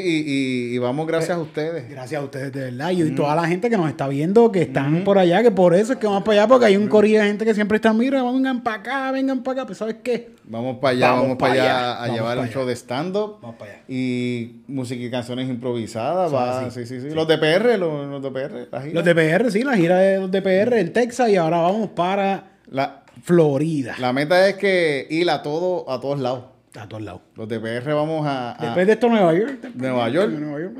y- 0.72 0.74
y 0.74 0.78
vamos 0.78 1.06
gracias 1.06 1.38
a 1.38 1.40
ustedes. 1.40 1.88
Gracias 1.88 2.20
a 2.20 2.24
ustedes, 2.24 2.52
de 2.52 2.62
verdad. 2.64 2.90
Y 2.90 3.10
toda 3.12 3.34
la 3.36 3.46
gente 3.46 3.70
que 3.70 3.76
nos 3.76 3.88
está 3.88 4.08
viendo, 4.08 4.50
que 4.52 4.62
están 4.62 5.04
por 5.04 5.18
allá, 5.18 5.40
que 5.42 5.52
por 5.52 5.72
eso 5.74 5.92
es 5.92 5.98
que 6.00 6.06
vamos 6.08 6.24
para 6.24 6.40
allá, 6.42 6.48
porque 6.48 6.66
hay 6.66 6.76
un 6.76 6.88
corillo 6.88 7.20
de 7.20 7.26
gente 7.28 7.44
que 7.44 7.54
siempre 7.54 7.76
está, 7.76 7.92
mira, 7.94 8.22
vengan 8.24 8.62
para 8.64 8.76
acá, 8.78 9.12
vengan 9.12 9.42
para 9.44 9.60
acá. 9.62 9.66
Pues, 9.66 9.78
¿sabes 9.78 9.96
qué? 10.02 10.30
Vamos 10.44 10.78
para 10.80 10.90
allá, 10.96 11.06
Vamos 11.10 11.22
vamos, 11.22 11.36
pa' 11.38 11.46
para 11.48 11.52
allá, 11.52 11.62
allá, 11.64 11.92
a 11.92 12.00
vamos 12.00 12.16
llevar 12.16 12.38
un 12.38 12.44
allá. 12.44 12.52
show 12.52 12.66
de 12.66 12.72
stand-up. 12.76 13.36
Vamos 13.40 13.56
para 13.56 13.70
allá. 13.72 13.82
Y 13.88 14.62
música 14.66 15.00
y 15.02 15.08
canciones 15.10 15.48
improvisadas. 15.48 16.34
Va, 16.34 16.66
así. 16.66 16.80
sí, 16.84 16.86
sí, 16.86 17.00
sí, 17.08 17.14
Los 17.14 17.28
de 17.28 17.38
PR, 17.38 17.78
los, 17.78 18.08
los 18.08 18.20
de 18.20 18.30
PR. 18.32 18.68
la 18.70 18.82
gira. 18.82 18.94
Los 18.94 19.04
de 19.04 19.14
PR, 19.14 19.50
sí, 19.52 19.62
la 19.62 19.76
gira 19.76 19.98
de 19.98 20.18
los 20.18 20.30
de 20.30 20.42
PR 20.42 20.80
en 20.80 20.92
Texas 20.92 21.30
y 21.30 21.36
ahora 21.36 21.58
vamos 21.58 21.90
para 21.90 22.50
La, 22.68 23.01
Florida. 23.22 23.94
la 23.98 24.12
meta 24.12 24.48
es 24.48 24.56
que 24.56 25.06
ir 25.10 25.28
a 25.30 25.42
todo, 25.42 25.88
a 25.90 26.00
todos 26.00 26.18
lados. 26.20 26.44
A 26.78 26.88
todos 26.88 27.02
lados. 27.02 27.20
Los 27.36 27.48
de 27.48 27.60
PR 27.60 27.92
vamos 27.92 28.26
a. 28.26 28.52
a- 28.52 28.64
Después 28.64 28.86
de 28.86 28.92
esto, 28.94 29.08
Nueva 29.08 29.34
York. 29.34 29.58
Nueva 29.74 30.08
York. 30.08 30.30
Nueva 30.32 30.60
York. 30.60 30.74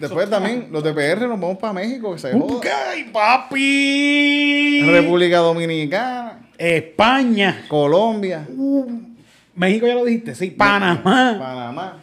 después 0.00 0.28
también, 0.28 0.68
los 0.72 0.82
de 0.82 0.92
PR 0.92 1.20
nos 1.28 1.38
vamos 1.40 1.58
para 1.58 1.72
México, 1.72 2.12
que 2.12 2.18
se 2.18 2.32
joda. 2.32 2.60
¡Ay, 2.90 3.04
papi! 3.12 4.82
República 4.90 5.38
Dominicana, 5.38 6.48
España. 6.58 7.64
Colombia, 7.68 8.46
México 9.54 9.86
ya 9.86 9.94
lo 9.94 10.04
dijiste, 10.04 10.34
sí. 10.34 10.50
Panamá. 10.50 11.36
Panamá, 11.38 12.02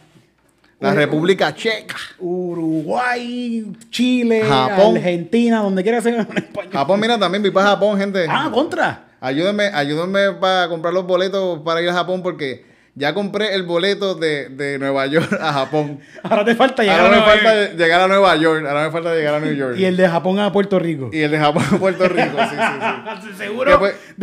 la 0.80 0.94
República 0.94 1.54
Checa, 1.54 1.96
Uruguay, 2.18 3.64
Chile, 3.90 4.42
Japón. 4.46 4.96
Argentina, 4.96 5.60
donde 5.62 5.82
quiera 5.82 6.00
ser 6.00 6.14
en 6.14 6.20
España. 6.20 6.70
Japón, 6.72 7.00
mira, 7.00 7.18
también 7.18 7.42
vi 7.42 7.50
para 7.50 7.68
Japón, 7.70 7.98
gente. 7.98 8.26
Ah, 8.28 8.50
contra. 8.52 9.04
Ayúdenme, 9.20 9.64
ayúdenme 9.72 10.32
para 10.32 10.68
comprar 10.68 10.92
los 10.92 11.06
boletos 11.06 11.60
para 11.60 11.80
ir 11.80 11.88
a 11.88 11.94
Japón 11.94 12.22
porque 12.22 12.73
ya 12.96 13.12
compré 13.12 13.54
el 13.54 13.64
boleto 13.64 14.14
de, 14.14 14.48
de 14.50 14.78
Nueva 14.78 15.06
York 15.06 15.32
a 15.40 15.52
Japón. 15.52 15.98
Ahora 16.22 16.44
te 16.44 16.54
falta 16.54 16.82
llegar 16.82 17.00
Ahora 17.00 17.08
a 17.08 17.10
me 17.10 17.16
Nueva 17.18 17.32
falta 17.34 17.54
York. 17.64 17.76
llegar 17.78 18.00
a 18.00 18.08
Nueva 18.08 18.36
York. 18.36 18.64
Ahora 18.68 18.84
me 18.84 18.90
falta 18.92 19.14
llegar 19.14 19.34
a 19.34 19.40
New 19.40 19.52
York. 19.54 19.74
Y 19.78 19.84
el 19.84 19.96
de 19.96 20.08
Japón 20.08 20.38
a 20.38 20.52
Puerto 20.52 20.78
Rico. 20.78 21.10
Y 21.12 21.20
el 21.20 21.30
de 21.32 21.38
Japón 21.38 21.64
a 21.72 21.76
Puerto 21.78 22.08
Rico, 22.08 22.36
sí, 22.50 22.56
sí, 22.56 22.56
sí. 22.56 23.34
De 23.34 23.44
seguro, 23.44 23.80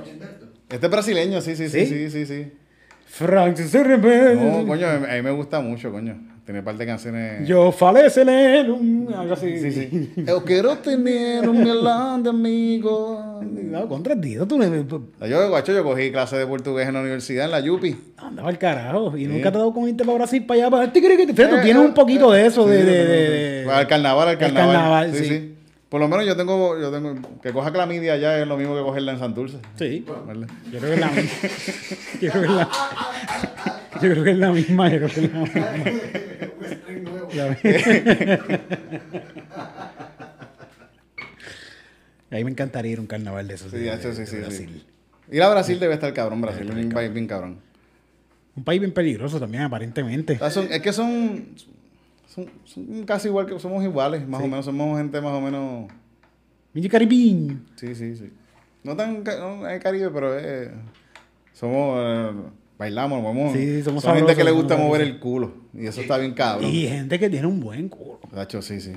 Este 0.70 0.86
es 0.86 0.92
brasileño, 0.92 1.42
sí, 1.42 1.56
sí, 1.56 1.70
¿Sí? 1.70 1.86
sí, 1.86 2.10
sí, 2.10 2.26
sí. 2.26 2.48
Francis. 3.08 3.74
No, 3.74 4.66
coño, 4.66 4.88
a 4.88 4.98
mí 5.00 5.22
me 5.22 5.32
gusta 5.32 5.60
mucho, 5.60 5.92
coño. 5.92 6.18
Tiene 6.46 6.60
un 6.60 6.66
par 6.66 6.78
de 6.78 6.86
canciones. 6.86 7.48
Yo 7.48 7.72
falece 7.72 8.22
un 8.70 9.12
algo 9.18 9.34
así. 9.34 9.58
Sí, 9.60 9.72
sí. 9.72 10.12
Yo 10.16 10.44
quiero 10.44 10.78
tener 10.78 11.50
un 11.50 11.58
milán 11.64 12.22
de 12.22 12.30
amigos. 12.30 13.20
No, 13.44 13.88
tú 14.48 14.58
no 14.60 15.28
Yo, 15.28 15.50
guacho, 15.50 15.74
yo 15.74 15.84
cogí 15.84 16.12
clase 16.12 16.38
de 16.38 16.46
portugués 16.46 16.88
en 16.88 16.94
la 16.94 17.02
universidad, 17.02 17.46
en 17.46 17.52
la 17.52 17.62
Yupi. 17.62 17.96
andaba 18.18 18.50
al 18.50 18.60
carajo. 18.60 19.18
Y 19.18 19.26
nunca 19.26 19.52
te 19.52 19.58
ha 19.58 19.60
dado 19.62 19.74
con 19.74 19.90
irte 19.90 20.04
para 20.06 20.20
Brasil, 20.20 20.46
para 20.46 20.60
allá, 20.62 20.70
para 20.70 20.92
Fíjate, 20.92 21.34
tú 21.34 21.62
tienes 21.64 21.78
un 21.84 21.94
poquito 21.96 22.32
de 22.32 22.46
eso, 22.46 22.68
de, 22.68 22.80
Sí, 22.80 22.86
de, 22.86 23.06
de- 23.06 23.64
no. 23.66 23.72
Al 23.72 23.88
carnaval, 23.88 24.28
al 24.28 24.34
El 24.36 24.40
carnaval. 24.40 24.76
carnaval, 24.76 25.12
sí, 25.14 25.18
sí. 25.24 25.30
sí. 25.30 25.52
Por 25.90 26.00
lo 26.00 26.08
menos 26.08 26.26
yo 26.28 26.36
tengo, 26.36 26.80
yo 26.80 26.92
tengo, 26.92 27.16
que 27.42 27.52
coja 27.54 27.72
clamidia 27.72 28.14
allá 28.14 28.40
es 28.40 28.48
lo 28.48 28.58
mismo 28.58 28.76
que 28.76 28.82
cogerla 28.84 29.14
en 29.14 29.20
Santurce. 29.20 29.58
Sí. 29.80 30.06
¿verdad? 30.28 30.48
Yo 30.72 30.80
creo 30.80 30.94
que 30.94 31.00
la. 31.00 31.12
Yo 32.22 32.32
creo 32.32 32.42
que 32.42 32.48
es 32.50 32.54
la, 32.54 32.70
yo 34.02 34.10
creo 34.12 34.24
que 34.24 34.32
es 34.32 34.38
la 34.38 34.52
misma. 34.52 34.90
Yo 34.90 34.98
creo 35.08 35.10
que 35.10 35.20
es 35.26 35.32
la 35.32 35.40
misma. 35.40 35.62
Western 36.60 37.04
nuevo. 37.04 37.30
La 37.34 37.48
misma. 37.50 38.50
A 42.32 42.36
mí 42.38 42.44
me 42.44 42.52
encantaría 42.52 42.92
ir 42.94 42.98
a 42.98 43.02
un 43.02 43.08
carnaval 43.08 43.48
de 43.48 43.54
esos. 43.56 43.72
Sí, 43.72 43.78
de- 43.78 43.92
hacho, 43.92 44.10
de- 44.10 44.16
sí, 44.16 44.22
de 44.22 44.28
sí, 44.28 44.38
Brasil. 44.38 44.84
sí. 45.30 45.36
Ir 45.38 45.42
a 45.44 45.50
Brasil 45.50 45.80
debe 45.80 45.94
estar 45.94 46.14
cabrón, 46.14 46.42
Brasil 46.42 46.70
es 46.70 46.76
un 46.86 46.90
país 46.92 47.12
bien 47.14 47.28
cabrón. 47.28 47.60
Un 48.56 48.64
país 48.64 48.80
bien 48.80 48.94
peligroso 48.94 49.40
también, 49.40 49.64
aparentemente. 49.64 50.34
O 50.34 50.38
sea, 50.40 50.50
son- 50.50 50.68
es 50.72 50.82
que 50.82 50.92
son, 50.94 51.46
son, 52.28 52.50
son 52.66 53.04
casi 53.06 53.28
igual 53.28 53.46
que 53.46 53.58
somos 53.60 53.84
iguales, 53.84 54.28
más 54.28 54.42
o 54.42 54.48
menos, 54.48 54.66
somos 54.66 54.98
gente 54.98 55.20
más 55.22 55.34
o 55.34 55.42
menos, 55.42 55.92
Mini 56.74 56.90
Caribín. 56.90 57.66
sí, 57.76 57.96
sí, 57.96 58.16
sí. 58.16 58.30
No 58.84 58.96
tan 58.96 59.24
no, 59.24 59.68
el 59.68 59.80
Caribe, 59.82 60.10
pero 60.12 60.38
eh, 60.38 60.72
somos, 61.54 61.98
eh, 62.00 62.32
bailamos, 62.78 63.22
movemos. 63.22 63.54
Sí, 63.54 63.84
somos 63.84 64.04
son 64.04 64.16
gente 64.16 64.36
que 64.36 64.44
le 64.44 64.52
gusta 64.52 64.76
mover 64.78 65.02
el 65.02 65.20
culo, 65.20 65.54
y 65.74 65.86
eso 65.88 66.02
está 66.02 66.18
bien 66.18 66.34
cabrón. 66.34 66.70
Y 66.70 66.88
gente 66.88 67.20
que 67.20 67.30
tiene 67.30 67.48
un 67.48 67.60
buen 67.60 67.90
culo. 67.90 68.20
Hacho, 68.36 68.62
sí, 68.62 68.80
sí. 68.82 68.92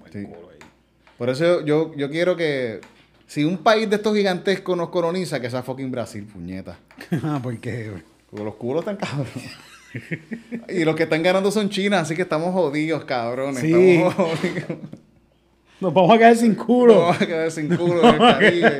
buen 0.00 0.12
Sí. 0.12 0.24
culo 0.24 0.50
ahí. 0.50 0.58
Por 1.16 1.28
eso 1.30 1.64
yo, 1.64 1.94
yo 1.96 2.10
quiero 2.10 2.36
que, 2.36 2.80
si 3.26 3.44
un 3.44 3.58
país 3.58 3.90
de 3.90 3.96
estos 3.96 4.16
gigantescos 4.16 4.76
nos 4.76 4.88
coloniza, 4.88 5.40
que 5.40 5.50
sea 5.50 5.62
fucking 5.62 5.90
Brasil, 5.90 6.24
puñeta. 6.24 6.78
Ah, 7.22 7.40
Porque 7.42 7.92
Porque 8.30 8.44
los 8.44 8.54
culos 8.56 8.80
están 8.86 8.96
cabrones. 8.96 9.32
y 10.68 10.84
los 10.84 10.94
que 10.96 11.04
están 11.04 11.22
ganando 11.22 11.50
son 11.50 11.70
China, 11.70 12.00
así 12.00 12.14
que 12.14 12.22
estamos 12.22 12.52
jodidos, 12.52 13.04
cabrones. 13.04 13.60
Sí. 13.60 13.72
Estamos 13.72 14.14
jodidos. 14.14 14.64
nos 15.80 15.94
vamos 15.94 16.14
a 16.14 16.18
quedar 16.18 16.36
sin 16.36 16.56
Nos 16.56 16.66
culo. 16.66 17.00
vamos 17.00 17.22
a 17.22 17.26
quedar 17.26 17.50
sin 17.50 17.68
culo 17.74 18.00
en 18.02 18.14
el 18.14 18.18
Caribe. 18.18 18.78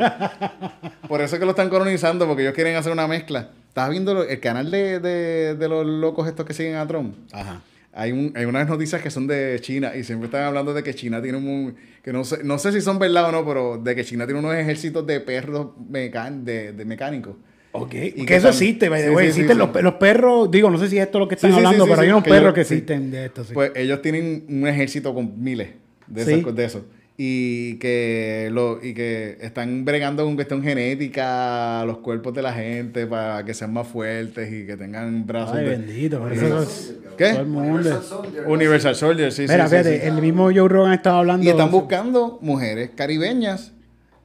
Por 1.08 1.20
eso 1.22 1.36
es 1.36 1.38
que 1.40 1.44
lo 1.46 1.52
están 1.52 1.70
colonizando, 1.70 2.26
porque 2.26 2.42
ellos 2.42 2.54
quieren 2.54 2.76
hacer 2.76 2.92
una 2.92 3.06
mezcla. 3.06 3.50
¿Estás 3.68 3.90
viendo 3.90 4.22
el 4.24 4.40
canal 4.40 4.70
de, 4.70 4.98
de, 5.00 5.54
de 5.54 5.68
los 5.68 5.86
locos 5.86 6.26
estos 6.28 6.44
que 6.46 6.52
siguen 6.54 6.74
a 6.76 6.86
Trump? 6.86 7.14
Ajá. 7.32 7.62
Hay, 7.92 8.12
un, 8.12 8.32
hay 8.36 8.44
unas 8.44 8.68
noticias 8.68 9.02
que 9.02 9.10
son 9.10 9.26
de 9.26 9.58
China 9.60 9.92
y 9.96 10.04
siempre 10.04 10.26
están 10.26 10.42
hablando 10.44 10.72
de 10.74 10.82
que 10.82 10.94
China 10.94 11.20
tiene 11.22 11.38
un... 11.38 11.74
que 12.02 12.12
no 12.12 12.24
sé, 12.24 12.44
no 12.44 12.58
sé 12.58 12.72
si 12.72 12.80
son 12.80 12.98
verdad 12.98 13.28
o 13.28 13.32
no, 13.32 13.44
pero 13.46 13.76
de 13.78 13.94
que 13.96 14.04
China 14.04 14.24
tiene 14.26 14.38
unos 14.40 14.54
ejércitos 14.54 15.06
de 15.06 15.20
perros 15.20 15.68
mecan, 15.88 16.44
de, 16.44 16.72
de 16.72 16.84
mecánicos. 16.84 17.34
Ok. 17.72 17.94
Y 17.94 18.24
que 18.24 18.36
eso 18.36 18.48
existe, 18.48 18.88
by 18.88 19.00
the 19.02 19.08
sí, 19.08 19.14
way. 19.14 19.26
sí, 19.26 19.32
sí, 19.32 19.40
existen 19.40 19.56
sí. 19.56 19.58
Los, 19.58 19.70
pe- 19.70 19.82
los 19.82 19.94
perros, 19.94 20.50
digo, 20.50 20.70
no 20.70 20.78
sé 20.78 20.88
si 20.88 20.98
esto 20.98 21.18
es 21.18 21.20
lo 21.20 21.28
que 21.28 21.34
están 21.34 21.50
Sí, 21.50 21.54
sí, 21.56 21.60
sí, 21.60 21.66
hablando, 21.66 21.84
sí, 21.84 21.90
pero 21.90 22.02
sí, 22.02 22.06
hay 22.06 22.12
unos 22.12 22.24
perros 22.24 22.54
que 22.54 22.64
sí. 22.64 22.74
existen 22.74 23.10
de 23.10 23.24
esto, 23.26 23.44
sí. 23.44 23.54
Pues 23.54 23.72
ellos 23.74 24.00
tienen 24.02 24.44
un 24.48 24.66
ejército 24.68 25.12
con 25.14 25.42
miles 25.42 25.68
de, 26.06 26.24
Sí. 26.24 26.32
esas- 26.34 26.54
de 26.54 26.64
eso. 26.64 26.84
Y 27.20 27.78
que, 27.80 28.48
lo, 28.52 28.78
y 28.80 28.94
que 28.94 29.38
están 29.40 29.84
bregando 29.84 30.24
con 30.24 30.36
cuestión 30.36 30.62
genética 30.62 31.82
los 31.84 31.98
cuerpos 31.98 32.32
de 32.32 32.42
la 32.42 32.52
gente 32.52 33.08
para 33.08 33.44
que 33.44 33.54
sean 33.54 33.72
más 33.72 33.88
fuertes 33.88 34.52
y 34.52 34.64
que 34.64 34.76
tengan 34.76 35.26
brazos. 35.26 35.56
Ay, 35.56 35.64
de- 35.64 35.70
bendito. 35.70 36.30
eso 36.30 36.62
es- 36.62 36.94
¿Qué? 37.16 37.30
Todo 37.32 37.40
el 37.40 37.46
mundo. 37.48 37.70
Universal 37.72 38.02
Soldier. 38.04 38.44
Universal 38.46 38.94
Soldier, 38.94 39.32
sí, 39.32 39.42
Mira, 39.48 39.64
sí, 39.66 39.70
fíjate, 39.74 40.00
sí. 40.00 40.06
el 40.06 40.22
mismo 40.22 40.44
Joe 40.54 40.68
Rogan 40.68 40.92
estaba 40.92 41.18
hablando. 41.18 41.44
Y 41.44 41.48
están 41.48 41.72
buscando 41.72 42.38
mujeres 42.40 42.90
caribeñas 42.94 43.72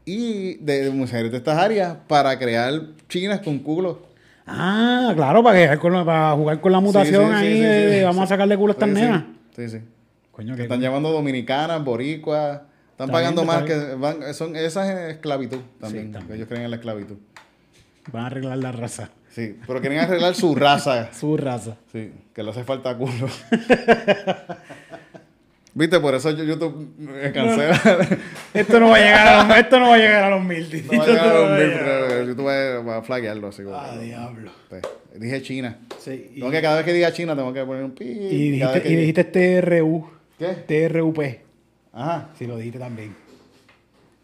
y 0.05 0.55
de, 0.63 0.83
de 0.83 0.89
mujeres 0.91 1.31
de 1.31 1.37
estas 1.37 1.57
áreas 1.57 1.97
para 2.07 2.37
crear 2.37 2.79
chinas 3.09 3.39
con 3.39 3.57
culo. 3.57 4.03
Ah, 4.45 5.13
claro, 5.15 5.41
para, 5.43 5.67
que- 5.79 5.89
para 6.05 6.33
jugar 6.33 6.61
con 6.61 6.71
la 6.71 6.79
mutación 6.79 7.31
Sí, 7.31 7.37
sí, 7.37 7.39
sí, 7.39 7.45
ahí. 7.47 7.53
sí, 7.55 7.59
de- 7.63 7.97
sí. 7.97 8.03
vamos 8.03 8.23
a 8.23 8.27
sacarle 8.27 8.55
culo 8.55 8.73
a 8.73 8.75
estas 8.75 8.89
Sí, 8.89 8.95
sí. 8.95 9.01
nenas. 9.01 9.23
Sí, 9.55 9.69
sí. 9.69 9.77
Coño, 10.31 10.55
que 10.55 10.61
están 10.61 10.79
llamando 10.79 11.09
dominicanas, 11.11 11.83
boricuas. 11.83 12.61
Están 13.05 13.09
Está 13.09 13.13
pagando 13.13 13.41
bien, 13.43 13.53
más 13.53 13.63
que 13.63 13.95
van, 13.95 14.33
son 14.33 14.55
esa 14.55 14.91
es 15.09 15.15
esclavitud 15.15 15.59
también, 15.79 16.11
también. 16.11 16.27
que 16.29 16.35
ellos 16.35 16.47
creen 16.47 16.63
en 16.65 16.71
la 16.71 16.77
esclavitud. 16.77 17.17
van 18.11 18.23
a 18.23 18.27
arreglar 18.27 18.57
la 18.57 18.71
raza. 18.71 19.09
Sí, 19.31 19.57
pero 19.65 19.79
quieren 19.81 19.99
arreglar 19.99 20.35
su 20.35 20.53
raza. 20.55 21.11
Su 21.19 21.35
raza. 21.37 21.77
Sí, 21.91 22.11
que 22.35 22.43
le 22.43 22.51
hace 22.51 22.63
falta 22.63 22.95
culo. 22.97 23.27
Viste, 25.75 25.99
por 25.99 26.13
eso 26.13 26.29
yo- 26.29 26.43
YouTube 26.43 26.93
me 26.99 27.31
cancela. 27.31 27.79
Esto 28.53 28.79
no 28.79 28.89
va 28.89 28.97
a 28.97 28.99
llegar 28.99 29.27
a 29.27 29.43
los, 29.47 29.57
esto 29.57 29.79
no 29.79 29.89
va 29.89 29.95
a 29.95 29.97
llegar 29.97 30.23
a 30.25 30.29
los 30.29 30.43
mil. 30.43 30.85
No 30.91 30.97
va 30.99 31.03
a 31.03 31.07
llegar 31.07 31.27
a 31.27 31.33
los 31.33 31.49
mil, 31.59 31.71
pero 31.79 32.23
YouTube 32.25 32.45
va 32.87 32.97
a 32.97 33.01
flaguearlo 33.01 33.47
así. 33.47 33.63
como- 33.63 33.75
Ah, 33.75 33.97
diablo. 33.97 34.51
Pues, 34.69 34.83
dije 35.15 35.41
China. 35.41 35.79
Sí, 35.97 36.29
y, 36.35 36.39
Tengo 36.39 36.51
que 36.51 36.61
cada 36.61 36.75
vez 36.75 36.85
que 36.85 36.93
diga 36.93 37.11
China 37.11 37.35
tengo 37.35 37.51
que 37.51 37.63
poner 37.63 37.83
un 37.83 37.91
pi. 37.91 38.03
y 38.05 38.51
dijiste, 38.51 38.83
y 38.87 38.95
dijiste 38.95 39.23
TRU. 39.23 40.07
¿Qué? 40.37 40.89
TRUP. 40.89 41.17
Ajá. 41.93 42.29
Si 42.37 42.45
lo 42.47 42.57
dijiste 42.57 42.79
también. 42.79 43.15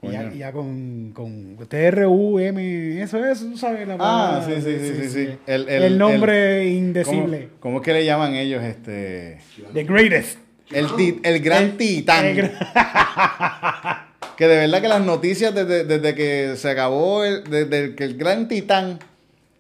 Y 0.02 0.12
ya, 0.12 0.32
ya 0.34 0.52
con, 0.54 1.12
con 1.14 1.58
TRUM, 1.68 2.58
eso 3.00 3.26
es, 3.26 3.40
tú 3.42 3.58
sabes 3.58 3.86
la 3.86 3.96
Ah, 3.96 3.98
palabra. 4.40 4.46
sí, 4.46 4.62
sí, 4.62 4.78
sí, 4.80 4.94
sí, 5.04 5.10
sí. 5.10 5.38
El, 5.46 5.68
El- 5.68 5.84
el- 5.84 5.98
nombre 5.98 6.60
¿Cómo, 6.64 6.70
indecible. 6.78 7.50
cómo 7.60 7.78
es 7.80 7.84
que 7.84 7.94
le 7.94 8.06
llaman 8.06 8.34
ellos? 8.34 8.64
Este. 8.64 9.40
The 9.74 9.84
greatest. 9.84 10.38
El, 10.72 10.88
el 11.24 11.40
gran 11.42 11.76
titán. 11.78 12.26
el 12.28 12.36
gran- 12.38 12.54
Que 14.38 14.48
de 14.48 14.56
verdad 14.56 14.82
que 14.82 14.88
las 14.88 15.04
noticias 15.06 15.54
desde, 15.54 15.84
desde 15.84 16.16
que 16.16 16.54
se 16.56 16.70
acabó, 16.70 17.26
el, 17.26 17.44
desde 17.44 17.94
que 17.96 18.06
el 18.06 18.18
gran 18.18 18.48
titán 18.48 19.00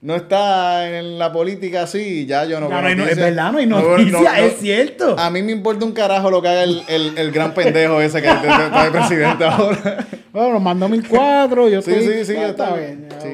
no 0.01 0.15
está 0.15 0.97
en 0.97 1.19
la 1.19 1.31
política 1.33 1.83
así, 1.83 2.25
ya 2.25 2.45
yo 2.45 2.59
no 2.59 2.69
No, 2.69 2.87
es 2.87 3.17
verdad, 3.17 3.51
no 3.51 3.57
hay 3.57 3.65
noticia, 3.65 4.11
no- 4.21 4.37
es 4.37 4.57
cierto. 4.59 5.15
A 5.19 5.29
mí 5.29 5.43
me 5.43 5.51
importa 5.51 5.85
un 5.85 5.91
carajo 5.91 6.31
lo 6.31 6.41
que 6.41 6.47
haga 6.47 6.63
el, 6.63 6.81
el, 6.87 7.17
el 7.17 7.31
gran 7.31 7.53
pendejo 7.53 7.99
ese 8.01 8.21
que 8.21 8.29
está 8.29 8.83
de 8.85 8.91
presidente 8.91 9.43
ahora. 9.45 10.07
Bueno, 10.31 10.53
nos 10.53 10.61
mandó 10.61 10.87
1004, 10.87 11.69
yo 11.69 11.81
Sí, 11.81 11.91
estoy... 11.91 12.07
sí, 12.19 12.25
sí, 12.25 12.35
Ah, 12.37 12.47
está 12.49 12.75
bien. 12.75 13.09
Sí, 13.19 13.29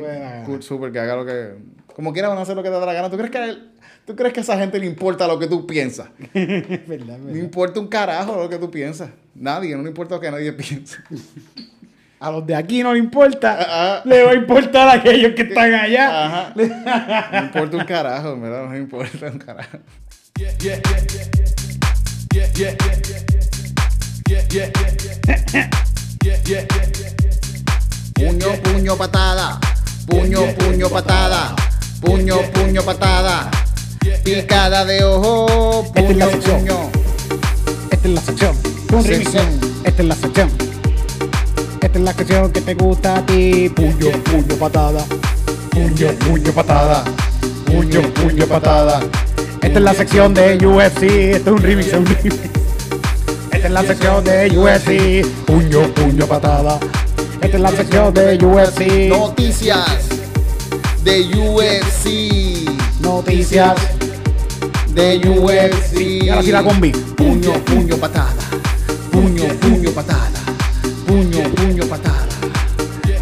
cool, 0.46 0.64
súper, 0.64 0.94
que 0.94 1.00
haga 1.00 1.18
lo 1.18 1.26
que... 1.26 1.50
Como 1.94 2.14
quiera 2.14 2.30
van 2.30 2.38
a 2.38 2.42
hacer 2.44 2.56
lo 2.56 2.64
que 2.64 2.70
te 2.70 2.76
da 2.80 2.86
la 2.86 2.94
gana. 2.94 3.10
¿Tú 3.10 3.18
crees 3.18 3.32
que 3.32 3.38
a 3.38 3.46
él- 3.50 3.70
¿Tú 4.06 4.16
crees 4.16 4.32
que 4.34 4.40
a 4.40 4.44
esa 4.44 4.58
gente 4.58 4.80
le 4.80 4.86
importa 4.86 5.28
lo 5.28 5.38
que 5.38 5.48
tú 5.48 5.68
piensas? 5.68 6.08
Verdad, 6.34 6.78
es 6.88 7.06
No 7.06 7.26
verdad. 7.26 7.36
importa 7.36 7.80
un 7.82 7.88
carajo 7.90 8.38
lo 8.42 8.48
que 8.50 8.58
tú 8.58 8.72
piensas. 8.72 9.10
Nadie, 9.36 9.76
no 9.76 9.82
le 9.84 9.90
importa 9.90 10.16
lo 10.16 10.22
que 10.22 10.32
nadie 10.32 10.54
piense. 10.54 10.98
A 12.20 12.32
los 12.32 12.46
de 12.48 12.56
aquí 12.56 12.82
no 12.82 12.94
le 12.94 13.00
importa, 13.00 13.58
Ah, 13.60 13.66
ah. 13.70 14.02
le 14.06 14.24
va 14.24 14.32
a 14.32 14.36
importar 14.36 14.88
a 14.88 14.94
aquellos 14.94 15.34
que 15.36 15.44
están 15.44 15.74
allá. 15.74 16.26
Ajá. 16.26 16.54
No 16.56 16.64
importa 17.44 17.78
un 17.78 17.86
carajo, 17.86 18.40
verdad, 18.40 18.66
no 18.70 18.78
importa 18.78 19.28
un 19.28 19.38
carajo. 19.40 19.78
Puño, 28.14 28.48
puño, 28.64 28.96
patada. 28.98 29.60
Puño, 30.08 30.40
puño, 30.58 30.90
patada. 30.90 31.56
Puño, 32.02 32.38
puño, 32.54 32.82
patada. 32.84 33.50
Picada 34.24 34.86
de 34.86 35.04
ojo. 35.04 35.84
Esta 35.96 36.00
es 36.12 36.18
la 36.18 36.26
Puño, 36.26 36.32
sección. 36.32 36.60
puño. 36.60 36.92
Esta 37.92 38.08
es 38.08 38.14
la 38.14 38.22
sección. 38.22 38.56
Un 38.94 39.04
remix. 39.04 39.32
Sección. 39.32 39.60
Esta 39.84 40.02
es 40.02 40.08
la 40.08 40.16
sección. 40.16 40.50
Esta 41.86 42.00
es 42.00 42.04
la 42.04 42.14
sección 42.14 42.52
que 42.52 42.62
te 42.62 42.74
gusta 42.74 43.18
a 43.18 43.26
ti. 43.28 43.70
Puño, 43.70 44.10
puño, 44.24 44.56
patada. 44.60 45.06
Puño, 45.70 46.08
puño, 46.28 46.52
patada. 46.52 47.04
Puño, 47.68 48.02
puño, 48.02 48.48
patada. 48.48 49.02
Esta 49.62 49.78
es 49.80 49.82
la 49.82 49.94
sección 49.94 50.34
de 50.34 50.58
UFC. 50.66 51.04
Esto 51.04 51.52
es 51.52 51.56
un 51.56 51.62
remix, 51.62 51.88
es 51.90 51.94
un 51.94 52.06
remix. 52.08 52.36
Esta 53.52 53.68
es 53.68 53.72
la 53.72 53.84
sección 53.84 54.24
de 54.24 54.58
UFC. 54.58 55.28
Puño, 55.46 55.82
puño, 55.94 56.26
patada. 56.26 56.80
Esta 57.40 57.56
es 57.56 57.62
la 57.62 57.70
sección 57.70 58.12
de 58.16 58.44
UFC. 58.44 59.10
Noticias 59.10 60.10
de 61.04 61.22
UFC. 61.38 62.68
Noticias. 63.00 63.76
De 64.96 65.18
UFC. 65.20 66.02
Y 66.02 66.30
ahora 66.30 66.42
sí 66.42 66.52
la 66.52 66.64
combi. 66.64 66.92
Puño, 66.92 67.54
puño, 67.64 67.96
patada. 67.98 68.34
Puño, 69.12 69.44
puño, 69.62 69.92
patada. 69.92 70.45
Puño, 71.16 71.44
puño, 71.56 71.86
patada. 71.86 72.28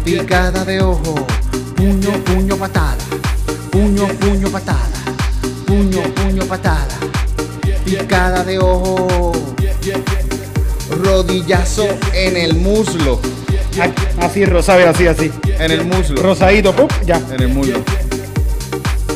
Picada 0.04 0.64
de 0.64 0.82
ojo. 0.82 1.14
Puño, 1.76 2.10
puño, 2.24 2.56
patada. 2.56 2.98
Puño, 3.70 4.08
puño, 4.18 4.50
patada. 4.50 4.90
Puño, 5.64 6.02
puño, 6.14 6.44
patada. 6.44 6.98
Picada 7.84 8.42
de 8.42 8.58
ojo. 8.58 9.32
Rodillazo 11.04 11.86
en 12.12 12.36
el 12.36 12.56
muslo. 12.56 13.20
Así, 14.18 14.44
rosado, 14.44 14.88
así, 14.88 15.06
así. 15.06 15.30
En 15.46 15.70
el 15.70 15.84
muslo. 15.84 16.20
Rosadito, 16.20 16.74
¡pum! 16.74 16.88
ya. 17.06 17.22
En 17.30 17.42
el 17.42 17.48
muslo. 17.48 17.80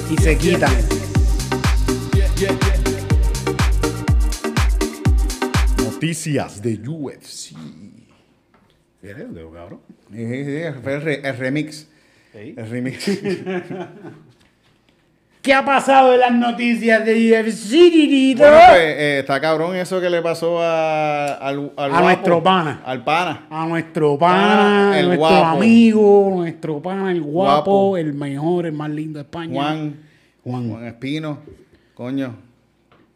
Y 0.09 0.23
se 0.23 0.39
quitan. 0.39 0.73
Noticias 5.79 6.63
de 6.63 6.79
UFC. 6.89 7.57
Cabrón. 9.15 9.81
Sí, 10.13 10.27
sí, 10.27 10.45
sí, 10.45 10.63
fue 10.83 10.95
el, 10.95 11.03
re- 11.03 11.21
el 11.29 11.37
remix. 11.37 11.89
Sí. 12.33 12.55
El 12.57 12.69
remix. 12.71 13.21
¿Qué 15.43 15.55
ha 15.55 15.65
pasado 15.65 16.13
en 16.15 16.21
las 16.21 16.33
noticias 16.35 17.05
de 17.07 17.15
UFC, 17.15 18.37
bueno, 18.37 18.57
pues 18.69 18.81
eh, 18.81 19.19
está 19.21 19.41
cabrón 19.41 19.77
eso 19.77 20.01
que 20.01 20.11
le 20.11 20.21
pasó 20.21 20.61
a, 20.61 21.35
al, 21.37 21.73
al 21.77 21.85
A 21.85 21.89
guapo. 21.89 22.05
nuestro 22.05 22.43
pana. 22.43 22.83
Al 22.85 23.05
pana. 23.05 23.47
A 23.49 23.67
nuestro 23.67 24.19
pana, 24.19 24.91
Ah, 24.93 24.99
el 24.99 25.07
nuestro 25.07 25.29
guapo. 25.29 25.57
amigo, 25.59 26.31
nuestro 26.35 26.83
pana, 26.83 27.13
el 27.13 27.23
guapo, 27.23 27.71
Guapo. 27.71 27.97
el 27.97 28.13
mejor, 28.15 28.67
el 28.67 28.73
más 28.73 28.91
lindo 28.91 29.21
de 29.21 29.23
España. 29.23 29.55
Juan. 29.55 29.97
Juan. 30.45 30.69
Juan 30.71 30.85
Espino. 30.87 31.39
Coño. 31.95 32.35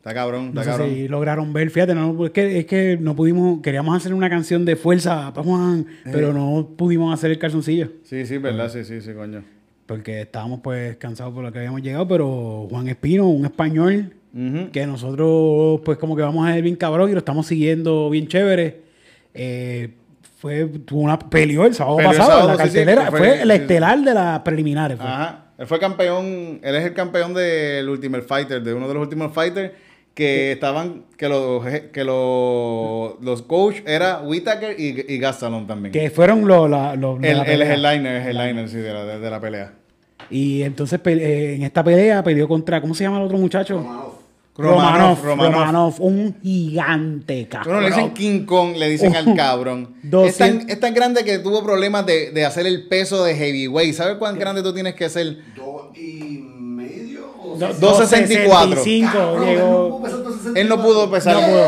Está 0.03 0.15
cabrón, 0.15 0.47
está 0.49 0.55
No 0.55 0.65
sé 0.65 0.71
cabrón. 0.71 0.89
si 0.91 1.07
lograron 1.07 1.53
ver, 1.53 1.71
fíjate, 1.71 1.95
no, 1.95 2.25
es, 2.27 2.33
que, 2.33 2.59
es 2.59 2.67
que 2.67 2.99
no 3.01 3.15
pudimos, 3.15 3.61
queríamos 3.63 3.97
hacer 3.97 4.13
una 4.13 4.29
canción 4.29 4.65
de 4.65 4.75
fuerza 4.75 5.33
para 5.33 5.47
Juan, 5.47 5.87
pero 6.11 6.33
no 6.33 6.71
pudimos 6.77 7.15
hacer 7.15 7.31
el 7.31 7.39
calzoncillo. 7.39 7.89
Sí, 8.03 8.27
sí, 8.27 8.39
verdad, 8.39 8.69
sí, 8.69 8.83
sí, 8.85 9.01
sí, 9.01 9.13
coño. 9.13 9.45
Porque 9.87 10.23
estábamos 10.23 10.59
pues 10.61 10.97
cansados 10.97 11.33
por 11.33 11.45
lo 11.45 11.53
que 11.53 11.59
habíamos 11.61 11.83
llegado, 11.83 12.09
pero 12.09 12.67
Juan 12.69 12.89
Espino, 12.89 13.29
un 13.29 13.45
español, 13.45 14.13
que 14.73 14.87
nosotros 14.89 15.81
pues 15.85 15.99
como 15.99 16.17
que 16.17 16.23
vamos 16.23 16.49
a 16.49 16.53
ver 16.55 16.63
bien 16.65 16.75
cabrón 16.75 17.09
y 17.09 17.13
lo 17.13 17.19
estamos 17.19 17.47
siguiendo 17.47 18.11
bien 18.11 18.27
chévere. 18.27 18.81
Eh, 19.35 19.91
fue, 20.39 20.65
tuvo 20.85 21.03
una, 21.03 21.17
peleó 21.17 21.65
el 21.65 21.75
sábado 21.75 22.01
el 22.01 22.07
pasado 22.07 22.31
en 22.33 22.37
la 22.39 22.43
sábado, 22.43 22.59
sí, 22.59 22.71
sí, 22.71 22.77
cartelera, 22.79 23.11
fue- 23.11 23.19
fue, 23.21 23.43
el 23.43 23.51
estelar 23.53 24.01
de 24.01 24.15
las 24.15 24.41
preliminares. 24.41 24.99
fue. 24.99 25.07
Ajá. 25.07 25.45
Él 25.59 25.67
fue 25.69 25.79
campeón, 25.79 26.59
él 26.61 26.75
es 26.75 26.85
el 26.87 26.93
campeón 26.93 27.35
del 27.35 27.89
Ultimate 27.89 28.25
Fighter, 28.25 28.61
de 28.61 28.75
uno 28.75 28.89
de 28.89 28.95
los 28.95 29.03
Ultimate 29.05 29.33
Fighters 29.33 29.73
que 30.15 30.53
estaban, 30.53 31.05
que 31.17 31.29
los, 31.29 31.65
que 31.93 32.05
los, 32.05 33.15
los 33.21 33.43
coach 33.43 33.77
era 33.87 34.21
Whitaker 34.21 34.79
y, 34.79 35.05
y 35.09 35.19
Gastelum 35.19 35.67
también. 35.67 35.93
Que 35.93 36.11
fueron 36.11 36.47
los... 36.47 36.71
de 37.21 37.31
el, 37.31 37.41
el 37.41 37.63
headliner, 37.63 38.17
el 38.29 38.37
headliner, 38.37 38.69
sí, 38.69 38.77
de 38.77 38.93
la, 38.93 39.05
de, 39.05 39.19
de 39.19 39.31
la 39.31 39.41
pelea. 39.41 39.73
Y 40.31 40.63
entonces 40.63 41.01
eh, 41.05 41.55
en 41.57 41.63
esta 41.63 41.83
pelea 41.83 42.23
peleó 42.23 42.47
contra, 42.49 42.81
¿cómo 42.81 42.95
se 42.95 43.05
llama 43.05 43.19
el 43.19 43.25
otro 43.25 43.39
muchacho? 43.39 43.77
Romanov, 44.55 45.19
Romanov, 45.23 45.25
Romanov. 45.25 45.53
Romanov, 45.53 45.95
un 46.01 46.37
gigante, 46.43 47.49
cabrón. 47.49 47.75
Bueno, 47.75 47.89
le 47.89 47.95
dicen 47.95 48.11
King 48.15 48.45
Kong, 48.45 48.77
le 48.77 48.89
dicen 48.91 49.17
al 49.17 49.35
cabrón. 49.35 49.95
Es 50.05 50.11
200. 50.11 50.37
tan, 50.37 50.71
es 50.71 50.79
tan 50.79 50.93
grande 50.93 51.25
que 51.25 51.39
tuvo 51.39 51.65
problemas 51.65 52.05
de, 52.05 52.33
de 52.33 52.45
hacer 52.45 52.67
el 52.67 52.87
peso 52.87 53.25
de 53.25 53.35
heavyweight. 53.35 53.95
¿Sabes 53.95 54.17
cuán 54.19 54.39
grande 54.39 54.63
tú 54.63 54.75
tienes 54.75 54.95
que 54.95 55.09
ser? 55.09 55.39
Dos 55.57 55.97
y 55.97 56.37
Do- 56.39 56.52
264. 57.69 58.67
265 58.71 59.13
Cabrón, 59.13 59.47
llegó, 59.47 60.03
Él 60.57 60.69
no 60.69 60.83
pudo 60.83 61.11
pesar. 61.11 61.35
no 61.41 61.47
pudo. 61.47 61.65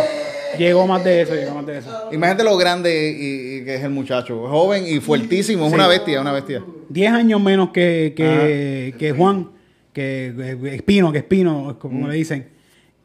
Llegó 0.59 0.87
más 0.87 1.03
de 1.03 1.23
eso, 1.23 1.35
llegó 1.35 1.55
más 1.55 1.67
de 1.67 1.79
eso. 1.79 1.91
Imagínate 2.13 2.45
lo 2.45 2.57
grande 2.57 3.11
y, 3.11 3.57
y 3.61 3.65
que 3.65 3.75
es 3.75 3.83
el 3.83 3.91
muchacho. 3.91 4.47
Joven 4.49 4.85
y 4.87 5.01
fuertísimo. 5.01 5.67
Es 5.67 5.73
una 5.73 5.89
bestia, 5.89 6.21
una 6.21 6.33
bestia. 6.33 6.63
10 6.89 7.13
años 7.13 7.41
menos 7.41 7.71
que, 7.71 8.15
que, 8.17 8.95
que 8.97 9.11
Juan, 9.13 9.51
que, 9.93 10.57
Espino, 10.75 11.11
que 11.11 11.19
Espino, 11.19 11.77
como 11.81 12.07
le 12.09 12.15
dicen. 12.15 12.49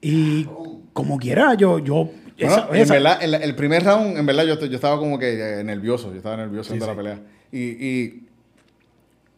Y 0.02 0.48
como 0.94 1.18
quiera, 1.18 1.56
yo, 1.56 1.80
yo, 1.80 2.06
Bueno, 2.06 2.14
esa- 2.38 2.68
en 2.72 2.76
esa- 2.82 2.94
verdad, 2.94 3.18
el, 3.24 3.34
el 3.34 3.56
primer 3.56 3.84
round, 3.84 4.18
en 4.18 4.26
verdad, 4.28 4.44
yo, 4.46 4.64
yo 4.66 4.76
estaba 4.76 5.00
como 5.00 5.18
que 5.18 5.60
eh, 5.60 5.64
nervioso. 5.64 6.12
Yo 6.12 6.18
estaba 6.18 6.38
nervioso 6.38 6.74
de 6.76 6.80
la 6.80 6.96
pelea. 6.96 7.20
Y, 7.52 7.60
y 7.60 8.24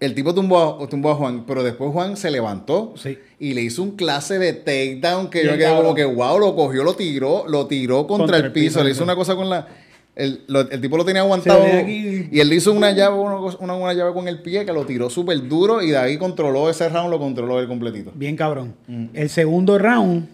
el 0.02 0.14
tipo 0.16 0.34
tumbó 0.34 0.84
a, 0.84 0.90
tumbó 0.90 1.12
a 1.12 1.16
Juan, 1.16 1.46
pero 1.48 1.64
después 1.64 1.92
Juan 1.94 2.18
se 2.18 2.30
levantó 2.32 2.94
Sí. 2.98 3.18
y 3.40 3.54
le 3.54 3.62
hizo 3.62 3.82
un 3.84 3.92
clase 3.96 4.38
de 4.40 4.52
takedown 4.54 5.30
que 5.30 5.46
yo 5.46 5.52
quedé 5.54 5.64
cabrón. 5.66 5.84
como 5.84 5.96
que, 5.96 6.04
wow, 6.04 6.38
lo 6.40 6.56
cogió, 6.56 6.84
lo 6.84 6.96
tiró, 6.96 7.46
lo 7.48 7.68
tiró 7.68 8.08
contra, 8.08 8.26
Contra 8.26 8.38
el 8.40 8.46
el 8.46 8.52
piso. 8.52 8.84
le 8.84 8.92
hizo 8.92 9.04
una 9.04 9.16
cosa 9.16 9.36
con 9.36 9.50
la... 9.50 9.68
El, 10.14 10.42
lo- 10.48 10.70
el 10.70 10.82
tipo 10.82 10.98
lo 10.98 11.06
tenía 11.06 11.22
aguantado 11.22 11.64
y 11.88 12.38
él 12.38 12.50
le 12.50 12.56
hizo 12.56 12.74
una 12.74 12.92
llave, 12.92 13.16
una, 13.16 13.38
una, 13.38 13.74
una 13.76 13.94
llave 13.94 14.12
con 14.14 14.28
el 14.28 14.42
pie 14.42 14.66
que 14.66 14.74
lo 14.74 14.86
tiró 14.86 15.10
súper 15.10 15.48
duro 15.48 15.82
y 15.82 15.92
de 15.92 15.98
ahí 15.98 16.18
controló 16.18 16.70
ese 16.70 16.90
round, 16.90 17.10
lo 17.10 17.18
controló 17.18 17.60
él 17.62 17.68
completito. 17.70 18.12
bien 18.14 18.36
cabrón. 18.36 18.76
El 19.14 19.30
segundo 19.30 19.78
round 19.78 20.28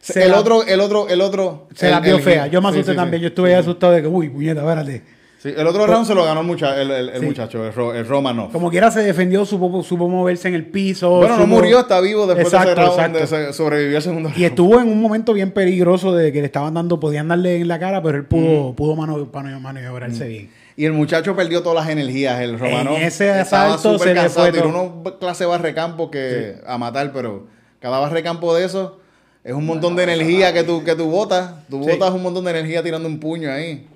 se 0.00 0.24
el 0.24 0.32
la- 0.32 0.40
otro, 0.40 0.64
el 0.66 0.80
otro, 0.80 1.08
el 1.08 1.20
otro. 1.20 1.68
se 1.72 1.86
el- 1.86 1.92
la 1.92 2.00
vio 2.00 2.18
fea. 2.18 2.48
Yo 2.48 2.60
me 2.60 2.70
asusté 2.70 2.90
sí, 2.90 2.96
también. 2.96 3.22
Yo 3.22 3.28
estuve 3.28 3.54
asustado 3.54 3.92
de 3.92 4.02
que, 4.02 4.08
uy, 4.08 4.28
puñeta, 4.28 4.60
espérate. 4.62 5.02
Sí, 5.42 5.52
el 5.56 5.66
otro 5.66 5.84
round 5.88 6.06
se 6.06 6.14
lo 6.14 6.24
ganó 6.24 6.42
el, 6.42 6.46
mucha- 6.46 6.80
el, 6.80 6.88
el- 6.92 7.08
el 7.08 7.18
Sí. 7.20 7.26
muchacho, 7.26 7.66
el, 7.66 7.72
Ro- 7.72 7.92
el 7.94 8.06
Romanov. 8.06 8.52
Como 8.52 8.70
quiera 8.70 8.92
se 8.92 9.00
defendió, 9.00 9.44
supo, 9.44 9.82
supo 9.82 10.08
moverse 10.08 10.46
en 10.46 10.54
el 10.54 10.66
piso. 10.66 11.10
Bueno, 11.16 11.36
no 11.36 11.46
murió, 11.48 11.80
está 11.80 12.00
vivo 12.00 12.28
después 12.28 12.48
de 12.52 12.58
ese 12.58 12.74
round, 12.76 12.90
exacto. 12.92 13.18
de 13.18 13.24
ese- 13.24 13.52
sobrevivió 13.52 13.96
al 13.96 14.02
segundo 14.04 14.28
Y 14.28 14.32
round. 14.34 14.44
estuvo 14.44 14.80
en 14.80 14.88
un 14.88 15.02
momento 15.02 15.32
bien 15.32 15.50
peligroso 15.50 16.14
de 16.14 16.30
que 16.32 16.38
le 16.40 16.46
estaban 16.46 16.74
dando, 16.74 17.00
podían 17.00 17.26
darle 17.26 17.56
en 17.56 17.66
la 17.66 17.80
cara, 17.80 18.00
pero 18.04 18.18
él 18.18 18.24
pudo, 18.26 18.72
pudo 18.76 18.94
mano- 18.94 19.28
mano- 19.32 19.58
maniobrarse 19.58 20.28
bien. 20.28 20.50
Y 20.76 20.84
el 20.84 20.92
muchacho 20.92 21.34
perdió 21.34 21.60
todas 21.64 21.84
las 21.84 21.92
energías, 21.92 22.40
el 22.40 22.56
Romanov. 22.58 22.94
En 22.94 23.02
ese 23.02 23.40
estaba 23.40 23.74
asalto 23.74 23.94
súper 23.94 24.08
se 24.10 24.14
le 24.14 24.20
cansado, 24.20 24.46
fue 24.46 24.52
tiró 24.52 24.68
unos 24.68 25.14
clase 25.18 25.44
barrecampo 25.44 26.08
que 26.08 26.54
a 26.64 26.78
matar, 26.78 27.12
pero 27.12 27.48
cada 27.80 27.98
barrecampo 27.98 28.54
de 28.54 28.64
eso 28.64 29.00
es 29.42 29.54
un 29.54 29.66
montón 29.66 29.96
de 29.96 30.04
energía 30.04 30.52
que 30.52 30.62
tú, 30.62 30.84
que 30.84 30.94
tú 30.94 31.10
botas. 31.10 31.66
Tú 31.68 31.82
Sí. 31.82 31.90
botas 31.90 32.12
un 32.12 32.22
montón 32.22 32.44
de 32.44 32.52
energía 32.52 32.80
tirando 32.82 33.08
un 33.08 33.18
puño 33.18 33.50
ahí. 33.50 33.88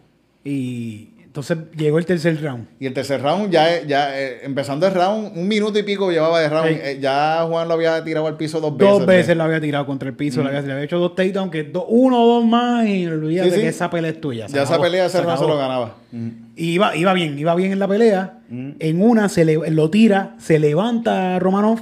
Y 0.45 1.11
entonces 1.41 1.59
llegó 1.77 1.99
el 1.99 2.07
tercer 2.07 2.41
round. 2.43 2.67
Y 2.81 2.87
el 2.87 2.95
tercer 2.95 3.21
round, 3.21 3.51
ya, 3.51 3.83
ya 3.83 4.19
eh, 4.19 4.39
empezando 4.45 4.87
el 4.87 4.95
round, 4.95 5.37
un 5.37 5.47
minuto 5.47 5.79
y 5.79 5.83
pico 5.83 6.11
llevaba 6.11 6.41
de 6.41 6.49
round. 6.49 6.69
Sí. 6.69 6.75
Eh, 6.83 6.99
ya 6.99 7.45
Juan 7.47 7.69
lo 7.69 7.75
había 7.75 8.03
tirado 8.03 8.27
al 8.27 8.39
piso 8.39 8.59
dos 8.59 8.75
veces. 8.75 8.95
Dos 8.99 9.07
veces 9.07 9.37
lo 9.37 9.43
había 9.45 9.61
tirado 9.61 9.85
contra 9.85 10.09
el 10.09 10.15
piso, 10.17 10.43
le, 10.43 10.49
había, 10.49 10.63
le 10.63 10.73
había 10.73 10.85
hecho 10.85 10.99
dos 10.99 11.15
takedowns, 11.15 11.51
que 11.53 11.65
do- 11.65 11.85
uno 11.87 12.23
o 12.23 12.27
dos 12.37 12.45
más, 12.47 12.87
y 12.87 13.07
olvídate 13.07 13.51
Sí, 13.51 13.61
que 13.61 13.69
esa 13.69 13.91
pelea 13.91 14.13
es 14.13 14.21
tuya. 14.21 14.49
se 14.49 14.55
Ya 14.57 14.63
esa 14.63 14.81
pelea, 14.81 15.05
ese 15.07 15.19
se 15.19 15.25
round 15.25 15.39
se 15.39 15.47
lo 15.47 15.59
ganaba. 15.59 15.97
Y 16.57 16.71
iba, 16.73 16.97
iba 16.97 17.13
bien, 17.13 17.39
iba 17.39 17.55
bien 17.55 17.73
en 17.73 17.79
la 17.81 17.87
pelea. 17.89 18.39
En 18.51 19.03
una 19.03 19.29
se 19.29 19.45
le, 19.45 19.59
lo 19.71 19.91
tira, 19.91 20.37
se 20.39 20.59
levanta 20.59 21.39
Romanov. 21.39 21.81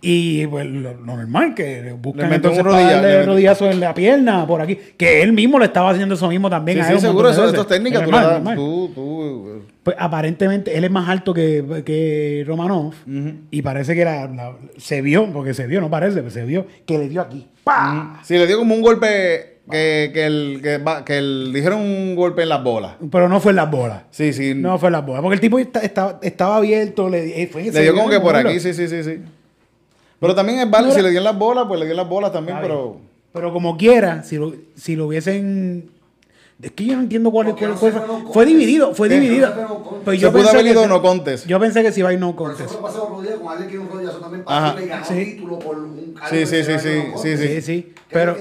Y 0.00 0.46
pues 0.46 0.66
lo, 0.66 0.94
normal, 0.96 1.54
que 1.54 1.94
buscan 2.00 2.28
un 2.28 2.32
entonces 2.34 2.62
para 2.62 2.74
rodilla- 2.76 2.92
darle 3.02 3.26
rodillazo 3.26 3.70
en 3.70 3.80
la 3.80 3.92
pierna, 3.94 4.46
por 4.46 4.60
aquí. 4.62 4.78
Que 4.96 5.22
él 5.22 5.32
mismo 5.32 5.58
le 5.58 5.66
estaba 5.66 5.90
haciendo 5.90 6.14
eso 6.14 6.28
mismo 6.28 6.48
también. 6.48 6.78
Sí, 6.78 6.84
a 6.84 6.88
él 6.88 6.94
un 6.94 7.00
seguro, 7.00 7.28
eso, 7.30 7.42
veces. 7.42 7.54
esto 7.58 7.62
es 7.62 7.68
técnica. 7.78 7.98
Es 7.98 8.04
Tú, 8.06 8.10
normal, 8.10 8.56
tú, 8.56 8.90
tú, 8.94 9.62
Pues 9.82 9.96
aparentemente 9.98 10.76
él 10.76 10.84
es 10.84 10.90
más 10.90 11.08
alto 11.08 11.34
que, 11.34 11.82
que 11.84 12.44
Romanov. 12.46 12.94
Y 13.50 13.62
parece 13.62 13.94
que 13.94 14.04
la- 14.04 14.26
la- 14.28 14.56
se 14.78 15.02
vio, 15.02 15.26
porque 15.32 15.52
se 15.54 15.66
vio, 15.66 15.80
no 15.80 15.90
parece, 15.90 16.16
pero 16.18 16.30
se 16.30 16.44
vio 16.44 16.66
que 16.86 16.98
le 16.98 17.08
dio 17.08 17.20
aquí. 17.20 17.46
¡Pah! 17.64 18.20
Sí, 18.24 18.38
le 18.38 18.46
dio 18.46 18.58
como 18.58 18.74
un 18.74 18.80
golpe 18.80 19.58
que, 19.70 20.10
que, 20.12 20.24
el, 20.26 20.60
que, 21.04 21.18
el, 21.18 21.52
dijeron 21.52 21.80
un 21.80 22.16
golpe 22.16 22.42
en 22.42 22.48
las 22.48 22.64
bolas. 22.64 22.92
Pero 23.12 23.28
no 23.28 23.38
fue 23.40 23.52
en 23.52 23.56
las 23.56 23.70
bolas. 23.70 24.02
Sí, 24.10 24.32
sí. 24.32 24.54
No 24.54 24.78
fue 24.78 24.88
en 24.88 24.94
las 24.94 25.06
bolas. 25.06 25.22
Porque 25.22 25.34
el 25.34 25.40
tipo 25.40 25.58
está- 25.58 25.80
estaba, 25.80 26.18
estaba 26.22 26.56
abierto. 26.56 27.08
Le, 27.08 27.42
eh, 27.42 27.46
fue- 27.46 27.64
le 27.70 27.82
dio 27.82 27.94
como 27.94 28.08
que 28.08 28.18
por 28.18 28.34
aquí, 28.34 28.58
sí, 28.58 28.72
sí, 28.74 28.88
sí, 28.88 29.04
sí. 29.04 29.18
Pero 30.20 30.34
también 30.34 30.60
es 30.60 30.70
válido, 30.70 30.90
No 30.92 30.96
si 30.96 31.02
le 31.02 31.10
dio 31.10 31.18
en 31.18 31.24
las 31.24 31.38
bolas, 31.38 31.64
pues 31.66 31.80
le 31.80 31.86
dio 31.86 31.92
en 31.92 31.96
las 31.96 32.08
bolas 32.08 32.32
también, 32.32 32.58
Está 32.58 32.68
bien. 32.68 32.78
pero... 32.78 33.10
Pero 33.32 33.52
como 33.52 33.76
quiera, 33.76 34.22
si 34.24 34.36
lo, 34.36 34.52
si 34.74 34.96
lo 34.96 35.06
hubiesen. 35.06 35.88
Es 36.60 36.72
que 36.72 36.84
yo 36.84 36.96
no 36.96 37.02
entiendo 37.02 37.30
cuál 37.30 37.54
Cuál, 37.54 37.70
no 37.70 37.76
cuál 37.78 37.92
fue, 37.92 38.32
fue 38.34 38.44
dividido, 38.44 38.92
fue 38.92 39.08
dividido. 39.08 39.48
No 39.54 39.82
contest. 39.84 40.04
Pues 40.04 40.20
Se 40.20 40.30
pudo 40.30 40.50
haber 40.50 40.66
ido 40.66 40.86
no 40.88 41.00
contest. 41.00 41.46
Yo 41.46 41.58
pensé 41.60 41.82
que 41.82 41.92
se 41.92 42.00
iba 42.00 42.08
a 42.10 42.12
ir 42.12 42.18
no 42.18 42.34
Por 42.36 42.50
eso 42.50 42.58
contest. 42.58 42.78
fue 42.80 42.88
pasado 42.88 43.04
otro 43.04 43.22
día 43.22 43.36
con 43.36 43.48
alguien 43.52 43.70
que 43.70 43.78
un 43.78 43.88
rodillazo 43.88 44.18
también 44.18 44.42
Ajá. 44.46 44.72
pasó 44.72 44.78
y 44.78 44.82
le 44.82 44.86
ganó 44.88 45.06
Sí. 45.06 45.24
título 45.24 45.58
por 45.60 45.78
un 45.78 46.14
Sí, 46.28 46.44
sí, 46.44 46.64
sí, 46.64 46.72
sí, 46.80 47.02
sí, 47.22 47.36
Sí, 47.38 47.62
sí. 47.62 47.82
¿Qué 47.82 47.94
Pero 48.10 48.36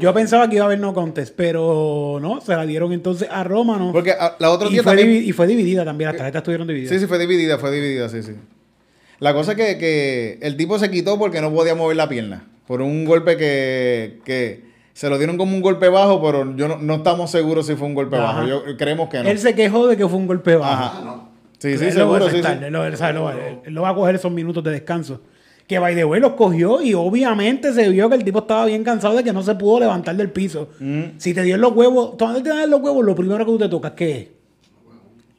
yo 0.00 0.12
pensaba 0.12 0.48
que 0.48 0.56
iba 0.56 0.64
a 0.64 0.66
haber 0.66 0.80
no 0.80 0.92
contest, 0.92 1.32
pero 1.36 2.18
no, 2.20 2.40
se 2.42 2.54
la 2.56 2.66
dieron 2.66 2.92
entonces 2.92 3.28
a 3.30 3.44
Romano. 3.44 3.90
Porque 3.92 4.12
ah, 4.18 4.34
la 4.40 4.50
otra 4.50 4.68
y, 4.68 4.74
fue 4.80 4.96
también... 4.96 5.24
y 5.24 5.32
fue 5.32 5.46
dividida 5.46 5.84
también, 5.84 6.08
las 6.08 6.16
tarjetas 6.18 6.40
estuvieron 6.40 6.66
divididas. 6.66 6.92
Sí, 6.92 6.98
sí, 6.98 7.06
fue 7.06 7.18
dividida, 7.18 7.56
fue 7.58 7.70
dividida, 7.70 8.08
sí, 8.08 8.22
sí. 8.22 8.32
La 9.24 9.32
cosa 9.32 9.52
es 9.52 9.56
que, 9.56 9.78
que 9.78 10.38
el 10.42 10.54
tipo 10.58 10.78
se 10.78 10.90
quitó 10.90 11.18
porque 11.18 11.40
no 11.40 11.50
podía 11.50 11.74
mover 11.74 11.96
la 11.96 12.10
pierna. 12.10 12.44
Por 12.66 12.82
un 12.82 13.06
golpe 13.06 13.38
que, 13.38 14.20
que 14.22 14.64
se 14.92 15.08
lo 15.08 15.16
dieron 15.16 15.38
como 15.38 15.56
un 15.56 15.62
golpe 15.62 15.88
bajo, 15.88 16.20
pero 16.22 16.54
yo 16.56 16.68
no, 16.68 16.76
no 16.76 16.96
estamos 16.96 17.30
seguros 17.30 17.66
si 17.66 17.74
fue 17.74 17.86
un 17.88 17.94
golpe 17.94 18.16
Ajá. 18.16 18.40
bajo. 18.42 18.46
Yo 18.46 18.76
creemos 18.76 19.08
que 19.08 19.22
no. 19.22 19.28
Él 19.30 19.38
se 19.38 19.54
quejó 19.54 19.86
de 19.86 19.96
que 19.96 20.06
fue 20.06 20.18
un 20.18 20.26
golpe 20.26 20.56
bajo. 20.56 20.72
Ajá. 20.84 21.00
No. 21.06 21.28
Sí, 21.58 21.78
sí, 21.78 21.86
Él 21.86 21.92
seguro, 21.94 22.28
sí, 22.28 22.42
sí. 22.42 22.48
Él, 22.66 22.70
lo, 22.70 22.84
él 22.84 22.96
sabe, 22.98 23.14
lo 23.14 23.22
va- 23.24 23.34
él 23.64 23.72
lo 23.72 23.80
va 23.80 23.88
a 23.88 23.94
coger 23.94 24.14
esos 24.16 24.30
minutos 24.30 24.62
de 24.62 24.72
descanso. 24.72 25.22
Que 25.66 25.78
by 25.78 25.94
the 25.94 26.04
way 26.04 26.20
los 26.20 26.34
cogió 26.34 26.82
y 26.82 26.92
obviamente 26.92 27.72
se 27.72 27.88
vio 27.88 28.10
que 28.10 28.16
el 28.16 28.24
tipo 28.24 28.40
estaba 28.40 28.66
bien 28.66 28.84
cansado 28.84 29.16
de 29.16 29.24
que 29.24 29.32
no 29.32 29.42
se 29.42 29.54
pudo 29.54 29.80
levantar 29.80 30.14
del 30.16 30.30
piso. 30.30 30.68
Si 31.16 31.32
te 31.32 31.42
dio 31.44 31.56
los 31.56 31.72
huevos, 31.72 32.16
cuando 32.18 32.42
te 32.42 32.50
dan 32.50 32.68
los 32.68 32.82
huevos, 32.82 33.02
lo 33.02 33.14
primero 33.14 33.38
que 33.38 33.50
tú 33.52 33.56
te 33.58 33.68
tocas, 33.70 33.92
¿qué 33.92 34.18
es? 34.18 34.28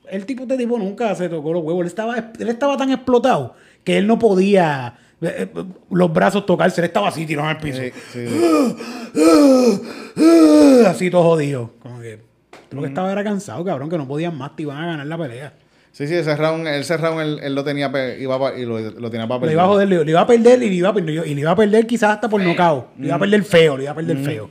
El 0.09 0.25
tipo, 0.25 0.41
este 0.43 0.57
tipo 0.57 0.79
nunca 0.79 1.13
se 1.13 1.29
tocó 1.29 1.53
los 1.53 1.63
huevos. 1.63 1.81
Él 1.81 1.87
estaba, 1.87 2.17
él 2.17 2.47
estaba 2.47 2.75
tan 2.77 2.91
explotado 2.91 3.53
que 3.85 3.97
él 3.97 4.05
no 4.07 4.19
podía 4.19 4.95
eh, 5.21 5.49
eh, 5.55 5.63
los 5.91 6.11
brazos 6.11 6.45
tocarse. 6.45 6.81
Él 6.81 6.85
estaba 6.87 7.07
así 7.07 7.25
tirado 7.25 7.49
el 7.49 7.57
piso. 7.57 7.79
Sí, 7.81 7.91
sí, 8.11 8.27
sí. 8.27 9.81
Así 10.85 11.09
todo 11.09 11.23
jodido. 11.23 11.71
Como 11.81 11.99
que 11.99 12.19
lo 12.71 12.81
que 12.81 12.87
estaba 12.87 13.11
era 13.11 13.23
cansado, 13.23 13.63
cabrón, 13.63 13.89
que 13.89 13.97
no 13.97 14.07
podían 14.07 14.37
más, 14.37 14.55
te 14.55 14.63
iban 14.63 14.77
a 14.77 14.85
ganar 14.87 15.05
la 15.07 15.17
pelea. 15.17 15.53
Sí, 15.91 16.07
sí, 16.07 16.15
ese 16.15 16.35
round, 16.35 16.67
ese 16.67 16.97
round 16.97 17.21
él, 17.21 17.39
él 17.41 17.55
lo 17.55 17.63
tenía 17.63 17.89
iba 18.19 18.37
pa- 18.39 18.53
y 18.57 18.65
lo, 18.65 18.77
lo 18.79 19.09
tenía 19.09 19.27
para 19.27 19.45
Le 19.45 19.53
iba 19.53 19.63
a 19.63 19.67
joder, 19.67 19.87
le, 19.87 20.03
le 20.03 20.11
iba 20.11 20.19
a 20.21 20.27
perder 20.27 20.61
y 20.61 20.69
le 20.69 20.75
iba 20.75 20.89
a 20.89 20.93
perder, 20.93 21.25
y 21.25 21.33
le 21.35 21.41
iba 21.41 21.51
a 21.51 21.55
perder 21.55 21.87
quizás 21.87 22.11
hasta 22.15 22.27
por 22.29 22.41
nocao. 22.41 22.89
Le 22.99 23.07
iba 23.07 23.15
a 23.15 23.19
perder 23.19 23.43
feo, 23.43 23.77
le 23.77 23.83
iba 23.83 23.91
a 23.93 23.95
perder 23.95 24.17
feo. 24.17 24.49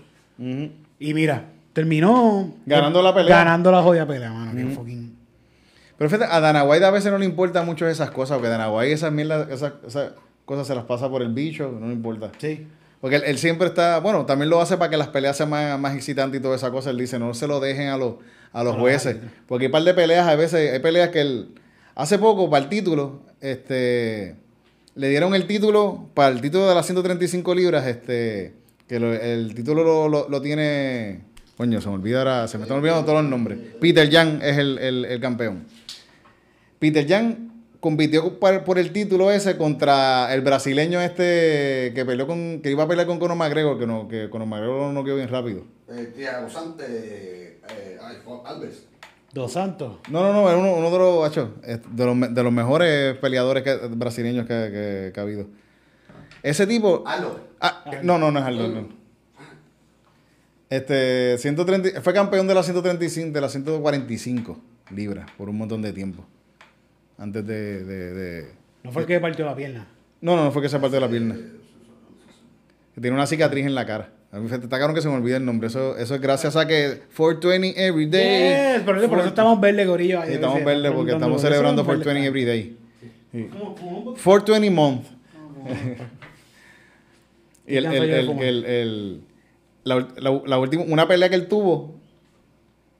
Y 0.99 1.13
mira, 1.15 1.45
terminó 1.75 2.55
Ganando 2.65 3.03
la 3.03 3.15
pelea. 3.15 3.37
Ganando 3.37 3.71
la 3.71 3.83
jodida 3.83 4.07
pelea, 4.07 4.33
mano. 4.33 4.71
fucking- 4.75 5.04
Pero 5.99 6.11
fíjate, 6.11 6.31
a 6.33 6.41
Dana 6.41 6.65
White 6.65 6.85
a 6.85 6.91
veces 6.91 7.13
no 7.13 7.19
le 7.19 7.25
importa 7.25 7.63
mucho 7.63 7.87
esas 7.89 8.11
cosas, 8.11 8.37
porque 8.39 8.49
Dana 8.51 8.71
White 8.71 8.93
esas 8.93 9.13
mierdas, 9.13 9.49
esas, 9.51 9.75
esas 9.87 10.13
cosas 10.45 10.67
se 10.67 10.75
las 10.75 10.85
pasa 10.85 11.09
por 11.09 11.23
el 11.23 11.33
bicho, 11.33 11.71
no 11.79 11.87
le 11.87 11.93
importa. 11.93 12.31
Sí. 12.39 12.67
Porque 13.01 13.17
él, 13.17 13.23
él 13.27 13.39
siempre 13.39 13.69
está, 13.69 14.01
bueno, 14.01 14.25
también 14.27 14.49
lo 14.51 14.61
hace 14.61 14.77
para 14.77 14.91
que 14.91 14.97
las 14.97 15.09
peleas 15.09 15.37
sean 15.37 15.51
más, 15.51 15.79
más 15.79 15.95
excitantes 15.95 16.41
y 16.41 16.43
toda 16.43 16.57
esa 16.57 16.71
cosa. 16.71 16.91
Él 16.91 16.99
dice, 16.99 17.19
no 17.19 17.35
se 17.35 17.47
lo 17.47 17.61
dejen 17.61 17.89
a 17.89 17.97
los, 17.99 18.15
a 18.53 18.65
los 18.65 18.77
jueces. 18.77 19.17
Porque 19.47 19.67
hay 19.67 19.71
par 19.73 19.83
de 19.85 19.93
peleas, 19.95 20.27
a 20.27 20.35
veces, 20.37 20.73
hay 20.73 20.79
peleas 20.81 21.11
que 21.11 21.21
él, 21.21 21.49
hace 21.95 22.19
poco, 22.19 22.49
para 22.51 22.65
el 22.65 22.71
título, 22.71 23.21
este, 23.41 24.37
le 24.95 25.09
dieron 25.11 25.35
el 25.35 25.47
título, 25.47 26.09
para 26.15 26.31
el 26.31 26.41
título 26.41 26.67
de 26.69 26.75
las 26.75 26.87
135 26.87 27.55
libras, 27.55 27.87
este, 27.87 28.55
que 28.89 28.99
lo- 28.99 29.13
el 29.13 29.55
título 29.55 29.85
lo, 29.85 30.09
lo- 30.09 30.29
lo 30.29 30.41
tiene, 30.41 31.21
coño, 31.57 31.81
se 31.81 31.89
me 31.89 31.95
olvida 31.97 32.19
ahora, 32.21 32.49
se 32.49 32.57
me 32.59 32.65
están 32.65 32.79
olvidando 32.79 33.05
todos 33.05 33.21
los 33.23 33.31
nombres. 33.31 33.59
Peter 33.81 34.09
Yang 34.09 34.41
es 34.43 34.57
el, 34.59 34.79
el- 34.79 35.05
el 35.05 35.21
campeón. 35.21 35.65
Peter 36.85 37.07
Yang 37.07 37.51
compitió 37.81 38.39
por, 38.39 38.79
el 38.79 38.93
título 38.93 39.31
ese 39.31 39.57
contra 39.57 40.35
el 40.35 40.43
brasileño 40.43 41.01
este 41.01 41.93
que 41.95 42.05
peleó 42.07 42.27
con 42.27 42.61
que 42.63 42.71
iba 42.71 42.85
a 42.85 42.87
pelear 42.89 43.07
con 43.07 43.19
Conor 43.19 43.39
McGregor, 43.39 43.79
que 43.79 43.87
no 43.87 44.07
que 44.07 44.29
Conor 44.29 44.47
McGregor 44.49 44.93
no 44.93 45.03
quedó 45.03 45.17
bien 45.17 45.31
rápido. 45.31 45.63
Eh, 45.89 46.13
Tiago 46.15 46.51
Sante, 46.51 46.85
eh, 46.87 47.99
Alves. 48.45 48.85
Dos 49.33 49.53
Santos. 49.53 49.97
No, 50.11 50.23
no, 50.23 50.35
no, 50.35 50.47
era 50.51 50.59
uno, 50.59 50.75
uno 50.75 50.91
de 50.91 50.99
los 50.99 51.35
de 51.97 52.05
los, 52.05 52.15
me- 52.15 52.29
de 52.29 52.43
los 52.43 52.53
mejores 52.53 53.17
peleadores 53.17 53.63
que- 53.65 53.77
brasileños 53.89 54.45
que, 54.47 54.53
que- 54.53 55.11
que 55.15 55.21
ha 55.21 55.23
habido. 55.23 55.47
Ese 56.43 56.67
tipo 56.67 57.03
Aldo. 57.07 57.41
Ah, 57.63 57.83
no, 58.03 58.19
no, 58.19 58.31
no 58.31 58.41
es 58.41 58.45
Aldo, 58.45 58.69
no. 58.69 58.89
Este, 60.69 61.39
130, 61.39 62.03
fue 62.03 62.13
campeón 62.13 62.47
de 62.47 62.55
la 62.55 62.63
135, 62.63 63.33
de 63.33 63.41
la 63.41 63.49
145 63.49 64.59
libras 64.95 65.31
por 65.39 65.49
un 65.49 65.57
montón 65.57 65.81
de 65.81 65.93
tiempo. 65.95 66.25
Antes 67.19 67.47
de, 67.47 67.85
de- 67.85 68.13
de- 68.15 68.51
No 68.83 68.93
fue 68.93 69.03
el 69.03 69.09
que 69.09 69.21
partió 69.21 69.45
la 69.45 69.55
pierna. 69.55 69.87
No, 70.21 70.37
no, 70.37 70.45
no 70.45 70.53
fue 70.53 70.63
que 70.63 70.69
se 70.69 70.79
partió 70.79 70.99
la 71.01 71.09
pierna. 71.09 71.37
Que 72.95 73.01
Tiene 73.01 73.15
una 73.17 73.27
cicatriz 73.27 73.67
en 73.67 73.75
la 73.75 73.87
cara. 73.87 74.11
A 74.33 74.39
mí 74.39 74.49
está 74.51 74.95
que 74.95 75.01
se 75.01 75.09
me 75.09 75.15
olvide 75.15 75.37
el 75.37 75.45
nombre. 75.45 75.69
Eso, 75.69 75.97
eso 75.97 76.15
es 76.17 76.21
gracias 76.21 76.57
a 76.57 76.67
que 76.67 77.03
420 77.17 77.87
every 77.87 78.07
day. 78.07 78.75
Yes, 78.79 78.83
por, 78.83 78.99
eso, 78.99 79.09
por 79.09 79.19
eso 79.21 79.29
estamos 79.29 79.61
verdes, 79.61 79.87
gorillo. 79.87 80.23
Sí, 80.27 80.33
estamos 80.33 80.65
verdes 80.65 80.91
porque 80.93 81.13
estamos 81.13 81.41
celebrando 81.41 81.83
estamos 81.83 82.03
420 82.03 82.21
verdes. 82.21 82.27
every 82.29 82.45
day. 82.45 82.77
Sí. 83.33 83.49
¿Cómo- 83.53 83.75
cómo? 83.77 84.15
420 84.15 84.71
month. 84.71 85.07
y 87.67 87.77
el, 87.77 87.87
el, 87.87 88.11
el, 88.11 88.27
fumar. 88.27 88.45
el- 88.45 88.65
el- 88.65 89.21
la, 89.85 90.09
la- 90.17 90.43
la 90.47 90.59
última, 90.59 90.83
una 90.85 91.07
pelea 91.07 91.29
que 91.29 91.35
él 91.37 91.47
tuvo, 91.47 91.95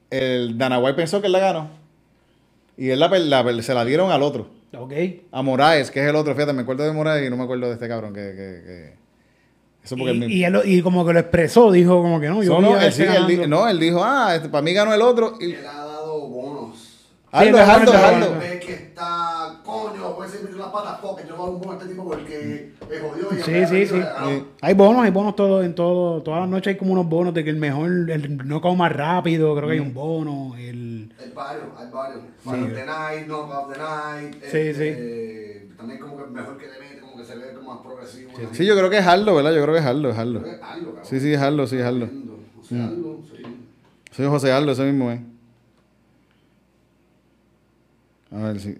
el 0.09 0.57
Dana 0.57 0.79
White 0.79 0.95
pensó 0.95 1.19
que 1.19 1.27
él 1.27 1.33
la 1.33 1.39
ganó. 1.39 1.69
Y 2.77 2.89
él 2.89 2.99
la, 2.99 3.61
se 3.61 3.73
la 3.73 3.85
dieron 3.85 4.11
al 4.11 4.21
otro. 4.23 4.49
Ok. 4.77 4.93
A 5.31 5.41
Moraes, 5.41 5.89
que 5.91 6.01
es 6.01 6.07
el 6.09 6.15
otro. 6.15 6.33
Fíjate, 6.35 6.51
me 6.53 6.63
acuerdo 6.63 6.83
de 6.83 6.91
Moraes 6.91 7.25
y 7.25 7.29
no 7.29 7.37
me 7.37 7.43
acuerdo 7.43 7.67
de 7.67 7.73
este 7.73 7.87
cabrón. 7.87 8.13
Que, 8.13 8.21
que, 8.21 8.35
que- 8.35 8.93
Eso 9.83 9.95
porque 9.95 10.11
él 10.11 10.17
Y, 10.17 10.19
mismo. 10.19 10.33
y, 10.35 10.43
él, 10.43 10.53
lo- 10.53 10.65
y 10.65 10.81
como 10.81 11.05
que 11.05 11.13
lo 11.13 11.19
expresó, 11.19 11.71
dijo 11.71 12.01
como 12.01 12.19
que 12.19 12.27
no, 12.27 12.43
yo 12.43 12.59
No, 12.59 12.77
él, 12.79 12.91
sí, 12.91 13.03
este 13.03 13.15
él 13.17 13.27
di- 13.27 13.35
ganando. 13.37 13.57
no, 13.61 13.67
él 13.69 13.79
dijo, 13.79 14.01
ah, 14.03 14.35
este, 14.35 14.49
para 14.49 14.61
mí 14.61 14.73
ganó 14.73 14.93
el 14.93 15.01
otro. 15.01 15.37
Y, 15.39 15.51
Él 15.53 15.65
ha 15.65 15.85
dado 15.85 16.27
bonos. 16.27 17.11
Aldo, 17.31 17.57
Sí, 17.57 17.63
es 17.63 17.69
Aldo, 17.69 17.93
Aldo. 17.93 18.39
que 18.65 18.73
está, 18.73 19.34
coño, 19.65 20.13
voy 20.13 20.27
a 20.27 20.57
la 20.57 20.71
pata 20.71 20.99
porque 21.01 21.27
yo 21.27 21.35
voy 21.35 21.47
a 21.47 21.49
un 21.51 21.59
bono 21.59 21.71
a 21.71 21.75
este 21.77 21.87
tipo 21.89 22.05
porque 22.05 22.73
me 22.89 22.99
jodió. 22.99 23.27
y 23.31 23.37
Sí, 23.39 23.65
sí, 23.67 23.85
sí. 23.87 23.99
a- 24.15 24.25
a- 24.27 24.41
Hay 24.61 24.73
bonos, 24.73 25.03
hay 25.03 25.11
bonos 25.11 25.35
todo, 25.35 25.63
en 25.63 25.73
todo, 25.75 26.21
todas 26.21 26.41
las 26.41 26.49
noches 26.49 26.67
hay 26.73 26.77
como 26.77 26.93
unos 26.93 27.07
bonos 27.09 27.33
de 27.33 27.43
que 27.43 27.49
el 27.49 27.57
mejor, 27.57 28.09
el 28.09 28.37
knockout 28.47 28.77
más 28.77 28.91
rápido, 28.91 29.55
creo 29.55 29.67
que 29.67 29.73
hay 29.73 29.79
un 29.79 29.93
bono, 29.93 30.55
el... 30.57 31.13
Hay 31.19 31.29
varios, 31.33 31.67
hay 31.79 31.91
varios. 31.91 32.23
Fight 32.43 32.63
of 32.63 32.73
the 32.73 32.85
Night, 32.85 33.25
Knock 33.27 33.49
of 33.49 33.73
the 33.73 33.79
Night. 33.79 34.35
Sí, 34.45 34.57
este, 34.57 35.67
También 35.77 35.99
como 35.99 36.17
que 36.17 36.29
mejor 36.31 36.57
que 36.57 36.67
le 36.67 36.79
mete, 36.79 37.01
como 37.01 37.17
que 37.17 37.25
se 37.25 37.35
ve 37.35 37.53
como 37.55 37.73
más 37.73 37.83
progresivo. 37.83 38.31
Sí, 38.53 38.65
yo 38.65 38.75
creo 38.77 38.89
que 38.89 38.97
es 38.99 39.07
Aldo, 39.07 39.35
¿verdad? 39.35 39.53
Yo 39.53 39.61
creo 39.63 39.73
que 39.73 39.79
es 39.81 39.85
Aldo, 39.85 40.09
es 40.09 40.15
cabrón. 40.15 40.45
Sí, 41.01 41.19
sí, 41.19 41.33
es 41.33 41.41
Aldo, 41.41 41.65
sí, 41.67 41.77
es 41.77 41.83
Aldo. 41.85 42.05
O 42.61 42.63
sea, 42.63 42.85
Aldo, 42.87 43.19
sí. 43.35 43.43
Soy 44.11 44.27
José 44.27 44.51
Aldo, 44.51 44.71
ese 44.71 44.83
mismo 44.83 45.11
es. 45.11 45.19
A 48.31 48.37
ver 48.37 48.59
si. 48.59 48.73
Sí, 48.73 48.79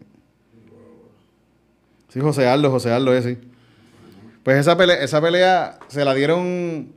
José 2.19 2.47
Aldo, 2.47 2.71
José 2.71 2.91
Aldo 2.91 3.13
es, 3.13 3.25
sí. 3.25 3.37
Pues 4.43 4.57
esa 4.57 4.77
pelea, 4.77 4.97
esa 4.97 5.21
pelea 5.21 5.79
se 5.87 6.05
la 6.05 6.13
dieron. 6.13 6.93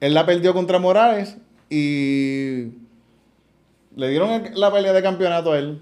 Él 0.00 0.14
la 0.14 0.26
perdió 0.26 0.52
contra 0.52 0.78
Morales 0.78 1.36
y. 1.70 2.72
Le 3.96 4.08
dieron 4.08 4.50
la 4.54 4.72
pelea 4.72 4.92
de 4.92 5.02
campeonato 5.02 5.52
a 5.52 5.58
él. 5.58 5.80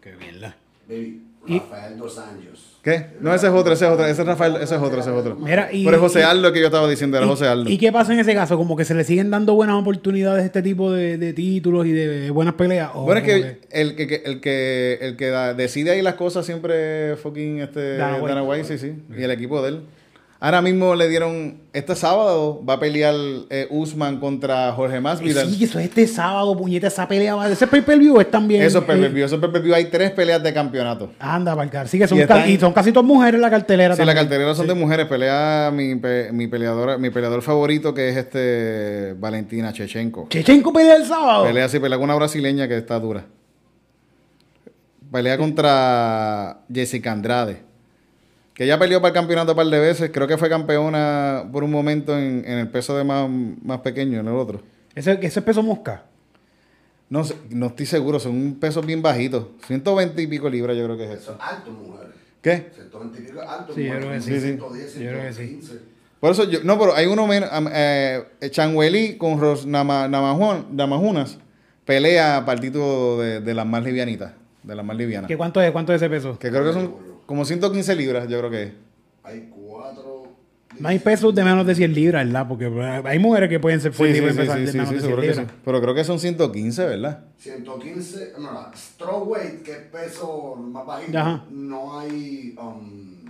Qué 0.00 0.14
mierda. 0.16 0.56
Baby, 0.88 1.22
Y- 1.46 1.58
Rafael 1.58 1.98
dos 1.98 2.18
años. 2.18 2.68
¿Qué? 2.82 3.06
No, 3.20 3.32
ese 3.32 3.46
es 3.46 3.52
otro, 3.52 3.72
ese 3.72 3.84
es 3.86 3.90
otro. 3.92 4.04
Ese 4.06 4.22
es 4.22 4.26
Rafael, 4.26 4.56
ese 4.56 4.74
es 4.74 4.80
otro, 4.82 5.00
ese 5.00 5.10
es 5.10 5.16
otro. 5.16 5.36
Mira, 5.36 5.68
y... 5.72 5.84
Pero 5.84 5.96
es 5.98 6.00
José 6.02 6.24
Aldo 6.24 6.52
que 6.52 6.58
yo 6.58 6.66
estaba 6.66 6.88
diciendo, 6.90 7.16
era 7.16 7.26
y- 7.26 7.28
José 7.28 7.46
Aldo. 7.46 7.70
¿Y 7.70 7.78
qué 7.78 7.92
pasa 7.92 8.12
en 8.12 8.18
ese 8.18 8.34
caso? 8.34 8.56
Como 8.56 8.76
que 8.76 8.84
se 8.84 8.92
le 8.94 9.04
siguen 9.04 9.30
dando 9.30 9.54
buenas 9.54 9.76
oportunidades 9.76 10.42
a 10.42 10.46
este 10.46 10.62
tipo 10.62 10.90
de, 10.90 11.16
de 11.16 11.32
títulos 11.32 11.86
y 11.86 11.92
de 11.92 12.30
buenas 12.30 12.54
peleas. 12.54 12.90
¿O 12.94 13.02
Bueno, 13.04 13.20
es 13.20 13.24
que 13.26 13.58
el 13.70 13.94
que, 13.94 14.22
el 14.24 14.40
que, 14.40 14.98
el 15.00 15.16
que 15.16 15.26
da- 15.28 15.54
decide 15.54 15.92
ahí 15.92 16.02
las 16.02 16.14
cosas 16.14 16.44
siempre 16.44 17.12
es 17.12 17.20
fucking 17.20 17.60
este 17.60 17.98
Dana 17.98 18.18
Dana 18.18 18.42
White. 18.42 18.62
White, 18.62 18.78
sí, 18.78 18.78
sí. 18.78 19.02
Y 19.16 19.22
el 19.22 19.30
equipo 19.30 19.62
de 19.62 19.68
él. 19.68 19.80
Ahora 20.44 20.60
mismo 20.60 20.96
le 20.96 21.08
dieron, 21.08 21.60
este 21.72 21.94
sábado 21.94 22.64
va 22.68 22.74
a 22.74 22.80
pelear 22.80 23.14
eh, 23.48 23.68
Usman 23.70 24.18
contra 24.18 24.72
Jorge 24.72 25.00
Masvidal. 25.00 25.48
Sí, 25.48 25.62
eso 25.62 25.78
es 25.78 25.84
este 25.84 26.04
sábado, 26.08 26.56
puñeta, 26.56 26.88
esa 26.88 27.06
pelea. 27.06 27.36
va- 27.36 27.48
¿Ese 27.48 27.64
pay-per-view 27.68 28.18
es 28.20 28.28
también? 28.28 28.60
Eso 28.60 28.78
es 28.78 28.84
eh, 28.84 28.86
pay-per-view, 28.88 29.24
eso 29.24 29.36
es 29.36 29.40
pay-per-view. 29.40 29.72
Hay 29.72 29.84
tres 29.84 30.10
peleas 30.10 30.42
de 30.42 30.52
campeonato. 30.52 31.12
Anda, 31.20 31.54
Valcar. 31.54 31.86
Sí, 31.86 31.96
que 31.96 32.08
son, 32.08 32.18
Y 32.18 32.22
ca- 32.26 32.38
están- 32.38 32.50
y 32.50 32.58
son 32.58 32.72
casi 32.72 32.90
todas 32.90 33.06
mujeres 33.06 33.40
la 33.40 33.50
cartelera. 33.50 33.94
Sí, 33.94 34.00
la 34.00 34.06
también. 34.06 34.24
cartelera 34.26 34.52
son 34.56 34.66
de 34.66 34.74
mujeres. 34.74 35.06
Pelea 35.06 35.70
mi, 35.72 35.94
pe- 35.94 36.32
mi 36.32 36.48
peleadora, 36.48 36.98
mi 36.98 37.10
peleador 37.10 37.40
favorito 37.42 37.94
que 37.94 38.08
es 38.08 38.16
este 38.16 39.14
Valentina 39.20 39.72
Chechenko. 39.72 40.26
Chechenko 40.28 40.72
pelea 40.72 40.96
el 40.96 41.04
sábado. 41.06 41.44
Pelea 41.44 41.66
así, 41.66 41.78
pelea 41.78 41.98
con 41.98 42.06
una 42.06 42.16
brasileña 42.16 42.66
que 42.66 42.76
está 42.78 42.98
dura. 42.98 43.26
Pelea 45.12 45.38
contra 45.38 46.62
Jessica 46.72 47.12
Andrade. 47.12 47.70
Que 48.62 48.66
ella 48.66 48.78
peleó 48.78 49.00
para 49.00 49.08
el 49.08 49.14
campeonato 49.14 49.50
un 49.52 49.56
par 49.56 49.66
de 49.66 49.80
veces. 49.80 50.10
Creo 50.14 50.28
que 50.28 50.38
fue 50.38 50.48
campeona 50.48 51.48
por 51.50 51.64
un 51.64 51.70
momento 51.72 52.16
en, 52.16 52.44
en 52.46 52.58
el 52.60 52.68
peso 52.68 52.96
de 52.96 53.02
más, 53.02 53.28
más 53.64 53.80
pequeño, 53.80 54.20
en 54.20 54.28
el 54.28 54.34
otro. 54.34 54.62
Ese, 54.94 55.18
ese 55.20 55.40
es 55.40 55.44
peso 55.44 55.64
mosca. 55.64 56.04
No 57.10 57.24
sé, 57.24 57.34
no 57.50 57.66
estoy 57.66 57.86
seguro, 57.86 58.20
son 58.20 58.36
un 58.36 58.60
peso 58.60 58.80
bien 58.80 59.02
bajito. 59.02 59.50
120 59.66 60.22
y 60.22 60.26
pico 60.28 60.48
libras 60.48 60.76
yo 60.76 60.84
creo 60.84 60.96
que 60.96 61.04
es 61.06 61.10
Eso 61.10 61.32
eso. 61.32 61.32
es 61.32 61.52
alto, 61.56 61.72
mujer. 61.72 62.06
¿Qué? 62.40 62.70
120 62.72 63.18
y 63.18 63.22
pico, 63.26 63.40
alto, 63.40 63.74
Sí, 63.74 63.80
yo 63.82 63.86
mujer. 63.94 64.00
creo 64.00 64.12
que 64.12 64.20
sí, 64.20 64.34
sí. 64.34 64.40
110, 64.40 64.94
Yo 64.94 65.08
creo 65.10 65.22
que 65.22 65.32
sí. 65.32 65.38
115. 65.48 65.78
Por 66.20 66.30
eso 66.30 66.44
yo, 66.48 66.60
no, 66.62 66.78
pero 66.78 66.94
hay 66.94 67.06
uno 67.06 67.26
menos, 67.26 67.50
eh, 67.72 68.22
Changueli 68.48 69.16
con 69.18 69.40
Ros 69.40 69.66
Nama- 69.66 70.06
Namajunas 70.06 71.38
pelea 71.84 72.44
para 72.46 72.54
el 72.54 72.60
título 72.60 73.18
de, 73.18 73.40
de 73.40 73.54
las 73.54 73.66
más 73.66 73.82
livianitas, 73.82 74.34
de 74.62 74.74
las 74.76 74.84
más 74.84 74.96
livianas. 74.96 75.26
¿Qué 75.26 75.36
cuánto 75.36 75.60
es? 75.60 75.72
¿Cuánto 75.72 75.92
es 75.92 76.00
ese 76.00 76.08
peso? 76.08 76.38
Que 76.38 76.48
creo 76.50 76.64
que 76.64 76.72
son 76.72 76.94
como 77.32 77.46
115 77.46 77.96
libras, 77.96 78.28
yo 78.28 78.38
creo 78.40 78.50
que 78.50 78.62
es. 78.64 78.72
Hay 79.22 79.48
cuatro. 79.50 80.24
No 80.78 80.86
hay 80.86 80.98
pesos 80.98 81.34
de 81.34 81.42
menos 81.42 81.66
de 81.66 81.74
100 81.74 81.94
libras, 81.94 82.26
¿verdad? 82.26 82.46
Porque 82.46 82.66
eh, 82.66 83.02
hay 83.06 83.18
mujeres 83.18 83.48
que 83.48 83.58
pueden 83.58 83.80
ser 83.80 83.92
Sí, 83.92 83.96
fuertes 83.96 84.18
sí, 84.20 84.30
sí, 84.32 84.36
pesar 84.36 84.58
sí, 84.58 84.64
de 84.66 84.70
sí, 84.72 84.76
menos 84.76 84.88
sí, 84.90 84.94
de 84.96 85.00
100 85.00 85.08
seguro 85.08 85.22
que 85.22 85.32
sí. 85.32 85.40
libras. 85.40 85.56
Pero 85.64 85.80
creo 85.80 85.94
que 85.94 86.04
son 86.04 86.18
115, 86.20 86.84
¿verdad? 86.84 87.24
115, 87.38 88.32
no, 88.38 88.52
no, 88.52 88.70
strawweight, 88.76 89.62
que 89.62 89.72
es 89.72 89.78
peso 89.78 90.56
más 90.56 90.84
bajito, 90.84 91.16
Ajá. 91.18 91.44
no 91.48 91.98
hay 92.00 92.54
um, 92.60 93.24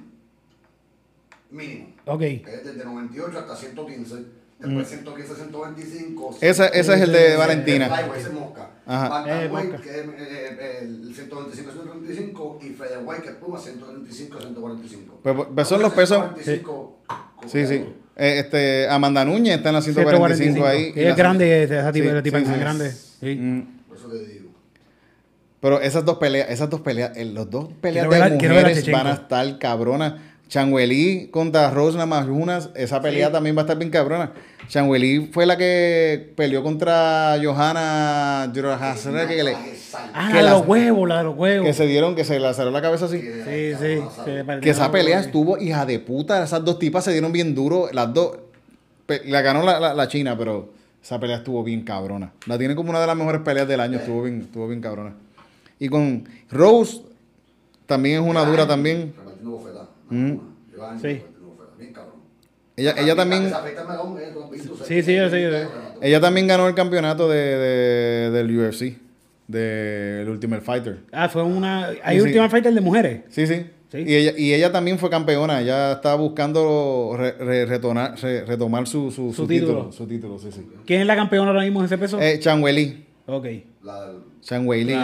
mínimo. 1.53 1.87
Ok. 2.07 2.23
Es 2.23 2.65
desde 2.65 2.85
98 2.85 3.39
hasta 3.39 3.55
115. 3.55 4.17
Después 4.63 4.89
115, 4.89 5.35
125. 5.35 6.31
Mm. 6.31 6.35
Esa- 6.41 6.67
ese 6.69 6.95
es 6.95 7.01
el 7.01 7.13
de 7.13 7.37
Valentina. 7.37 7.87
ese 7.87 7.95
flyweight, 7.95 8.21
ese 8.21 8.29
es 8.29 8.35
mosca. 8.35 8.71
Ajá. 8.87 9.45
Eh, 9.45 9.49
mosca. 9.49 9.77
que 9.79 9.91
es 9.91 9.97
eh, 9.97 10.79
el 10.83 11.15
125, 11.15 11.71
135. 11.73 12.59
Y 12.63 12.69
featherweight, 12.71 13.23
que 13.23 13.29
es 13.31 13.35
Puma, 13.37 13.59
135, 13.59 14.39
145. 14.41 15.21
Pues, 15.23 15.37
pues 15.55 15.69
son 15.69 15.83
los 15.83 15.93
pesos- 15.93 16.25
145, 16.43 16.99
Sí, 17.47 17.67
sí. 17.67 17.85
Eh, 18.15 18.39
este, 18.41 18.89
Amanda 18.89 19.25
Núñez 19.25 19.57
está 19.57 19.71
en 19.71 19.75
la 19.77 19.83
145 19.83 20.65
ahí. 20.67 20.93
Que 20.93 21.03
y 21.03 21.07
es 21.07 21.17
grande, 21.17 21.63
esa 21.65 21.91
tipo 21.93 22.09
Sí, 22.09 22.15
de 22.15 22.23
tipa 22.23 22.39
sí, 22.39 22.45
es 22.45 22.51
sí. 22.53 22.59
grande. 22.61 22.91
Sí. 22.91 23.35
Mm. 23.37 23.63
Por 23.89 23.97
eso 23.97 24.09
te 24.09 24.27
digo. 24.27 24.51
Pero 25.61 25.81
esas 25.81 26.05
dos 26.05 26.19
peleas, 26.19 26.51
esas 26.51 26.69
dos 26.69 26.81
peleas, 26.81 27.17
eh, 27.17 27.25
los 27.25 27.49
dos 27.49 27.69
peleas 27.81 28.07
Quiero 28.09 28.25
de 28.25 28.31
ver 28.31 28.33
mujeres 28.65 28.91
van 28.93 29.07
a 29.07 29.13
estar 29.15 29.59
cabronas. 29.59 30.15
Changuelí 30.49 31.29
contra 31.29 31.71
Rosna 31.71 32.05
Majunas, 32.05 32.69
esa 32.75 33.01
pelea 33.01 33.33
también 33.33 33.57
va 33.57 33.61
a 33.61 33.65
estar 33.65 33.79
bien 33.79 33.91
cabrona. 33.91 34.33
Changuelí 34.69 35.29
fue 35.33 35.45
la 35.45 35.57
que 35.59 36.33
peleó 36.37 36.63
contra 36.63 37.37
Johanna 37.43 38.51
Jorahasra, 38.55 39.29
que, 39.29 39.43
le- 39.43 39.57
Ah, 40.15 40.29
Que 40.29 40.35
la 40.35 40.39
de 40.39 40.43
las- 40.45 40.53
los 40.59 40.67
huevos, 40.69 41.09
la 41.09 41.19
de 41.19 41.25
los 41.25 41.37
huevos. 41.37 41.67
que 41.67 41.75
se 41.75 41.87
dieron, 41.87 42.15
que 42.15 42.25
se 42.25 42.41
le 42.41 42.55
cerró 42.55 42.71
la 42.71 42.81
cabeza 42.81 43.05
así. 43.07 43.21
Sí, 43.21 43.75
sí. 43.79 43.99
sí, 44.25 44.31
Que 44.63 44.71
esa 44.71 44.91
pelea 44.91 45.21
estuvo 45.21 45.59
hija 45.59 45.85
de 45.85 45.99
puta. 45.99 46.43
Esas 46.43 46.65
dos 46.65 46.79
tipas 46.79 47.05
se 47.05 47.13
dieron 47.13 47.33
bien 47.33 47.55
duro. 47.55 47.89
Las 47.93 48.13
dos. 48.15 48.39
La 49.27 49.43
ganó 49.43 49.63
la, 49.63 49.79
la- 49.79 49.93
la 49.95 50.09
China, 50.09 50.37
pero 50.39 50.71
Esa 51.03 51.19
pelea 51.19 51.39
estuvo 51.39 51.65
bien 51.65 51.83
cabrona. 51.83 52.33
La 52.47 52.57
tiene 52.57 52.77
como 52.77 52.91
una 52.91 53.01
de 53.01 53.09
las 53.09 53.17
mejores 53.17 53.41
peleas 53.43 53.67
del 53.67 53.81
año. 53.81 53.99
Estuvo 53.99 54.23
bien, 54.23 54.43
estuvo 54.43 54.69
bien 54.69 54.81
cabrona. 54.81 55.15
Y 55.81 55.89
con 55.89 56.29
Rose, 56.49 57.03
también 57.87 58.23
es 58.23 58.31
una 58.31 58.45
dura 58.45 58.69
también. 58.69 59.13
Mm. 59.13 59.13
Sí. 59.13 59.19
repartiendo 59.19 59.51
bofetadas. 59.51 59.89
Bien 61.77 61.93
cabrón. 61.93 62.15
Ella, 62.77 62.95
ella 62.99 63.14
también... 63.16 63.47
Eh, 63.47 63.53
Sí, 64.87 65.03
sí. 65.03 65.16
Ella 66.01 66.20
también 66.20 66.47
ganó 66.47 66.66
el 66.68 66.75
campeonato 66.75 67.29
de, 67.29 67.37
de- 67.39 68.31
del 68.31 68.59
UFC, 68.59 68.97
del 69.47 70.29
Ultimate 70.29 70.62
Fighter. 70.62 70.99
Ah, 71.12 71.29
fue 71.29 71.43
una. 71.43 71.89
Hay 72.03 72.16
Sí, 72.16 72.23
sí. 72.23 72.29
Ultimate 72.29 72.51
Fighter 72.51 72.75
de 72.75 72.81
mujeres. 72.81 73.20
Sí, 73.29 73.47
sí. 73.47 73.66
Sí. 73.91 73.99
Y, 74.07 74.14
ella, 74.14 74.33
y 74.37 74.55
ella 74.55 74.73
también 74.73 74.99
fue 74.99 75.11
campeona. 75.11 75.61
Ella 75.61 75.93
estaba 75.93 76.14
buscando 76.16 77.14
re- 77.16 77.33
re- 77.33 77.66
retonar- 77.66 78.16
re- 78.20 78.45
retomar 78.47 78.87
su, 78.87 79.11
su, 79.11 79.29
Su 79.33 79.43
su 79.43 79.47
título. 79.47 79.73
título. 79.75 79.93
Su 79.93 80.07
título, 80.07 80.39
sí, 80.39 80.51
sí. 80.51 80.66
¿Quién 80.87 81.03
es 81.03 81.07
la 81.07 81.14
campeona 81.14 81.51
ahora 81.51 81.62
mismo 81.62 81.81
en 81.81 81.87
ese 81.87 81.99
peso? 81.99 82.18
Eh, 82.20 82.39
Chan 82.41 82.62
Weili. 82.62 83.05
ok. 83.27 83.47
La 83.83 84.12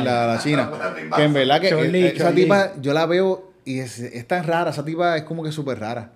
la, 0.05 0.27
la 0.27 0.39
china. 0.43 0.71
que 1.16 1.23
en 1.23 1.33
verdad 1.35 1.61
que 1.61 1.69
eh, 1.69 2.12
esa 2.16 2.33
tipa, 2.33 2.73
yo 2.81 2.93
la 2.95 3.05
veo 3.07 3.53
y 3.64 3.79
es, 3.81 3.99
es 4.01 4.27
tan 4.27 4.45
rara. 4.45 4.71
Esa 4.71 4.85
tipa 4.85 5.16
es 5.19 5.23
como 5.25 5.45
que 5.45 5.53
súper 5.53 5.79
rara. 5.79 6.12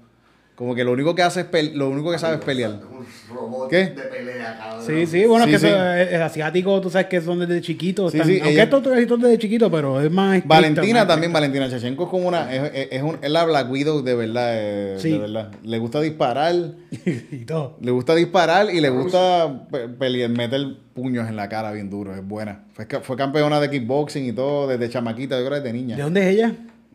Como 0.54 0.74
que 0.74 0.84
lo 0.84 0.92
único 0.92 1.14
que 1.14 1.22
hace 1.22 1.40
es 1.40 1.46
pe- 1.46 1.72
lo 1.74 1.88
único 1.88 2.12
que 2.12 2.18
sabe 2.18 2.34
es 2.36 2.40
pelear. 2.44 2.72
Un 2.72 3.06
robot 3.34 3.70
¿Qué? 3.70 3.86
de 3.86 3.90
pelea, 4.02 4.58
cabrón. 4.58 4.86
Sí, 4.86 5.06
sí, 5.06 5.24
bueno, 5.26 5.46
Sí, 5.46 5.54
es 5.54 5.60
que 5.62 5.66
sí. 5.68 5.74
es, 6.14 6.20
asiático, 6.20 6.80
tú 6.80 6.90
sabes 6.90 7.06
que 7.08 7.20
son 7.22 7.38
desde 7.40 7.60
chiquitos. 7.62 8.12
Sí, 8.12 8.18
están- 8.18 8.28
sí, 8.30 8.36
aunque 8.38 8.52
ella- 8.52 8.62
estos 8.64 8.86
casi 8.86 9.06
todos 9.06 9.22
desde 9.22 9.38
chiquitos, 9.38 9.70
pero 9.72 10.00
es 10.00 10.10
más. 10.10 10.46
Valentina 10.46 11.00
más 11.00 11.08
también. 11.08 11.32
Valentina 11.32 11.70
Chachenko 11.70 12.04
es 12.04 12.10
como 12.10 12.28
una, 12.28 12.54
es, 12.54 12.70
es, 12.74 12.88
es 12.92 13.02
un, 13.02 13.16
es 13.22 13.30
la 13.30 13.44
Black 13.44 13.70
Widow 13.70 14.02
de 14.02 14.14
verdad, 14.14 14.50
eh, 14.52 14.94
Sí. 14.98 15.10
de 15.12 15.18
verdad. 15.18 15.50
Le 15.64 15.78
gusta 15.78 16.00
disparar, 16.02 16.54
y 17.32 17.44
todo. 17.46 17.78
le 17.80 17.90
gusta 17.90 18.14
disparar 18.14 18.70
y 18.72 18.80
le 18.80 18.90
gusta 18.90 19.66
pe- 19.70 19.88
pelear, 19.88 20.28
meter 20.30 20.64
puños 20.94 21.28
en 21.28 21.36
la 21.36 21.48
cara 21.48 21.72
bien 21.72 21.88
duro, 21.88 22.14
es 22.14 22.22
buena. 22.24 22.64
Fue, 22.74 22.86
fue 23.02 23.16
campeona 23.16 23.58
de 23.58 23.70
kickboxing 23.70 24.26
y 24.26 24.32
todo 24.32 24.68
desde 24.68 24.90
chamaquita, 24.90 25.38
yo 25.40 25.46
creo 25.46 25.60
desde 25.60 25.72
niña. 25.72 25.96
¿De 25.96 26.02
dónde 26.02 26.20
es 26.28 26.36
ella? 26.36 26.52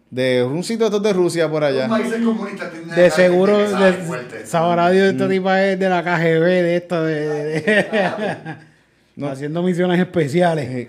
De 0.09 0.41
un 0.43 0.63
sitio 0.63 0.89
de 0.89 0.95
estos 0.95 1.03
de 1.03 1.11
Rusia 1.13 1.49
por 1.49 1.63
allá. 1.63 1.87
países 1.89 2.23
comunistas 2.23 2.71
tienen 2.71 2.95
De 2.95 3.09
seguro, 3.11 3.57
de, 3.57 4.45
sabrá 4.45 4.89
Dios, 4.89 5.07
Mm. 5.07 5.15
esta 5.17 5.29
tipa 5.29 5.63
es 5.65 5.77
de 5.79 5.89
la 5.89 6.01
KGB, 6.03 6.43
de 6.45 6.75
esto, 6.77 7.03
de, 7.03 7.27
de- 7.27 7.61
de- 7.61 8.55
No. 9.17 9.27
haciendo 9.29 9.61
misiones 9.63 9.99
especiales. 9.99 10.87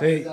Sí. 0.00 0.24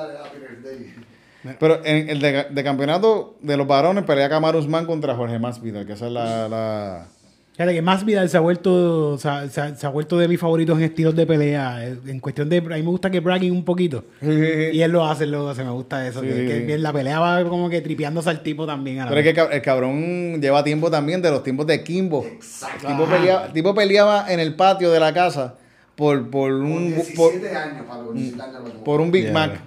Pero 1.60 1.82
en 1.86 2.10
el 2.10 2.20
de, 2.20 2.46
de 2.50 2.64
campeonato 2.64 3.36
de 3.42 3.58
los 3.58 3.68
varones 3.68 4.04
pelea 4.06 4.30
Kamaru 4.30 4.60
Usman 4.60 4.86
contra 4.86 5.14
Jorge 5.16 5.40
Masvidal, 5.40 5.86
que 5.86 5.94
esa 5.94 6.08
es 6.08 6.12
la... 6.12 6.48
la... 6.48 7.08
Fíjate 7.54 7.74
que 7.76 7.82
más 7.84 8.04
Vidal 8.04 8.28
se 8.30 8.38
ha 8.38 8.40
vuelto, 8.40 9.16
se 9.20 9.30
ha, 9.30 9.48
se 9.48 9.62
ha- 9.62 9.76
se 9.76 9.86
ha 9.86 9.90
vuelto 9.90 10.18
de 10.18 10.28
mis 10.28 10.40
favoritos 10.40 10.76
en 10.80 10.86
estilos 10.86 11.16
de 11.16 11.28
pelea. 11.28 11.86
eh, 11.88 11.98
En 12.08 12.20
cuestión 12.20 12.50
de, 12.50 12.58
a 12.58 12.62
mí 12.62 12.68
me 12.82 12.90
gusta 12.90 13.12
que 13.12 13.20
bragging 13.20 13.52
un 13.52 13.64
poquito. 13.64 14.06
Y 14.22 14.82
él 14.82 14.92
lo 14.92 15.06
hace, 15.06 15.28
lo 15.28 15.48
hace, 15.48 15.64
me 15.64 15.70
gusta 15.70 16.08
eso. 16.08 16.22
Sí, 16.22 16.28
que, 16.28 16.34
sí, 16.34 16.48
que- 16.48 16.60
sí. 16.62 16.66
que 16.68 16.78
la 16.80 16.92
pelea 16.92 17.20
va 17.20 17.44
como 17.48 17.70
que 17.70 17.82
tripeándose 17.82 18.32
al 18.32 18.42
tipo 18.42 18.66
también. 18.66 19.02
A 19.02 19.04
la 19.06 19.10
Pero 19.12 19.20
es 19.22 19.24
que 19.26 19.30
el 19.30 19.36
cab- 19.36 19.54
el 19.54 19.62
cabrón 19.62 20.42
lleva 20.42 20.64
tiempo 20.64 20.90
también 20.90 21.22
de 21.22 21.30
los 21.30 21.44
tiempos 21.44 21.68
de 21.68 21.84
Kimbo. 21.84 22.26
Exacto. 22.26 22.88
El 22.88 22.96
tipo, 22.98 23.06
peleaba, 23.10 23.46
el 23.46 23.54
tipo 23.54 23.76
peleaba 23.76 24.34
en 24.34 24.40
el 24.40 24.56
patio 24.56 24.90
de 24.92 25.00
la 25.00 25.14
casa 25.14 25.54
por, 25.96 26.28
por 26.32 26.52
un, 26.52 26.88
17 26.88 27.16
por, 27.18 27.56
años, 27.56 27.86
para 27.88 28.02
los 28.02 28.16
17 28.16 28.42
años. 28.44 28.74
lo 28.74 28.84
por 28.84 29.00
un 29.00 29.12
Big 29.12 29.26
Yeah, 29.26 29.34
Mac. 29.34 29.60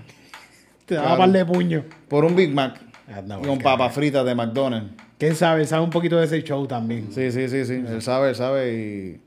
Te 0.87 0.95
daba 0.97 1.07
claro. 1.17 1.21
par 1.21 1.31
de 1.31 1.45
puño. 1.47 1.85
Por 2.09 2.25
un 2.25 2.35
Big 2.35 2.53
Mac. 2.53 2.81
Pues, 3.07 3.47
con 3.47 3.59
papas 3.61 3.95
fritas 3.95 4.27
de 4.27 4.35
McDonald's. 4.35 4.91
Que 5.19 5.29
él 5.29 5.37
sabe, 5.37 5.63
él 5.63 5.67
sabe 5.67 5.83
un 5.83 5.91
poquito 5.91 6.17
de 6.19 6.27
ese 6.27 6.43
show 6.43 6.67
también. 6.67 7.09
Sí, 7.13 7.31
sí, 7.33 7.49
sí, 7.49 7.65
sí. 7.65 7.73
Él 7.89 8.03
sabe, 8.03 8.31
él 8.31 8.35
sabe. 8.37 8.73
Y, 8.75 9.21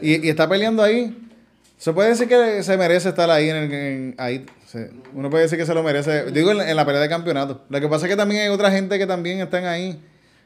y, 0.00 0.26
y 0.26 0.28
está 0.28 0.48
peleando 0.48 0.82
ahí. 0.82 1.16
Se 1.76 1.92
puede 1.92 2.10
decir 2.10 2.28
que 2.28 2.62
se 2.62 2.76
merece 2.76 3.08
estar 3.08 3.28
ahí. 3.30 3.48
En, 3.50 3.56
el- 3.56 3.72
en- 3.72 4.14
ahí. 4.18 4.46
Se- 4.66 4.90
uno 5.12 5.30
puede 5.30 5.42
decir 5.44 5.58
que 5.58 5.66
se 5.66 5.74
lo 5.74 5.82
merece. 5.82 6.30
Digo, 6.30 6.50
en, 6.52 6.58
la- 6.58 6.70
en 6.70 6.76
la 6.76 6.86
pelea 6.86 7.00
de 7.00 7.08
campeonato. 7.08 7.62
Lo 7.68 7.80
que 7.80 7.88
pasa 7.88 8.06
es 8.06 8.10
que 8.10 8.16
también 8.16 8.42
hay 8.42 8.48
otra 8.48 8.70
gente 8.70 8.96
que 8.98 9.06
también 9.06 9.40
están 9.40 9.64
ahí 9.66 10.00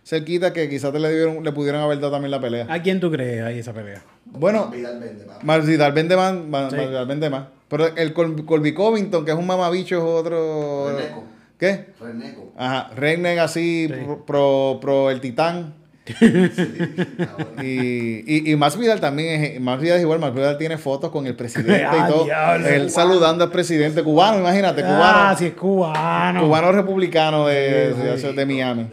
cerquita 0.04 0.54
que 0.54 0.70
quizás 0.70 0.90
te 0.90 0.98
le, 0.98 1.12
dieron, 1.14 1.44
le 1.44 1.52
pudieron 1.52 1.82
haber 1.82 1.98
dado 2.00 2.12
también 2.12 2.30
la 2.30 2.40
pelea. 2.40 2.66
¿A 2.70 2.80
quién 2.82 2.98
tú 2.98 3.10
crees 3.10 3.42
ahí 3.42 3.58
esa 3.58 3.74
pelea? 3.74 4.02
Bueno, 4.24 4.68
Vidal 4.68 4.98
vende, 5.00 5.24
papi. 5.24 5.44
Masvidal 5.46 5.92
vende 5.92 6.16
más. 6.16 6.32
Ma- 6.34 6.70
Sí. 6.70 6.76
Masvidal 6.76 7.06
vende 7.06 7.28
más. 7.30 7.44
Pero 7.68 7.94
el 7.94 8.14
Col- 8.14 8.44
Colby 8.46 8.72
Covington, 8.72 9.24
que 9.26 9.32
es 9.32 9.36
un 9.36 9.46
mamabicho, 9.46 9.96
es 9.98 10.02
otro. 10.02 10.96
Reneco. 10.96 11.24
¿Qué? 11.58 11.86
Reneco. 12.00 12.52
Ajá, 12.56 12.90
Redneck 12.94 13.38
así, 13.40 13.88
pro, 14.04 14.24
pro, 14.24 14.78
pro 14.80 15.10
el 15.10 15.20
titán. 15.20 15.74
Y, 17.62 18.24
y, 18.26 18.52
y 18.52 18.56
Masvidal 18.56 19.00
también 19.00 19.44
es, 19.44 19.60
Masvidal 19.60 19.96
es 19.96 20.02
igual, 20.02 20.18
Masvidal 20.20 20.56
tiene 20.58 20.78
fotos 20.78 21.10
con 21.10 21.26
el 21.26 21.34
presidente 21.34 21.84
Ah, 21.84 22.06
y 22.08 22.12
todo. 22.12 22.24
diablo. 22.24 22.66
Él 22.66 22.90
saludando 22.90 23.44
al 23.44 23.50
presidente 23.50 24.02
cubano, 24.02 24.38
imagínate, 24.38 24.82
Ah, 24.84 24.86
cubano. 24.96 25.38
si 25.38 25.46
es 25.46 25.54
cubano. 25.54 26.40
Cubano 26.42 26.72
republicano 26.72 27.46
de, 27.46 27.92
de, 27.94 28.32
de 28.32 28.46
Miami. 28.46 28.86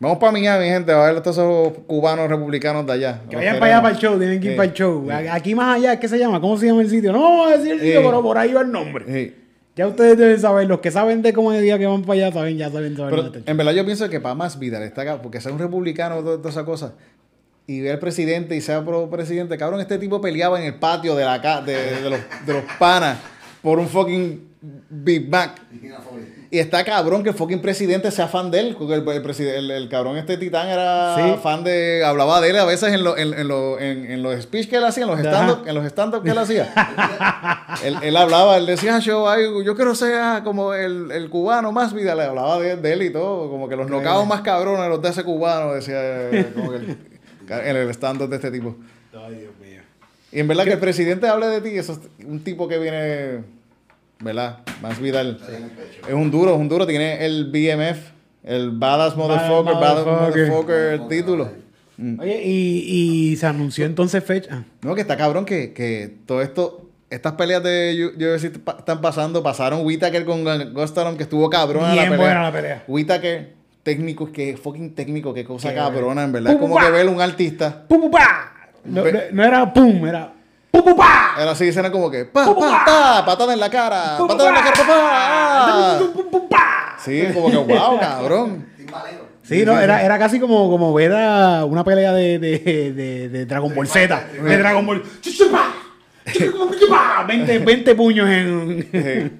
Vamos 0.00 0.18
para 0.18 0.30
Miami, 0.32 0.66
gente, 0.66 0.92
a 0.92 0.98
ver 0.98 1.16
a 1.16 1.22
todos 1.22 1.38
esos 1.38 1.72
cubanos 1.86 2.28
republicanos 2.28 2.86
de 2.86 2.92
allá. 2.92 3.20
Que 3.28 3.36
vayan 3.36 3.58
para 3.58 3.72
allá 3.74 3.82
para 3.82 3.94
el 3.94 4.00
show, 4.00 4.18
tienen 4.18 4.40
que 4.40 4.46
ir 4.46 4.52
Sí. 4.52 4.56
para 4.56 4.68
el 4.68 4.74
show. 4.74 5.08
A- 5.10 5.34
Aquí 5.34 5.54
más 5.54 5.76
allá, 5.76 5.98
¿qué 5.98 6.08
se 6.08 6.18
llama? 6.18 6.40
¿Cómo 6.40 6.56
se 6.56 6.66
llama 6.66 6.82
el 6.82 6.88
sitio? 6.90 7.12
No 7.12 7.20
vamos 7.22 7.48
a 7.52 7.56
decir 7.56 7.72
el 7.72 7.80
sitio, 7.80 8.00
Sí. 8.00 8.06
pero 8.06 8.22
por 8.22 8.38
ahí 8.38 8.52
va 8.52 8.60
el 8.62 8.70
nombre. 8.72 9.04
Ya 9.78 9.86
ustedes 9.86 10.18
deben 10.18 10.40
saber, 10.40 10.66
los 10.66 10.80
que 10.80 10.90
saben 10.90 11.22
de 11.22 11.32
comedia 11.32 11.78
que 11.78 11.86
van 11.86 12.02
para 12.02 12.14
allá, 12.14 12.32
saben, 12.32 12.58
ya 12.58 12.70
saben, 12.70 12.96
saben 12.96 13.10
Pero 13.10 13.22
en 13.46 13.56
verdad 13.56 13.72
yo 13.72 13.84
pienso 13.84 14.08
que 14.10 14.18
para 14.20 14.34
más 14.34 14.58
vida 14.58 14.84
está 14.84 15.02
acá, 15.02 15.22
porque 15.22 15.40
sea 15.40 15.52
un 15.52 15.58
republicano, 15.58 16.16
toda, 16.22 16.36
toda 16.38 16.50
esa 16.50 16.64
cosa, 16.64 16.94
y 17.66 17.80
ve 17.80 17.92
al 17.92 17.98
presidente 17.98 18.56
y 18.56 18.60
sea 18.60 18.84
pro 18.84 19.08
presidente, 19.08 19.56
cabrón, 19.56 19.80
este 19.80 19.98
tipo 19.98 20.20
peleaba 20.20 20.58
en 20.60 20.66
el 20.66 20.74
patio 20.74 21.14
de 21.14 21.24
la 21.24 21.40
ca- 21.40 21.60
de, 21.62 21.74
de 22.02 22.10
los, 22.10 22.18
de 22.44 22.52
los 22.54 22.62
panas 22.78 23.18
por 23.62 23.78
un 23.78 23.86
fucking 23.88 24.48
Big 24.90 25.28
Mac. 25.28 25.60
Y 26.50 26.60
está 26.60 26.82
cabrón 26.82 27.22
que 27.22 27.28
el 27.28 27.34
fucking 27.34 27.60
presidente 27.60 28.10
sea 28.10 28.26
fan 28.26 28.50
de 28.50 28.60
él. 28.60 28.76
Porque 28.78 28.94
el, 28.94 29.06
el, 29.06 29.48
el- 29.48 29.70
el 29.70 29.88
cabrón 29.90 30.16
este 30.16 30.38
titán 30.38 30.68
era 30.68 31.14
Sí. 31.16 31.40
fan 31.42 31.62
de. 31.62 32.02
Hablaba 32.02 32.40
de 32.40 32.48
él 32.48 32.58
a 32.58 32.64
veces 32.64 32.94
en, 32.94 33.04
lo- 33.04 33.18
en, 33.18 33.34
en, 33.34 33.48
lo- 33.48 33.78
en- 33.78 34.10
en 34.10 34.22
los 34.22 34.40
speech 34.42 34.68
que 34.70 34.76
él 34.76 34.84
hacía, 34.84 35.02
en 35.04 35.10
los 35.10 35.20
stand-up 35.20 35.68
en 35.68 35.74
los 35.74 35.84
stand 35.84 36.22
que 36.22 36.30
él 36.30 36.38
hacía. 36.38 36.72
él, 37.84 37.96
él 38.02 38.16
hablaba, 38.16 38.56
él 38.56 38.64
decía, 38.64 38.98
yo, 39.00 39.28
ay, 39.28 39.42
yo 39.62 39.76
quiero 39.76 39.94
ser 39.94 40.42
como 40.42 40.72
el, 40.72 41.10
el 41.10 41.28
cubano 41.28 41.70
más 41.70 41.92
vida. 41.92 42.14
Le 42.14 42.22
hablaba 42.24 42.58
de, 42.58 42.76
de 42.76 42.92
él 42.94 43.02
y 43.02 43.10
todo. 43.12 43.50
Como 43.50 43.68
que 43.68 43.76
los 43.76 43.90
nocaos 43.90 44.26
más 44.26 44.40
cabrones, 44.40 44.88
los 44.88 45.02
de 45.02 45.08
ese 45.10 45.24
cubano, 45.24 45.74
decía. 45.74 45.96
eh, 46.30 46.50
Como 46.54 46.70
que 46.70 46.76
el, 46.76 46.96
en 47.50 47.76
el 47.76 47.90
stand-up 47.90 48.30
de 48.30 48.36
este 48.36 48.50
tipo. 48.50 48.74
Ay, 49.12 49.34
Dios 49.34 49.52
mío. 49.60 49.82
Y 50.32 50.40
en 50.40 50.48
verdad 50.48 50.64
que 50.64 50.72
el 50.72 50.78
presidente 50.78 51.28
hable 51.28 51.46
de 51.48 51.60
ti, 51.60 51.76
eso 51.76 51.92
es 51.92 52.24
un 52.26 52.42
tipo 52.42 52.68
que 52.68 52.78
viene. 52.78 53.57
¿Verdad? 54.20 54.58
Más 54.82 55.00
Vidal. 55.00 55.36
Pecho. 55.36 56.08
Es 56.08 56.14
un 56.14 56.30
duro, 56.30 56.52
es 56.54 56.58
un 56.60 56.68
duro. 56.68 56.86
Tiene 56.86 57.24
el 57.24 57.46
BMF, 57.52 57.98
el 58.44 58.70
Badass 58.72 59.16
Motherfucker, 59.16 59.74
Badass 59.74 60.06
Motherfucker. 60.06 60.48
Motherfucker, 60.48 60.76
el 60.94 61.08
título. 61.08 61.48
Mm. 61.96 62.20
Oye, 62.20 62.42
y, 62.44 63.30
y 63.32 63.36
se 63.36 63.46
anunció 63.46 63.84
entonces 63.86 64.22
fecha. 64.24 64.64
No, 64.82 64.94
que 64.94 65.00
está 65.02 65.16
cabrón 65.16 65.44
que, 65.44 65.72
que 65.72 66.16
todo 66.26 66.42
esto, 66.42 66.88
estas 67.10 67.32
peleas 67.34 67.62
de 67.62 68.12
UFC 68.16 68.56
están 68.78 69.00
pasando. 69.00 69.42
Pasaron 69.42 69.84
Whitaker 69.84 70.24
con 70.24 70.44
Gostaron, 70.74 71.16
que 71.16 71.22
estuvo 71.24 71.48
cabrón 71.50 71.84
en 71.90 71.96
la 71.96 72.02
Bien 72.02 72.10
pelea. 72.10 72.26
buena 72.26 72.42
la 72.42 72.52
pelea. 72.52 72.84
Whitaker, 72.88 73.52
técnico, 73.82 74.30
que 74.32 74.56
fucking 74.56 74.94
técnico, 74.94 75.32
qué 75.34 75.44
cosa 75.44 75.70
Qué 75.70 75.74
cabrona, 75.76 76.24
en 76.24 76.32
verdad. 76.32 76.52
Es 76.52 76.58
como 76.58 76.74
pa. 76.76 76.84
que 76.86 76.90
ver 76.90 77.08
un 77.08 77.20
artista. 77.20 77.84
¡Pum, 77.88 78.00
pum, 78.02 78.10
pa! 78.10 78.52
No, 78.84 79.02
Ve- 79.02 79.12
no- 79.12 79.20
no 79.32 79.44
era 79.44 79.72
pum, 79.72 80.06
era 80.06 80.32
¡pum, 80.70 80.82
pum, 80.82 80.96
pa! 80.96 81.34
Era 81.40 81.50
así, 81.52 81.68
era 81.68 81.90
como 81.90 82.10
que 82.10 82.24
pa, 82.24 82.44
patada 83.24 83.52
en 83.52 83.60
la 83.60 83.70
cara, 83.70 84.16
¡Pum, 84.18 84.26
pum, 84.26 84.36
patada 84.36 84.48
en 84.48 84.54
la 84.54 84.62
cara, 84.62 84.76
pa, 84.86 85.98
¡Pum, 85.98 86.08
pa. 86.08 86.12
pum, 86.14 86.30
pum, 86.30 86.48
pa! 86.48 86.96
Sí, 86.98 87.22
como 87.32 87.50
que 87.50 87.56
wow, 87.56 87.98
cabrón. 88.00 88.66
Sí, 89.42 89.64
no, 89.64 89.80
era, 89.80 90.02
era 90.02 90.18
casi 90.18 90.38
como, 90.38 90.68
como 90.68 90.92
ver 90.92 91.12
a 91.14 91.64
una 91.64 91.82
pelea 91.82 92.12
de, 92.12 92.38
de, 92.38 92.58
de, 92.92 93.28
de 93.30 93.46
Dragon 93.46 93.74
Ball 93.74 93.88
Z. 93.88 94.26
De 94.42 94.58
Dragon 94.58 94.84
Ball. 94.86 95.02
¡Chuchupa! 95.22 95.72
¡Chuchupa! 96.30 97.24
20, 97.26 97.58
20 97.60 97.94
puños 97.94 98.28
en. 98.28 98.88
Sí. 98.92 99.32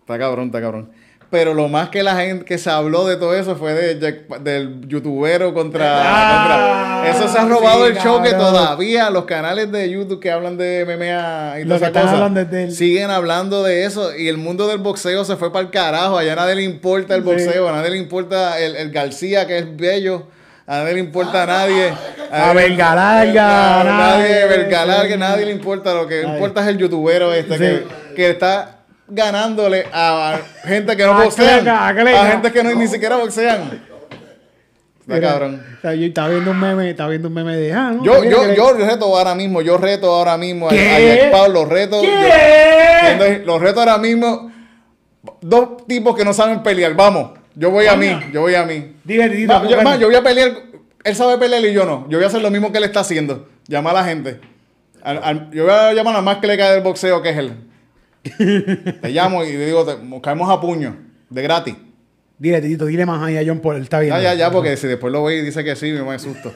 Está 0.00 0.18
cabrón, 0.18 0.46
está 0.46 0.60
cabrón. 0.60 0.90
Pero 1.28 1.54
lo 1.54 1.66
más 1.68 1.88
que 1.88 2.04
la 2.04 2.14
gente 2.14 2.44
que 2.44 2.56
se 2.56 2.70
habló 2.70 3.04
de 3.04 3.16
todo 3.16 3.34
eso 3.34 3.56
fue 3.56 3.74
de 3.74 3.98
Jack- 3.98 4.38
del 4.42 4.86
youtubero 4.86 5.52
contra, 5.52 5.96
Ah, 5.98 7.02
contra- 7.02 7.10
Eso 7.10 7.28
se 7.32 7.38
ha 7.38 7.44
robado 7.46 7.84
sí, 7.86 7.92
el 7.92 7.98
show 7.98 8.22
que 8.22 8.30
todavía 8.32 9.10
los 9.10 9.24
canales 9.24 9.70
de 9.72 9.90
YouTube 9.90 10.20
que 10.20 10.30
hablan 10.30 10.56
de 10.56 10.84
MMA 10.86 11.60
y 11.60 11.64
todas 11.64 11.80
que 11.80 11.86
esas 11.88 11.90
cosas 12.02 12.12
hablando 12.14 12.44
de 12.44 12.64
él. 12.64 12.72
siguen 12.72 13.10
hablando 13.10 13.62
de 13.64 13.84
eso. 13.84 14.16
Y 14.16 14.28
el 14.28 14.36
mundo 14.38 14.68
del 14.68 14.78
boxeo 14.78 15.24
se 15.24 15.36
fue 15.36 15.52
para 15.52 15.64
el 15.64 15.70
carajo. 15.70 16.16
Allá 16.16 16.32
a 16.34 16.36
nadie 16.36 16.54
le 16.54 16.62
importa 16.62 17.14
el 17.16 17.22
Sí. 17.22 17.26
boxeo, 17.28 17.68
a 17.68 17.72
nadie 17.72 17.90
le 17.90 17.98
importa 17.98 18.58
el, 18.60 18.76
el 18.76 18.90
García 18.92 19.46
que 19.48 19.58
es 19.58 19.76
bello. 19.76 20.28
A 20.68 20.78
nadie 20.78 20.94
le 20.94 21.00
importa 21.00 21.42
a 21.42 21.46
nadie. 21.46 21.92
A 22.30 22.52
Verga 22.52 22.94
Larga, 22.94 23.80
A 23.80 23.84
nadie, 23.84 24.22
nadie. 24.30 24.44
Verga 24.46 24.86
Larga, 24.86 25.16
nadie 25.16 25.46
le 25.46 25.52
importa. 25.52 25.92
Lo 25.94 26.06
que 26.06 26.22
Nadie. 26.22 26.34
importa 26.34 26.60
es 26.62 26.68
el 26.68 26.78
youtubero 26.78 27.32
este 27.32 27.54
Sí. 27.54 27.58
que, 27.60 28.14
que 28.14 28.30
está 28.30 28.75
ganándole 29.08 29.86
a 29.92 30.38
gente 30.64 30.96
que 30.96 31.04
no 31.04 31.14
boxean. 31.22 31.68
A 31.68 31.94
gente 32.30 32.52
que 32.52 32.62
no, 32.62 32.74
ni 32.74 32.86
siquiera 32.88 33.16
boxean. 33.16 33.80
Está 35.00 35.20
cabrón. 35.20 35.62
Estaba 35.82 36.28
viendo 36.28 36.50
un 36.50 36.58
meme, 36.60 36.90
estaba 36.90 37.10
viendo 37.10 37.28
un 37.28 37.34
meme 37.34 37.56
de 37.56 37.72
ah, 37.72 37.92
no, 37.92 38.02
Yo, 38.04 38.24
yo, 38.24 38.52
yo 38.54 38.72
reto 38.72 39.04
ahora 39.16 39.36
mismo, 39.36 39.62
yo 39.62 39.78
reto 39.78 40.12
ahora 40.12 40.36
mismo 40.36 40.66
a, 40.68 40.72
a 40.72 40.74
¿Qué? 40.74 41.18
Jack 41.20 41.30
Paul, 41.30 41.52
los 41.52 41.68
reto. 41.68 42.00
¿Qué? 42.00 43.16
yo- 43.18 43.44
los 43.46 43.60
reto 43.62 43.78
ahora 43.80 43.98
mismo. 43.98 44.50
Dos 45.40 45.86
tipos 45.86 46.16
que 46.16 46.24
no 46.24 46.32
saben 46.32 46.62
pelear, 46.62 46.94
vamos. 46.94 47.38
Yo 47.54 47.70
voy 47.70 47.86
a 47.86 47.94
mí, 47.96 48.18
yo 48.32 48.40
voy 48.42 48.54
a 48.56 48.64
mí. 48.64 48.96
Dile, 49.04 49.46
Va, 49.46 49.66
yo, 49.68 49.80
más, 49.82 49.98
yo 50.00 50.08
voy 50.08 50.16
a 50.16 50.22
pelear. 50.22 50.50
Él 51.04 51.14
sabe 51.14 51.38
pelear 51.38 51.64
y 51.64 51.72
yo 51.72 51.84
no. 51.86 52.06
Yo 52.08 52.18
voy 52.18 52.24
a 52.24 52.26
hacer 52.28 52.42
lo 52.42 52.50
mismo 52.50 52.72
que 52.72 52.78
él 52.78 52.84
está 52.84 53.00
haciendo. 53.00 53.48
Llamar 53.68 53.96
a 53.96 54.00
la 54.00 54.06
gente. 54.08 54.40
Al- 55.04 55.20
al- 55.22 55.50
yo 55.52 55.62
voy 55.64 55.72
a 55.72 55.92
llamar 55.92 56.16
a 56.16 56.20
más 56.22 56.38
que 56.38 56.48
le 56.48 56.58
cae 56.58 56.72
del 56.72 56.82
boxeo 56.82 57.22
que 57.22 57.30
es 57.30 57.36
él. 57.38 57.52
Te 59.00 59.08
llamo 59.10 59.44
y 59.44 59.52
digo, 59.52 59.84
te, 59.84 59.96
caemos 60.20 60.50
a 60.50 60.60
puño. 60.60 60.96
De 61.30 61.42
gratis. 61.42 61.74
Dile, 62.38 62.60
Titito, 62.60 62.84
dile 62.84 63.06
más 63.06 63.22
ahí 63.22 63.38
a 63.38 63.42
John 63.46 63.60
Paul, 63.60 63.76
él 63.76 63.82
está 63.84 63.98
bien. 63.98 64.14
Ya, 64.14 64.20
ya, 64.20 64.34
ya, 64.34 64.50
porque 64.50 64.76
si 64.76 64.86
después 64.86 65.10
lo 65.10 65.24
ve 65.24 65.38
y 65.38 65.42
dice 65.42 65.64
que 65.64 65.74
sí, 65.74 65.90
me 65.92 66.14
asusto. 66.14 66.52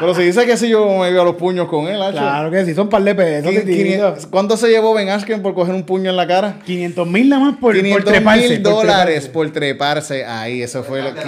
Pero 0.00 0.14
si 0.16 0.22
dice 0.22 0.44
que 0.44 0.56
sí, 0.56 0.68
yo 0.68 0.98
me 0.98 1.12
veo 1.12 1.22
a 1.22 1.24
los 1.24 1.36
puños 1.36 1.68
con 1.68 1.86
él, 1.86 2.02
hacho. 2.02 2.18
Claro 2.18 2.50
que 2.50 2.64
sí, 2.64 2.74
son 2.74 2.88
par 2.88 3.04
de 3.04 3.14
pesos, 3.14 4.26
¿Cuánto 4.30 4.56
se 4.56 4.68
llevó 4.68 4.92
Ben 4.94 5.08
Askren 5.10 5.40
por 5.40 5.54
coger 5.54 5.74
un 5.74 5.84
puño 5.84 6.10
en 6.10 6.16
la 6.16 6.26
cara? 6.26 6.56
500 6.66 7.06
mil 7.06 7.28
nada 7.28 7.44
más 7.44 7.52
por, 7.54 7.72
por 7.72 7.76
500 7.76 8.04
treparse. 8.12 8.48
mil 8.48 8.62
por 8.62 8.72
dólares 8.72 9.14
treparse. 9.14 9.30
por 9.30 9.50
treparse 9.52 10.24
ahí. 10.24 10.62
Eso 10.62 10.82
fue 10.82 11.02
lo 11.02 11.14
que. 11.14 11.20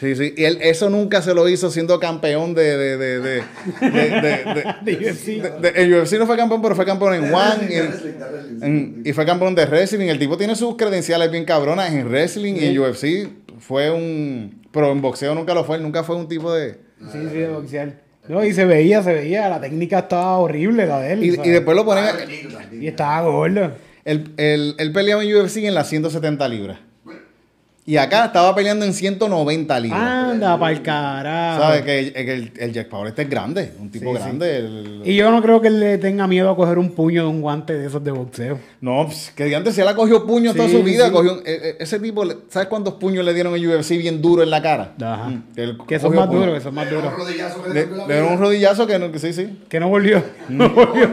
Sí, 0.00 0.16
sí. 0.16 0.32
Y 0.34 0.44
él, 0.44 0.58
eso 0.62 0.88
nunca 0.88 1.20
se 1.20 1.34
lo 1.34 1.46
hizo 1.48 1.70
siendo 1.70 2.00
campeón 2.00 2.54
de. 2.54 2.76
de, 2.78 2.96
de, 2.96 3.20
de, 3.20 3.42
de, 3.80 3.90
de- 3.90 4.74
De 4.82 4.92
UFC. 5.10 5.26
de- 5.42 5.50
de- 5.72 5.82
el 5.82 5.94
UFC 5.94 6.14
no 6.18 6.26
fue 6.26 6.36
campeón, 6.38 6.62
pero 6.62 6.74
fue 6.74 6.86
campeón 6.86 7.14
en 7.14 7.34
One. 7.34 9.00
Y 9.04 9.12
fue 9.12 9.26
campeón 9.26 9.54
de 9.54 9.66
wrestling. 9.66 10.06
El 10.08 10.18
tipo 10.18 10.36
tiene 10.36 10.56
sus 10.56 10.76
credenciales 10.76 11.30
bien 11.30 11.44
cabronas 11.44 11.92
en 11.92 12.08
wrestling 12.08 12.54
y 12.54 12.64
en 12.66 12.78
UFC. 12.78 13.28
Fue 13.58 13.90
un. 13.90 14.62
Pero 14.72 14.90
en 14.92 15.02
boxeo 15.02 15.34
nunca 15.34 15.52
lo 15.54 15.64
fue. 15.64 15.78
Nunca 15.78 16.02
fue 16.02 16.16
un 16.16 16.28
tipo 16.28 16.52
de. 16.52 16.78
Sí, 17.12 17.18
sí, 17.30 17.36
de 17.38 17.48
boxear. 17.48 17.92
No, 18.28 18.44
y 18.44 18.52
se 18.52 18.64
veía, 18.64 19.02
se 19.02 19.12
veía, 19.12 19.48
la 19.48 19.60
técnica 19.60 20.00
estaba 20.00 20.38
horrible, 20.38 20.86
la 20.86 21.00
de 21.00 21.12
él. 21.14 21.24
Y, 21.24 21.28
y 21.28 21.50
después 21.50 21.76
lo 21.76 21.84
ponen. 21.84 22.04
Ah. 22.04 22.64
Y 22.72 22.86
estaba 22.86 23.22
gordo. 23.28 23.72
Él, 24.04 24.32
él, 24.36 24.74
él 24.78 24.92
peleaba 24.92 25.22
en 25.24 25.34
UFC 25.36 25.58
en 25.58 25.74
las 25.74 25.88
170 25.88 26.48
libras. 26.48 26.78
Y 27.86 27.96
acá 27.96 28.26
estaba 28.26 28.54
peleando 28.54 28.84
en 28.84 28.92
190 28.94 29.80
libras. 29.80 30.00
Anda, 30.00 30.56
para 30.58 30.72
el 30.72 30.82
carajo. 30.82 31.60
¿Sabes? 31.62 31.82
Que, 31.82 31.98
el, 31.98 32.12
que 32.12 32.32
el- 32.34 32.52
el 32.58 32.72
Jack 32.72 32.88
Paul 32.88 33.08
este 33.08 33.22
es 33.22 33.30
grande, 33.30 33.72
un 33.80 33.90
tipo 33.90 34.10
Sí, 34.12 34.16
sí. 34.18 34.22
grande. 34.22 34.56
el- 34.58 35.02
Y 35.04 35.16
yo 35.16 35.30
no 35.32 35.42
creo 35.42 35.60
que 35.60 35.68
él 35.68 35.80
le 35.80 35.98
tenga 35.98 36.26
miedo 36.28 36.50
a 36.50 36.54
coger 36.56 36.78
un 36.78 36.90
puño 36.92 37.22
de 37.22 37.28
un 37.28 37.40
guante 37.40 37.72
de 37.72 37.86
esos 37.86 38.04
de 38.04 38.10
boxeo. 38.12 38.60
No, 38.80 39.06
pues, 39.06 39.32
que 39.34 39.52
antes 39.56 39.74
si 39.74 39.80
él 39.80 39.88
ha 39.88 39.94
cogido 39.96 40.24
puños 40.24 40.54
toda 40.54 40.68
su 40.68 40.82
vida. 40.84 41.06
sí. 41.06 41.12
cogió 41.12 41.32
un- 41.32 41.40
e- 41.44 41.52
e- 41.70 41.76
ese 41.80 41.98
tipo, 41.98 42.22
¿sabes 42.48 42.68
cuántos 42.68 42.94
puños 42.94 43.24
le 43.24 43.34
dieron 43.34 43.56
en 43.56 43.66
UFC 43.66 43.96
bien 43.96 44.20
duro 44.22 44.42
en 44.42 44.50
la 44.50 44.62
cara? 44.62 44.92
Ajá. 45.00 45.28
Mm, 45.28 45.42
él 45.56 45.78
Que 45.88 45.98
son 45.98 46.14
más 46.14 46.30
duros, 46.30 46.54
que 46.54 46.60
son 46.60 46.74
más 46.74 46.88
duros. 46.88 47.12
que 47.66 47.72
Le, 47.72 47.86
dieron 48.06 48.34
un 48.34 48.38
rodillazo 48.38 48.86
que, 48.86 48.98
no, 48.98 49.10
que 49.10 49.18
sí, 49.18 49.32
sí. 49.32 49.58
Que 49.68 49.80
no 49.80 49.88
volvió. 49.88 50.22
Mm. 50.48 50.56
No 50.58 50.68
volvió. 50.70 51.08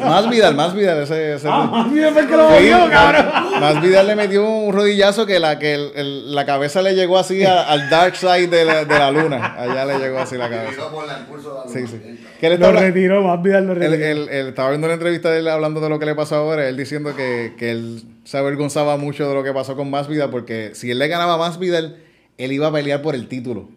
Más 0.00 0.28
Vidal, 0.30 0.54
más 0.54 0.74
Vidal, 0.74 1.02
ese, 1.02 1.34
ese 1.34 1.48
Ah, 1.50 1.86
mira 1.90 2.10
por 2.10 2.26
qué 2.26 2.36
lo 2.36 2.48
Sí, 2.48 2.54
volvió, 2.54 2.78
más, 2.78 2.90
cabrón. 2.90 3.60
más 3.60 3.82
Vidal 3.82 4.06
le 4.06 4.16
metió 4.16 4.48
un 4.48 4.72
rodillazo 4.72 5.26
que 5.26 5.38
la, 5.38 5.58
que 5.58 5.74
el- 5.74 5.89
el- 5.94 6.34
la 6.34 6.44
cabeza 6.46 6.82
le 6.82 6.94
llegó 6.94 7.18
así 7.18 7.42
a- 7.44 7.62
al 7.62 7.88
dark 7.90 8.16
side 8.16 8.48
de 8.48 8.64
la, 8.64 8.84
de 8.84 8.98
la 8.98 9.10
luna. 9.10 9.54
Allá 9.60 9.84
le 9.84 9.98
llegó 9.98 10.18
así 10.18 10.36
la 10.36 10.48
cabeza. 10.48 10.70
Miró 10.72 10.90
por 10.90 11.04
el 11.04 11.10
impulso 11.20 11.62
de 11.64 11.82
la 11.82 11.86
Sí, 11.86 11.86
sí. 11.86 12.20
Que 12.40 12.46
él, 12.46 12.60
Lo 12.60 12.72
retiró, 12.72 13.22
más 13.22 13.42
vida 13.42 13.60
lo 13.60 13.74
retiró. 13.74 13.94
él- 14.04 14.28
él 14.30 14.48
estaba 14.48 14.70
viendo 14.70 14.86
una 14.86 14.94
entrevista 14.94 15.30
de 15.30 15.40
él 15.40 15.48
hablando 15.48 15.80
de 15.80 15.88
lo 15.88 15.98
que 15.98 16.06
le 16.06 16.14
pasó 16.14 16.36
ahora. 16.36 16.68
Él 16.68 16.76
diciendo 16.76 17.14
que, 17.14 17.54
que 17.58 17.70
él 17.70 18.02
se 18.24 18.38
avergonzaba 18.38 18.96
mucho 18.96 19.28
de 19.28 19.34
lo 19.34 19.42
que 19.42 19.52
pasó 19.52 19.76
con 19.76 19.90
Masvidal 19.90 20.30
porque 20.30 20.70
si 20.74 20.90
él 20.90 20.98
le 20.98 21.08
ganaba 21.08 21.34
a 21.34 21.38
Masvidal, 21.38 21.96
él 22.38 22.52
iba 22.52 22.68
a 22.68 22.72
pelear 22.72 23.02
por 23.02 23.14
el 23.14 23.28
título 23.28 23.68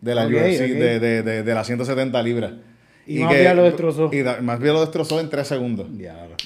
de 0.00 0.14
la 0.14 0.26
UFC, 0.26 0.62
ok. 0.62 0.78
De, 0.78 1.00
de, 1.00 1.22
de, 1.22 1.42
de 1.42 1.54
las 1.54 1.66
170 1.66 2.22
libras. 2.22 2.52
Y 3.06 3.18
Masvidal 3.20 3.56
lo 3.56 3.62
destrozó. 3.64 4.08
Y 4.12 4.22
da- 4.22 4.40
Masvidal 4.40 4.74
lo 4.74 4.80
destrozó 4.82 5.18
en 5.20 5.28
3 5.28 5.46
segundos. 5.48 5.86
Diablo. 5.90 6.36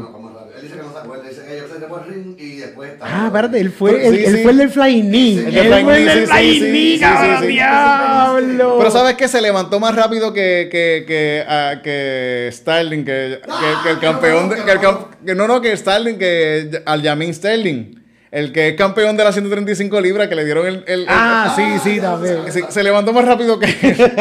Como 0.00 0.28
rápido. 0.28 0.42
Él 0.56 0.62
dice 0.62 0.76
que 0.76 0.82
no 0.82 0.92
se 0.92 0.98
acuerda. 0.98 1.28
Dice 1.28 1.42
que 1.46 1.54
ellos 1.56 1.70
se 1.70 1.78
trepó 1.78 1.96
al 1.96 2.04
ring 2.06 2.34
y 2.38 2.56
después 2.56 2.92
está. 2.92 3.04
Ah, 3.08 3.26
espérate, 3.26 3.60
él 3.60 3.70
fue, 3.70 3.92
Pero- 3.92 4.04
él, 4.08 4.16
sí, 4.16 4.24
él 4.24 4.36
sí. 4.36 4.42
fue 4.42 4.52
el 4.52 4.58
del 4.58 4.70
Flying 4.70 5.08
Knee. 5.08 5.38
El 5.38 5.56
Él 5.56 5.84
fue 5.84 5.96
el 5.98 6.04
del 6.06 6.18
sí, 6.18 6.20
sí, 6.20 6.26
Flying 6.32 6.52
sí, 6.52 6.60
Knee, 6.70 6.94
sí, 6.94 7.00
cabrón, 7.00 7.36
sí, 7.38 7.42
sí. 7.42 7.52
diablo. 7.52 8.74
Pero 8.78 8.90
sabes 8.90 9.14
que 9.16 9.28
se 9.28 9.40
levantó 9.42 9.80
más 9.80 9.94
rápido 9.94 10.32
que, 10.32 10.68
que, 10.70 11.04
que, 11.06 11.44
ah, 11.48 11.80
que 11.82 12.48
Sterling, 12.52 13.04
que, 13.04 13.40
que- 13.44 13.82
que 13.82 13.90
el 13.90 13.98
campeón, 13.98 14.48
de- 14.50 14.64
que, 14.64 14.70
el 14.72 14.78
cam- 14.80 15.06
que 15.24 15.34
no, 15.34 15.46
no, 15.48 15.60
que 15.60 15.76
Sterling, 15.76 16.16
que 16.18 16.82
al 16.86 17.02
Yamin 17.02 17.34
Sterling, 17.34 18.00
el 18.30 18.50
que 18.52 18.68
es 18.68 18.76
campeón 18.76 19.16
de 19.16 19.24
las 19.24 19.34
135 19.34 20.00
libras, 20.00 20.28
que 20.28 20.34
le 20.34 20.44
dieron 20.44 20.66
el... 20.66 20.74
el- 20.86 21.00
el- 21.02 21.06
Ah, 21.08 21.52
sí, 21.56 21.64
sí, 21.82 22.00
también. 22.00 22.50
se, 22.50 22.70
se 22.70 22.82
levantó 22.82 23.12
más 23.12 23.24
rápido 23.26 23.58
que 23.58 23.66
él. 23.66 24.12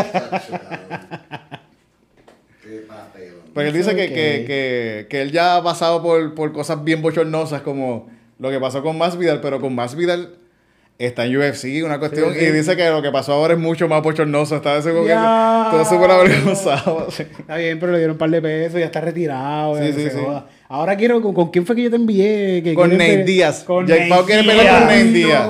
Porque 3.54 3.70
él 3.70 3.74
dice 3.74 3.95
que, 3.95 4.08
que, 4.08 4.43
que, 4.47 5.08
que 5.10 5.22
él 5.22 5.32
ya 5.32 5.58
ha 5.58 5.64
pasado 5.64 6.02
por, 6.02 6.34
por 6.36 6.54
cosas 6.54 6.84
bien 6.84 7.02
bochornosas 7.02 7.62
como 7.62 8.10
lo 8.39 8.49
que 8.49 8.60
pasó 8.60 8.82
con 8.82 8.97
Masvidal, 8.97 9.41
pero 9.41 9.60
con 9.60 9.76
Masvidal 9.76 10.36
está 10.97 11.26
en 11.26 11.36
UFC, 11.36 11.84
una 11.84 11.99
cuestión, 11.99 12.32
Sí, 12.34 12.39
sí. 12.39 12.45
y 12.45 12.52
dice 12.52 12.76
que 12.78 12.88
lo 12.89 13.02
que 13.02 13.12
pasó 13.12 13.34
ahora 13.34 13.54
es 13.56 13.60
mucho 13.60 13.88
más 13.88 14.02
bochornoso, 14.04 14.56
está 14.58 14.78
ese 14.78 14.91
como 14.91 15.06
que 15.06 15.14
todo 15.14 15.84
súper 15.86 16.12
avergonzado. 16.12 17.08
sí. 17.12 17.24
Está 17.39 17.58
bien, 17.58 17.80
pero 17.80 17.91
le 17.91 17.97
dieron 17.97 18.14
un 18.14 18.18
par 18.20 18.30
de 18.30 18.41
pesos, 18.41 18.80
ya 18.80 18.86
está 18.86 19.02
retirado. 19.02 19.76
Sí, 19.78 19.82
ya 19.84 19.89
no 19.89 19.95
sí, 19.95 20.04
se 20.04 20.10
sí. 20.12 20.18
joda. 20.24 20.47
Ahora 20.70 20.95
quiero, 20.95 21.22
¿con, 21.22 21.34
con 21.34 21.49
quién 21.49 21.66
fue 21.66 21.76
que 21.76 21.84
yo 21.84 21.89
te 21.89 21.95
envié? 21.95 22.62
Que 22.64 22.74
Con 22.74 22.91
Nate 22.91 23.24
Díaz. 23.24 23.64
Con 23.64 23.86
Jake 23.88 24.02
Nate 24.02 24.10
Paul 24.10 24.26
quiere 24.26 24.43
pelear 24.43 24.80
con. 24.80 24.88
Nate 24.89 25.04
Díaz. 25.06 25.49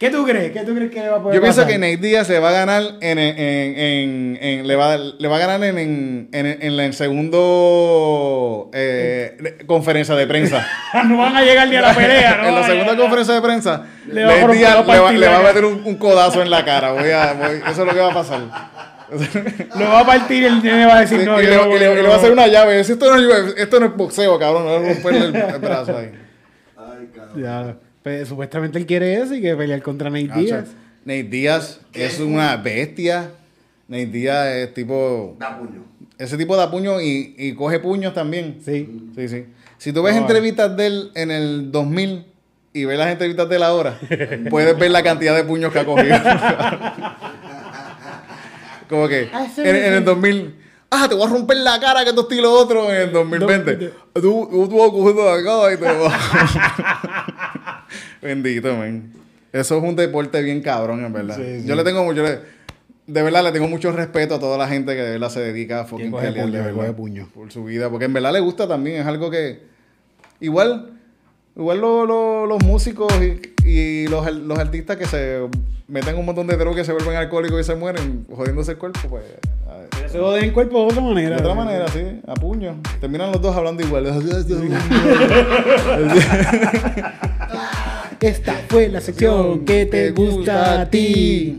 ¿Qué 0.00 0.08
tú 0.08 0.24
crees? 0.24 0.50
¿Qué 0.52 0.60
tú 0.60 0.74
crees 0.74 0.90
que 0.90 1.00
le 1.02 1.10
va 1.10 1.18
a 1.18 1.22
poder 1.22 1.34
Yo 1.36 1.42
pienso 1.42 1.60
pasar? 1.60 1.70
que 1.72 1.78
Nate 1.78 1.98
Díaz 1.98 2.26
se 2.26 2.38
va 2.38 2.48
a 2.48 2.52
ganar 2.52 2.82
en, 3.02 3.18
en, 3.18 3.38
en, 3.38 4.38
en- 4.40 4.66
le, 4.66 4.74
va, 4.74 4.96
le 4.96 5.28
va 5.28 5.36
a 5.36 5.38
ganar 5.38 5.62
en, 5.62 5.78
en, 5.78 6.28
en, 6.32 6.46
en 6.46 6.80
el 6.80 6.94
segundo 6.94 8.70
eh, 8.72 9.58
conferencia 9.66 10.14
de 10.14 10.26
prensa. 10.26 10.66
no 11.04 11.18
van 11.18 11.36
a 11.36 11.42
llegar 11.42 11.68
ni 11.68 11.76
a 11.76 11.82
la 11.82 11.94
pelea, 11.94 12.36
¿no? 12.38 12.48
en 12.48 12.54
la 12.54 12.64
segunda 12.66 12.96
conferencia 12.96 13.34
de 13.34 13.42
prensa, 13.42 13.86
Le 14.06 14.24
va 14.24 14.36
Nate 14.40 14.52
Díaz 14.56 14.74
la 14.86 14.94
le 14.94 14.98
va, 15.00 15.04
partida 15.04 15.20
le 15.20 15.28
va 15.28 15.38
a 15.38 15.42
meter 15.42 15.64
un, 15.66 15.82
un 15.84 15.94
codazo 15.96 16.40
en 16.42 16.50
la 16.50 16.64
cara. 16.64 16.92
Voy 16.92 17.10
a, 17.10 17.34
voy- 17.34 17.56
eso 17.70 17.82
es 17.82 17.86
lo 17.86 17.92
que 17.92 18.00
va 18.00 18.10
a 18.10 18.14
pasar. 18.14 18.40
Lo 19.78 19.84
va 19.90 20.00
a 20.00 20.06
partir 20.06 20.42
y 20.44 20.46
el 20.46 20.62
nene 20.62 20.86
va 20.86 20.96
a 20.96 21.00
decir, 21.00 21.20
Sí, 21.20 21.26
no, 21.26 21.40
y, 21.42 21.44
yo 21.44 21.50
le, 21.50 21.56
no 21.56 21.76
y 21.76 21.78
le- 21.78 21.88
voy, 21.88 21.92
y 21.92 21.96
le 21.96 22.02
yo 22.04 22.08
va 22.08 22.14
a 22.14 22.18
hacer 22.18 22.32
una 22.32 22.46
llave. 22.46 22.82
Si 22.84 22.92
Esto 22.92 23.14
no, 23.14 23.34
es- 23.34 23.54
esto 23.58 23.80
no 23.80 23.86
es 23.86 23.96
boxeo, 23.96 24.38
cabrón. 24.38 24.64
No 24.64 24.76
es 24.76 24.94
romperle 24.94 25.26
el, 25.26 25.36
el 25.36 25.58
brazo 25.60 25.96
ahí. 25.98 26.10
Ay, 26.78 27.08
cabrón. 27.14 27.42
Ya, 27.42 27.76
pues, 28.02 28.28
supuestamente 28.28 28.78
él 28.78 28.86
quiere 28.86 29.20
eso 29.20 29.34
y 29.34 29.40
que 29.40 29.54
pelear 29.56 29.82
contra 29.82 30.10
Nate 30.10 30.24
Nacho, 30.26 30.40
Díaz. 30.40 30.68
Nate 31.04 31.22
Díaz 31.24 31.80
es 31.92 32.20
una 32.20 32.56
bestia. 32.56 33.30
Nate 33.88 34.06
Díaz 34.06 34.46
es 34.48 34.74
tipo. 34.74 35.36
Da 35.38 35.58
puño. 35.58 35.84
Ese 36.18 36.36
tipo 36.36 36.56
da 36.56 36.70
puño 36.70 37.00
y, 37.00 37.34
y 37.38 37.54
coge 37.54 37.78
puños 37.80 38.12
también. 38.14 38.58
Sí. 38.64 39.10
Sí, 39.16 39.28
sí. 39.28 39.46
Si 39.78 39.92
tú 39.92 40.02
ves 40.02 40.14
No, 40.14 40.20
entrevistas 40.22 40.76
de 40.76 40.86
él 40.86 41.10
en 41.14 41.30
el 41.30 41.72
2000 41.72 42.26
y 42.74 42.84
ves 42.84 42.98
las 42.98 43.08
entrevistas 43.10 43.48
de 43.48 43.56
él 43.56 43.62
ahora, 43.62 43.98
puedes 44.50 44.78
ver 44.78 44.90
la 44.90 45.02
cantidad 45.02 45.34
de 45.34 45.44
puños 45.44 45.72
que 45.72 45.78
ha 45.78 45.84
cogido. 45.86 46.16
Como 48.88 49.08
que 49.08 49.30
Ah, 49.32 49.46
en, 49.56 49.76
en 49.76 49.92
el 49.94 50.04
2000, 50.04 50.54
ah, 50.90 51.06
te 51.08 51.14
voy 51.14 51.24
a 51.24 51.30
romper 51.30 51.56
la 51.58 51.78
cara 51.80 52.02
que 52.04 52.10
esto 52.10 52.26
y 52.30 52.40
lo 52.40 52.52
otro. 52.52 52.90
En 52.92 53.02
el 53.02 53.12
2020, 53.12 53.76
tú, 54.14 54.48
tú, 54.50 54.68
tú 54.68 55.14
de 55.14 55.30
acá 55.30 55.72
y 55.72 55.76
te 55.76 55.84
vas. 55.98 56.14
Bendito, 58.22 58.74
man. 58.76 59.12
Eso 59.52 59.76
es 59.78 59.82
un 59.82 59.96
deporte 59.96 60.40
bien 60.42 60.60
cabrón, 60.62 61.04
en 61.04 61.12
verdad. 61.12 61.36
Sí, 61.36 61.60
sí. 61.62 61.66
Yo 61.66 61.74
le 61.74 61.82
tengo 61.84 62.04
mucho. 62.04 62.22
de 62.22 63.22
verdad, 63.22 63.42
le 63.42 63.50
tengo 63.52 63.66
mucho 63.68 63.90
respeto 63.92 64.36
a 64.36 64.38
toda 64.38 64.56
la 64.56 64.68
gente 64.68 64.94
que 64.94 65.02
de 65.02 65.10
verdad 65.12 65.28
se 65.30 65.40
dedica 65.40 65.80
a 65.80 65.84
fucking 65.84 66.10
coge 66.12 66.30
puño, 66.32 66.62
de 66.62 66.72
coge 66.72 66.92
puño. 66.92 67.28
Por 67.34 67.50
su 67.50 67.64
vida. 67.64 67.90
Porque 67.90 68.04
en 68.04 68.12
verdad 68.12 68.32
le 68.32 68.40
gusta 68.40 68.68
también. 68.68 69.00
Es 69.00 69.06
algo 69.06 69.30
que. 69.30 69.62
Igual. 70.40 70.92
Igual 71.56 71.80
lo- 71.80 72.06
lo- 72.06 72.46
los 72.46 72.62
músicos 72.62 73.12
y, 73.20 73.40
y 73.68 74.06
los, 74.06 74.32
los 74.32 74.56
artistas 74.58 74.96
que 74.96 75.04
se 75.06 75.40
meten 75.88 76.16
un 76.16 76.24
montón 76.24 76.46
de 76.46 76.56
drogas 76.56 76.82
y 76.82 76.84
se 76.86 76.92
vuelven 76.92 77.16
alcohólicos 77.16 77.60
y 77.60 77.64
se 77.64 77.74
mueren 77.74 78.24
jodiéndose 78.32 78.72
el 78.72 78.78
cuerpo, 78.78 79.00
pues. 79.08 79.24
Pero 79.90 80.08
se 80.08 80.18
joden 80.20 80.44
el 80.44 80.52
cuerpo 80.52 80.78
de 80.78 80.84
otra 80.86 81.00
manera. 81.02 81.36
De 81.36 81.42
otra 81.42 81.54
manera, 81.54 81.88
sí, 81.88 82.20
a 82.24 82.34
puño. 82.34 82.76
Terminan 83.00 83.32
los 83.32 83.42
dos 83.42 83.56
hablando 83.56 83.82
igual. 83.82 84.06
Esta 88.20 88.54
fue 88.68 88.88
la 88.88 89.00
sección 89.00 89.64
que 89.64 89.86
te 89.86 90.10
gusta 90.10 90.82
a 90.82 90.90
ti. 90.90 91.58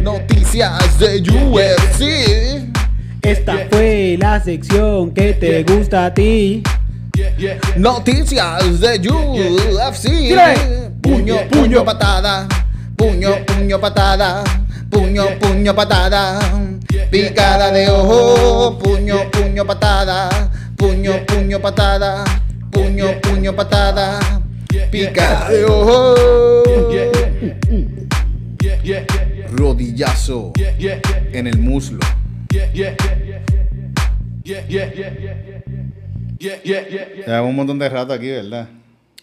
Noticias 0.00 0.98
de 0.98 1.20
UFC. 1.20 2.72
Esta 3.22 3.66
fue 3.70 4.16
la 4.20 4.40
sección 4.40 5.12
que 5.12 5.32
te 5.34 5.64
gusta 5.64 6.06
a 6.06 6.14
ti. 6.14 6.62
Noticias 7.76 8.80
de 8.80 9.00
UFC. 9.08 10.08
Puño, 11.00 11.36
puño, 11.50 11.84
patada. 11.84 12.46
Puño, 12.96 13.30
puño, 13.46 13.80
patada. 13.80 14.44
Puño, 14.90 15.24
puño, 15.40 15.74
patada. 15.74 16.38
Picada 17.10 17.72
de 17.72 17.88
ojo. 17.88 18.78
Puño, 18.78 19.30
puño, 19.30 19.66
patada. 19.66 20.50
Puño, 20.76 21.12
puño, 21.26 21.60
patada. 21.60 22.24
Puño, 22.70 23.06
puño, 23.22 23.56
patada. 23.56 24.41
Picada 24.90 25.50
de 25.50 25.64
ojo. 25.64 26.14
martillazo 29.82 30.52
en 30.56 31.46
el 31.46 31.58
muslo. 31.58 31.98
Llevamos 36.40 37.50
un 37.50 37.56
montón 37.56 37.78
de 37.78 37.88
rato 37.88 38.12
aquí, 38.12 38.28
¿verdad? 38.30 38.68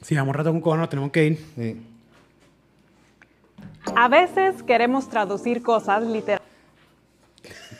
Si 0.02 0.16
vamos 0.16 0.36
rato 0.36 0.52
con 0.52 0.62
cojones, 0.62 0.82
nos 0.82 0.90
tenemos 0.90 1.12
que 1.12 1.26
ir. 1.26 1.46
Sí. 1.56 1.82
A 3.96 4.08
veces 4.08 4.64
queremos 4.64 5.10
traducir 5.10 5.62
cosas 5.62 6.04
literalmente. 6.04 6.40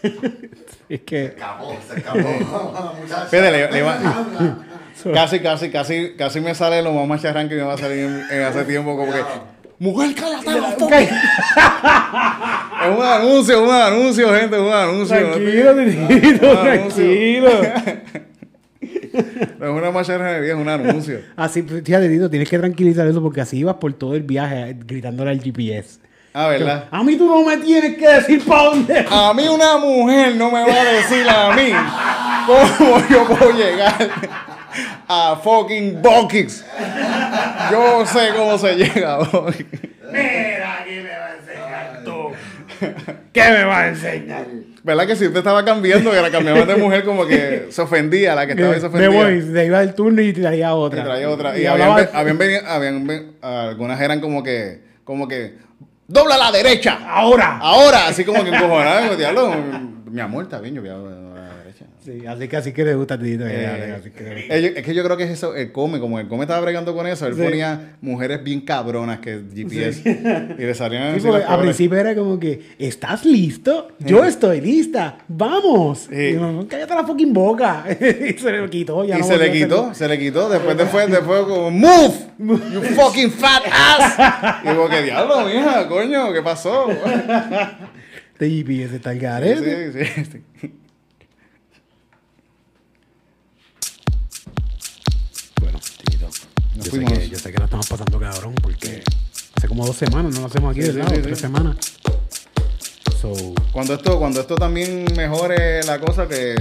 Es 0.90 1.02
que. 1.02 1.28
Se 1.28 1.34
acabó, 1.36 1.78
se 1.88 2.00
acabó. 2.00 2.20
Muchacha. 3.00 3.26
Fíjate, 3.28 3.52
le- 3.52 3.72
le 3.72 3.82
casi, 5.14 5.40
casi, 5.40 5.70
casi, 5.70 6.14
casi 6.18 6.40
me 6.42 6.54
sale 6.56 6.82
lo 6.82 6.94
más 6.94 7.08
macharrán 7.08 7.48
que 7.50 7.56
me 7.56 7.64
va 7.64 7.74
a 7.74 7.78
salir 7.78 8.00
en, 8.00 8.24
en 8.32 8.42
hace 8.44 8.64
tiempo, 8.66 8.96
como 8.98 9.12
que. 9.12 9.20
Mujer, 9.80 10.14
cállate 10.14 10.60
la 10.60 10.72
fucking-". 10.72 11.10
Es 12.82 12.98
un 12.98 13.04
anuncio, 13.04 13.64
un 13.64 13.72
anuncio, 13.72 14.34
gente, 14.34 14.60
un 14.60 14.72
anuncio. 14.72 15.20
no 15.20 15.34
Tranquilo, 15.34 15.76
Titito, 16.08 16.60
anuncio. 16.60 16.62
tranquilo. 16.64 17.50
No 19.60 19.66
es 19.66 19.72
una 19.72 19.92
macharranería, 19.92 20.54
es 20.54 20.60
un 20.60 20.70
anuncio. 20.70 21.20
Así, 21.36 21.62
pues, 21.62 21.84
fíjate, 21.84 22.08
Tito, 22.10 22.30
tienes 22.30 22.50
que 22.50 22.58
tranquilizar 22.58 23.08
eso 23.08 23.22
porque 23.22 23.42
así 23.42 23.58
ibas 23.58 23.76
por 23.76 23.94
todo 23.94 24.16
el 24.16 24.24
viaje 24.24 24.70
eh, 24.70 24.76
gritándole 24.86 25.32
al 25.32 25.42
GPS. 25.42 26.00
Ah, 26.34 26.48
¿verdad? 26.48 26.86
A 26.92 27.04
mí 27.04 27.18
tú 27.18 27.26
no 27.26 27.44
me 27.44 27.58
tienes 27.58 27.98
que 27.98 28.08
decir 28.08 28.44
para 28.46 28.64
dónde. 28.64 29.06
A 29.10 29.34
mí 29.34 29.48
una 29.48 29.78
mujer 29.78 30.36
no 30.36 30.52
me 30.52 30.62
va 30.62 30.74
a 30.74 30.84
decir 30.94 31.28
a 31.28 31.54
mí 31.56 31.72
cómo 32.46 33.02
yo 33.10 33.28
puedo 33.28 33.52
llegar 33.58 33.96
a 35.08 35.36
fucking 35.44 36.02
Buckix. 36.02 36.66
Yo 37.72 38.06
sé 38.06 38.30
cómo 38.36 38.58
se 38.58 38.76
llega 38.76 39.16
a. 39.16 39.20
Mira, 39.20 40.84
¿qué 40.86 41.02
me 41.04 41.10
va 41.18 41.26
a 41.28 41.36
enseñar 41.38 42.02
tú? 42.04 42.32
¿Qué 43.34 43.42
me 43.52 43.64
va 43.64 43.80
a 43.82 43.88
enseñar? 43.90 44.46
¿Verdad 44.82 45.06
que 45.08 45.16
si 45.16 45.26
usted 45.28 45.40
estaba 45.40 45.64
cambiando, 45.66 46.10
que 46.12 46.22
la 46.22 46.32
cambiaba 46.32 46.66
de 46.66 46.76
mujer 46.78 47.04
como 47.04 47.26
que 47.28 47.68
se 47.70 47.82
ofendía, 47.82 48.34
la 48.34 48.46
que 48.48 48.54
estaba 48.54 48.74
ahí 48.74 48.80
se 48.80 48.86
Eh, 48.88 48.90
Me 48.90 49.08
ofendía? 49.08 49.24
voy, 49.24 49.42
se 49.54 49.66
iba 49.66 49.80
del 49.82 49.94
turno 49.94 50.22
y 50.22 50.34
traía 50.34 50.70
Y 50.70 50.72
otra. 50.72 51.04
traía 51.04 51.30
otra. 51.30 51.58
Y, 51.58 51.64
Y 51.64 51.66
habían, 51.66 51.90
hablaba- 51.92 52.10
habían 52.20 52.38
venido- 52.38 52.66
habían 52.66 53.34
algunas 53.42 54.00
eran 54.02 54.22
como 54.22 54.42
que, 54.42 54.82
como 55.04 55.28
que, 55.28 55.58
dobla 56.08 56.36
a 56.36 56.38
la 56.38 56.52
derecha. 56.52 57.00
Ahora. 57.08 57.58
Ahora, 57.58 58.08
así 58.08 58.24
como 58.24 58.42
que 58.44 58.50
encojonada, 58.50 59.16
diablo, 59.16 59.54
mi 60.06 60.22
amor, 60.22 60.46
está 60.46 60.60
bien, 60.60 60.74
yo 60.76 60.82
voy 60.82 60.90
a 60.90 60.94
doblar 60.94 61.18
a 61.18 61.48
la 61.50 61.56
derecha. 61.58 61.86
Sí, 62.10 62.26
así 62.26 62.48
que 62.48 62.58
así 62.58 62.72
que 62.72 62.84
le 62.84 62.96
gusta 62.96 63.14
a 63.16 63.20
Tito. 63.20 63.46
Eh, 63.46 64.02
eh, 64.50 64.62
yo- 64.62 64.80
es 64.80 64.84
que 64.84 64.94
yo 64.96 65.04
creo 65.04 65.16
que 65.16 65.26
es 65.26 65.30
eso, 65.30 65.56
el 65.56 65.72
come, 65.72 66.00
como 66.00 66.20
el 66.20 66.28
come 66.28 66.44
estaba 66.44 66.60
bregando 66.62 66.96
con 66.96 67.06
eso, 67.06 67.28
él 67.28 67.36
Sí. 67.36 67.42
ponía 67.44 67.98
mujeres 68.02 68.44
bien 68.44 68.62
cabronas 68.62 69.20
que 69.20 69.42
GPS 69.54 70.02
y 70.58 70.62
le 70.64 70.74
salían 70.74 71.20
Sí, 71.20 71.28
cabronas. 71.28 71.60
principio 71.60 71.98
era 72.00 72.16
como 72.16 72.40
que, 72.40 72.62
¿estás 72.80 73.26
listo? 73.26 73.90
Yo 74.00 74.26
estoy 74.26 74.60
lista, 74.60 75.20
vamos. 75.28 76.10
Y 76.12 76.34
yo, 76.34 76.66
cállate 76.68 76.96
la 76.96 77.04
fucking 77.04 77.32
boca. 77.32 77.86
y 78.00 78.34
se 78.40 78.52
le 78.52 78.68
quitó. 78.70 79.06
Ya 79.06 79.18
Y 79.18 79.20
no 79.20 79.26
se 79.28 79.38
le 79.38 79.50
a 79.50 79.52
quitó, 79.52 79.94
se 79.94 80.08
le 80.08 80.18
quitó, 80.18 80.50
después 80.50 80.76
después, 80.78 81.12
después 81.12 81.42
como, 81.44 81.70
move, 81.70 82.14
you 82.74 82.82
fucking 82.96 83.30
fat 83.30 83.64
ass. 83.72 84.62
Y 84.64 84.68
como 84.76 84.90
que 84.90 85.04
diablo, 85.04 85.46
mija, 85.46 85.88
coño, 85.88 86.34
¿qué 86.34 86.42
pasó? 86.42 86.88
Este 88.34 88.50
GPS 88.50 88.96
está 88.96 89.12
al 89.12 89.20
garete. 89.20 89.92
Sí, 89.92 90.12
sí, 90.32 90.72
Nos 96.76 96.76
Yo 96.76 96.84
sé, 96.84 96.90
fuimos. 96.92 97.14
que, 97.14 97.30
yo 97.30 97.40
sé 97.40 97.52
que 97.52 97.58
lo 97.58 97.66
estamos 97.66 97.88
pasando 97.88 98.20
cabrón 98.20 98.56
porque 98.62 99.04
hace 99.56 99.68
como 99.68 99.86
dos 99.86 99.96
semanas 99.98 100.34
no 100.34 100.42
lo 100.42 100.48
hacemos 100.48 100.72
aquí, 100.72 100.82
Sí, 100.84 100.92
¿verdad? 100.92 101.10
sí, 101.10 101.16
sí, 101.18 101.22
tres 101.24 101.40
semanas. 101.40 101.76
So, 103.22 103.34
Cuando 103.72 103.96
esto, 103.96 104.18
cuando 104.20 104.40
esto 104.40 104.56
también 104.56 105.06
mejore 105.16 105.84
la 105.84 106.00
cosa 106.00 106.28
que 106.28 106.56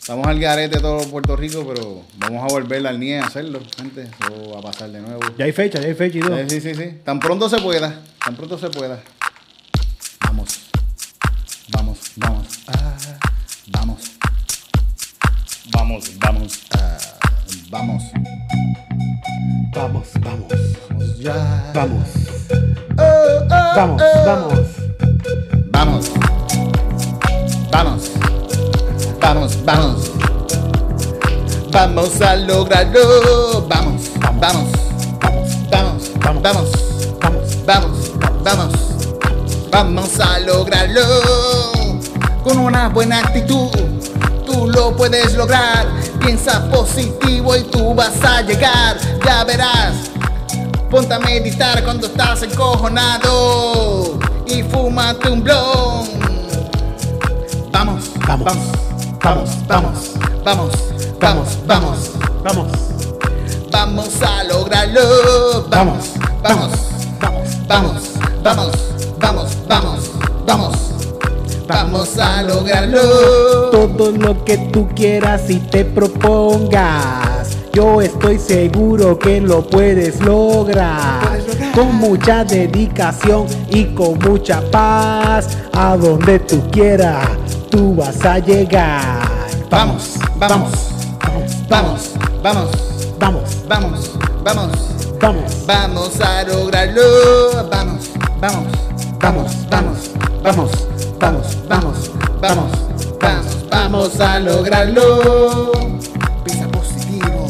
estamos 0.00 0.26
al 0.26 0.40
garete 0.40 0.80
todo 0.80 1.06
Puerto 1.08 1.36
Rico, 1.36 1.64
pero 1.72 2.02
vamos 2.16 2.42
a 2.42 2.46
volver 2.52 2.84
al 2.86 2.98
NIE 2.98 3.18
a 3.20 3.26
hacerlo, 3.26 3.60
gente. 3.76 4.02
Eso 4.20 4.52
va 4.52 4.58
a 4.58 4.62
pasar 4.62 4.90
de 4.90 5.00
nuevo. 5.00 5.20
ya 5.38 5.44
hay 5.44 5.52
fecha, 5.52 5.80
ya 5.80 5.86
hay 5.86 5.94
fecha 5.94 6.18
y 6.18 6.20
todo. 6.22 6.36
Sí, 6.38 6.44
sí, 6.48 6.60
sí, 6.60 6.74
sí. 6.74 6.98
Tan 7.04 7.20
pronto 7.20 7.48
se 7.48 7.58
pueda. 7.58 8.02
Tan 8.24 8.34
pronto 8.34 8.58
se 8.58 8.68
pueda. 8.70 9.00
Vamos. 10.22 10.48
Vamos, 11.68 11.98
vamos. 12.16 12.46
Ah, 12.66 12.96
vamos. 13.68 14.00
Vamos, 15.70 16.10
vamos. 16.18 16.60
Vamos. 17.70 18.02
Vamos, 19.74 20.08
vamos. 20.20 20.48
Vamos 20.88 21.18
ya. 21.18 21.72
Vamos. 21.74 22.08
Oh, 22.98 23.02
oh, 23.02 23.48
Vamos, 23.48 24.02
oh. 24.02 24.26
vamos. 24.26 24.68
Vamos. 25.72 26.10
Vamos. 27.70 28.10
Vamos, 29.20 29.64
vamos. 29.64 30.12
Vamos 31.72 32.20
a 32.22 32.36
lograrlo. 32.36 33.66
Vamos, 33.68 34.10
vamos. 34.40 34.70
Vamos, 35.20 35.52
Vamos, 35.70 36.12
Vamos. 36.20 36.42
vamos. 36.42 36.42
vamos. 36.42 36.86
Vamos, 37.66 38.12
vamos, 38.44 38.72
vamos 39.72 40.20
a 40.20 40.38
lograrlo 40.38 41.02
con 42.44 42.58
una 42.58 42.88
buena 42.88 43.18
actitud. 43.18 43.70
Tú 44.56 44.66
lo 44.68 44.96
puedes 44.96 45.34
lograr. 45.34 45.86
Piensa 46.18 46.66
positivo 46.70 47.54
y 47.54 47.62
tú 47.64 47.94
vas 47.94 48.24
a 48.24 48.40
llegar. 48.40 48.96
Ya 49.22 49.44
verás. 49.44 50.10
Ponte 50.90 51.12
a 51.12 51.18
meditar 51.18 51.84
cuando 51.84 52.06
estás 52.06 52.42
encojonado 52.42 54.18
y 54.46 54.62
fúmate 54.62 55.28
un 55.28 55.42
blon. 55.42 56.08
Vamos, 57.70 58.04
Vamos. 58.26 58.44
vamos, 59.22 59.50
vamos, 59.68 60.14
vamos, 60.42 60.72
vamos, 61.20 61.48
vamos. 61.66 62.10
Vamos. 62.42 62.68
Vamos 63.70 64.22
a 64.22 64.44
lograrlo. 64.44 65.66
Vamos, 65.68 66.12
vamos, 66.42 66.72
Vamos. 67.20 67.42
vamos, 67.68 68.02
vamos, 68.42 68.72
vamos, 69.20 69.56
vamos, 69.68 70.10
vamos. 70.46 70.95
Vamos 71.66 72.18
a 72.18 72.42
lograrlo. 72.42 73.70
Todo 73.70 74.12
lo 74.12 74.44
que 74.44 74.58
tú 74.58 74.88
quieras 74.94 75.50
y 75.50 75.58
te 75.58 75.84
propongas. 75.84 77.56
Yo 77.72 78.00
estoy 78.00 78.38
seguro 78.38 79.18
que 79.18 79.40
lo 79.40 79.66
puedes 79.66 80.20
lograr. 80.20 81.40
Con 81.74 81.96
mucha 81.96 82.44
dedicación 82.44 83.46
y 83.68 83.86
con 83.86 84.18
mucha 84.18 84.62
paz. 84.70 85.58
A 85.72 85.96
donde 85.96 86.38
tú 86.38 86.62
quieras, 86.70 87.26
tú 87.70 87.96
vas 87.96 88.24
a 88.24 88.38
llegar. 88.38 89.28
Vamos, 89.70 90.14
vamos, 90.38 90.72
vamos, 91.68 92.12
vamos, 92.40 92.76
Vamos, 93.18 93.42
vamos, 93.66 94.12
vamos. 94.44 94.70
vamos. 95.20 95.66
Vamos 95.66 96.20
a 96.20 96.44
lograrlo. 96.44 97.02
Vamos, 97.70 98.10
vamos, 98.40 98.66
vamos, 99.20 99.52
vamos, 99.68 100.10
vamos, 100.42 100.70
vamos, 101.18 101.56
vamos, 101.68 102.10
vamos, 102.40 102.70
vamos, 103.20 103.68
vamos 103.70 104.20
a 104.20 104.38
lograrlo. 104.40 105.72
Piensa 106.44 106.68
positivo, 106.68 107.48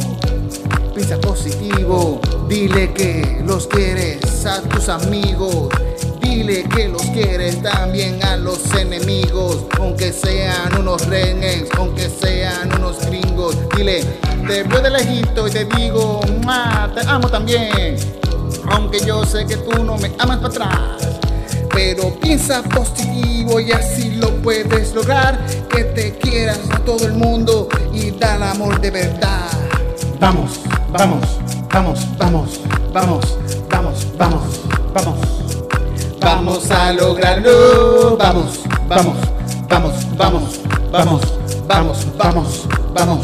piensa 0.94 1.18
positivo. 1.20 2.20
Dile 2.48 2.92
que 2.92 3.42
los 3.44 3.66
quieres 3.66 4.46
a 4.46 4.62
tus 4.62 4.88
amigos. 4.88 5.68
Dile 6.20 6.64
que 6.64 6.88
los 6.88 7.02
quieres 7.02 7.62
también 7.62 8.22
a 8.24 8.36
los 8.36 8.72
enemigos, 8.74 9.64
aunque 9.78 10.12
sean 10.12 10.78
unos 10.78 11.06
renes, 11.06 11.64
aunque 11.76 12.08
sean 12.08 12.72
unos 12.78 13.04
gringos. 13.06 13.56
Dile, 13.76 14.04
te 14.46 14.62
veo 14.64 14.80
de 14.80 14.90
lejito 14.90 15.48
y 15.48 15.50
te 15.50 15.64
digo, 15.64 16.20
"Mua, 16.42 16.90
te 16.94 17.00
amo 17.08 17.28
también. 17.28 17.96
Aunque 18.70 19.00
yo 19.04 19.24
sé 19.24 19.46
que 19.46 19.56
tú 19.56 19.82
no 19.82 19.96
me 19.96 20.12
amas 20.18 20.38
para 20.38 20.48
atrás. 20.48 21.16
Pero 21.76 22.18
piensa 22.18 22.62
positivo 22.62 23.60
y 23.60 23.70
así 23.70 24.12
lo 24.12 24.30
puedes 24.42 24.94
lograr. 24.94 25.38
Que 25.68 25.84
te 25.84 26.16
quieras 26.16 26.58
a 26.70 26.78
todo 26.78 27.06
el 27.06 27.12
mundo 27.12 27.68
y 27.92 28.12
dar 28.12 28.42
amor 28.42 28.80
de 28.80 28.90
verdad. 28.90 29.50
Vamos, 30.18 30.58
Vamos, 30.90 31.20
vamos, 31.70 32.16
vamos, 32.16 32.60
vamos, 32.92 33.36
vamos, 33.68 34.06
vamos, 34.16 34.42
vamos. 34.94 35.18
Vamos 36.18 36.70
a 36.70 36.92
lograrlo. 36.94 38.16
Vamos, 38.16 38.60
vamos, 38.88 39.16
vamos, 39.68 39.92
vamos, 40.16 40.60
vamos, 40.90 41.20
vamos, 41.68 42.06
vamos, 42.16 42.68
vamos. 42.94 43.20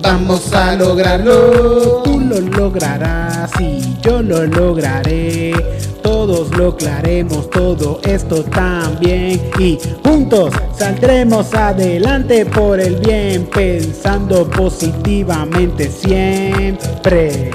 Vamos 0.00 0.52
a 0.52 0.76
lograrlo. 0.76 2.17
Lo 2.28 2.40
lograrás 2.40 3.50
y 3.58 3.96
yo 4.02 4.20
lo 4.20 4.44
lograré. 4.44 5.54
Todos 6.02 6.54
lograremos 6.54 7.48
todo 7.48 8.00
esto 8.04 8.44
también. 8.44 9.40
Y 9.58 9.78
juntos 10.04 10.52
saldremos 10.76 11.54
adelante 11.54 12.44
por 12.44 12.80
el 12.80 12.96
bien. 12.96 13.46
Pensando 13.46 14.46
positivamente 14.50 15.90
siempre. 15.90 17.50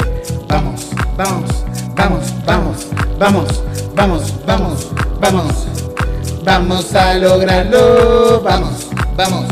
Vamos, 0.48 0.90
vamos, 1.18 1.52
vamos, 1.96 2.34
vamos, 2.46 2.88
vamos, 3.20 3.64
vamos, 3.96 4.34
vamos, 4.48 4.88
vamos. 5.22 5.68
Vamos 6.44 6.96
a 6.96 7.14
lograrlo. 7.14 8.42
Vamos, 8.44 8.88
vamos, 9.16 9.46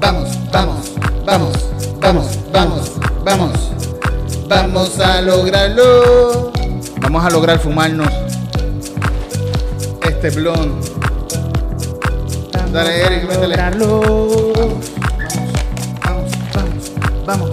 vamos, 0.00 0.28
vamos, 0.52 0.94
vamos, 1.26 1.52
vamos, 2.00 2.38
vamos, 2.52 2.92
vamos. 3.24 3.87
Vamos 4.48 4.98
a 4.98 5.20
lograrlo. 5.20 6.50
Vamos 7.00 7.24
a 7.24 7.30
lograr 7.30 7.58
fumarnos 7.58 8.08
este 10.02 10.30
blon. 10.30 10.80
Dale, 12.72 13.04
Eric, 13.04 13.28
métele. 13.28 13.56
Vamos, 13.56 14.52
vamos, 16.04 16.32
vamos, 16.54 16.92
vamos, 17.26 17.50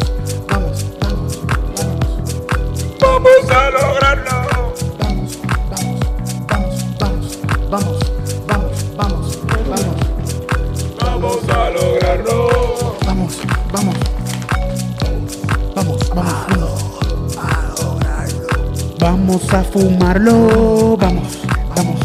Vamos 19.27 19.51
a 19.55 19.63
fumarlo. 19.63 20.95
Vamos, 20.97 21.39
vamos, 21.75 21.99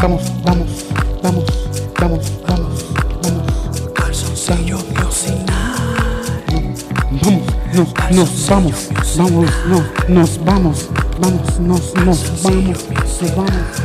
vamos, 0.00 0.22
vamos, 0.42 0.86
vamos, 1.22 1.44
vamos, 1.98 2.32
vamos, 2.48 2.72
vamos. 3.22 3.92
Calzoncillo 3.92 4.78
Vamos, 7.20 7.42
nos, 7.74 7.88
nos 8.10 8.48
vamos, 8.48 8.88
vamos, 9.18 9.50
no, 9.68 9.84
nos 10.08 10.44
vamos, 10.44 10.88
vamos, 11.20 11.60
nos, 11.60 11.94
nos 12.06 12.42
vamos, 12.42 12.88
nos 13.20 13.36
vamos. 13.36 13.81